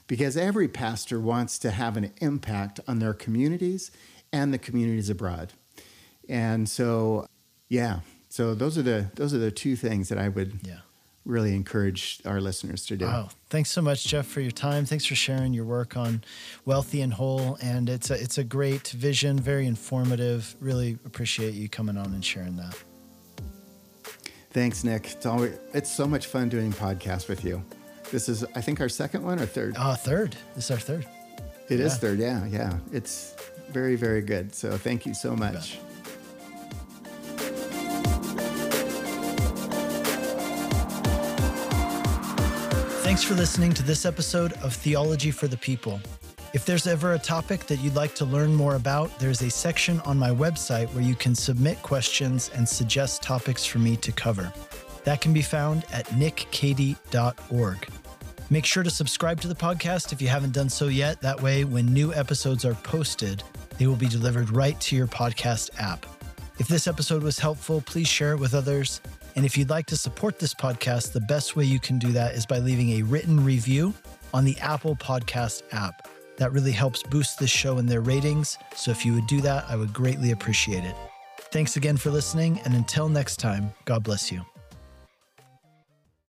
Because 0.06 0.36
every 0.36 0.68
pastor 0.68 1.18
wants 1.18 1.58
to 1.60 1.70
have 1.70 1.96
an 1.96 2.12
impact 2.20 2.78
on 2.86 2.98
their 2.98 3.14
communities 3.14 3.90
and 4.32 4.52
the 4.52 4.58
communities 4.58 5.10
abroad. 5.10 5.52
And 6.28 6.68
so, 6.68 7.26
yeah, 7.68 8.00
so 8.32 8.54
those 8.54 8.78
are 8.78 8.82
the 8.82 9.10
those 9.16 9.34
are 9.34 9.38
the 9.38 9.50
two 9.50 9.76
things 9.76 10.08
that 10.08 10.16
I 10.16 10.30
would 10.30 10.60
yeah. 10.62 10.78
really 11.26 11.54
encourage 11.54 12.18
our 12.24 12.40
listeners 12.40 12.86
to 12.86 12.96
do. 12.96 13.04
Wow. 13.04 13.28
Thanks 13.50 13.70
so 13.70 13.82
much, 13.82 14.06
Jeff, 14.06 14.26
for 14.26 14.40
your 14.40 14.50
time. 14.50 14.86
Thanks 14.86 15.04
for 15.04 15.14
sharing 15.14 15.52
your 15.52 15.66
work 15.66 15.98
on 15.98 16.24
Wealthy 16.64 17.02
and 17.02 17.12
Whole. 17.12 17.58
And 17.60 17.90
it's 17.90 18.08
a 18.08 18.14
it's 18.14 18.38
a 18.38 18.44
great 18.44 18.88
vision, 18.88 19.38
very 19.38 19.66
informative. 19.66 20.56
Really 20.60 20.98
appreciate 21.04 21.52
you 21.52 21.68
coming 21.68 21.98
on 21.98 22.06
and 22.06 22.24
sharing 22.24 22.56
that. 22.56 22.74
Thanks, 24.52 24.82
Nick. 24.82 25.12
It's 25.12 25.26
always 25.26 25.58
it's 25.74 25.94
so 25.94 26.06
much 26.06 26.26
fun 26.26 26.48
doing 26.48 26.72
podcasts 26.72 27.28
with 27.28 27.44
you. 27.44 27.62
This 28.10 28.30
is 28.30 28.46
I 28.54 28.62
think 28.62 28.80
our 28.80 28.88
second 28.88 29.24
one 29.24 29.40
or 29.40 29.46
third? 29.46 29.76
Uh 29.76 29.94
third. 29.94 30.36
This 30.54 30.64
is 30.64 30.70
our 30.70 30.78
third. 30.78 31.06
It 31.68 31.80
yeah. 31.80 31.84
is 31.84 31.98
third, 31.98 32.18
yeah, 32.18 32.46
yeah. 32.46 32.78
It's 32.92 33.36
very, 33.68 33.94
very 33.94 34.22
good. 34.22 34.54
So 34.54 34.78
thank 34.78 35.04
you 35.04 35.12
so 35.12 35.36
much. 35.36 35.78
Thanks 43.12 43.24
for 43.24 43.34
listening 43.34 43.74
to 43.74 43.82
this 43.82 44.06
episode 44.06 44.54
of 44.62 44.72
Theology 44.72 45.30
for 45.30 45.46
the 45.46 45.58
People. 45.58 46.00
If 46.54 46.64
there's 46.64 46.86
ever 46.86 47.12
a 47.12 47.18
topic 47.18 47.66
that 47.66 47.76
you'd 47.80 47.94
like 47.94 48.14
to 48.14 48.24
learn 48.24 48.54
more 48.54 48.74
about, 48.76 49.18
there's 49.18 49.42
a 49.42 49.50
section 49.50 50.00
on 50.06 50.18
my 50.18 50.30
website 50.30 50.90
where 50.94 51.04
you 51.04 51.14
can 51.14 51.34
submit 51.34 51.82
questions 51.82 52.50
and 52.54 52.66
suggest 52.66 53.22
topics 53.22 53.66
for 53.66 53.80
me 53.80 53.98
to 53.98 54.12
cover. 54.12 54.50
That 55.04 55.20
can 55.20 55.34
be 55.34 55.42
found 55.42 55.84
at 55.92 56.06
nickcady.org. 56.06 57.88
Make 58.48 58.64
sure 58.64 58.82
to 58.82 58.88
subscribe 58.90 59.42
to 59.42 59.48
the 59.48 59.54
podcast 59.54 60.14
if 60.14 60.22
you 60.22 60.28
haven't 60.28 60.54
done 60.54 60.70
so 60.70 60.88
yet. 60.88 61.20
That 61.20 61.42
way, 61.42 61.64
when 61.64 61.84
new 61.92 62.14
episodes 62.14 62.64
are 62.64 62.76
posted, 62.76 63.42
they 63.76 63.86
will 63.86 63.94
be 63.94 64.08
delivered 64.08 64.48
right 64.48 64.80
to 64.80 64.96
your 64.96 65.06
podcast 65.06 65.68
app. 65.78 66.06
If 66.58 66.66
this 66.66 66.86
episode 66.86 67.22
was 67.22 67.38
helpful, 67.38 67.82
please 67.82 68.08
share 68.08 68.32
it 68.32 68.38
with 68.38 68.54
others. 68.54 69.02
And 69.34 69.46
if 69.46 69.56
you'd 69.56 69.70
like 69.70 69.86
to 69.86 69.96
support 69.96 70.38
this 70.38 70.54
podcast, 70.54 71.12
the 71.12 71.20
best 71.20 71.56
way 71.56 71.64
you 71.64 71.80
can 71.80 71.98
do 71.98 72.12
that 72.12 72.34
is 72.34 72.46
by 72.46 72.58
leaving 72.58 72.90
a 72.92 73.02
written 73.02 73.42
review 73.44 73.94
on 74.34 74.44
the 74.44 74.58
Apple 74.58 74.96
Podcast 74.96 75.62
app. 75.72 76.08
That 76.36 76.52
really 76.52 76.72
helps 76.72 77.02
boost 77.02 77.38
this 77.38 77.50
show 77.50 77.78
in 77.78 77.86
their 77.86 78.00
ratings. 78.00 78.58
So 78.74 78.90
if 78.90 79.04
you 79.04 79.14
would 79.14 79.26
do 79.26 79.40
that, 79.42 79.64
I 79.68 79.76
would 79.76 79.92
greatly 79.92 80.32
appreciate 80.32 80.84
it. 80.84 80.96
Thanks 81.50 81.76
again 81.76 81.96
for 81.96 82.10
listening, 82.10 82.60
and 82.64 82.74
until 82.74 83.08
next 83.08 83.36
time, 83.36 83.72
God 83.84 84.02
bless 84.02 84.32
you. 84.32 84.51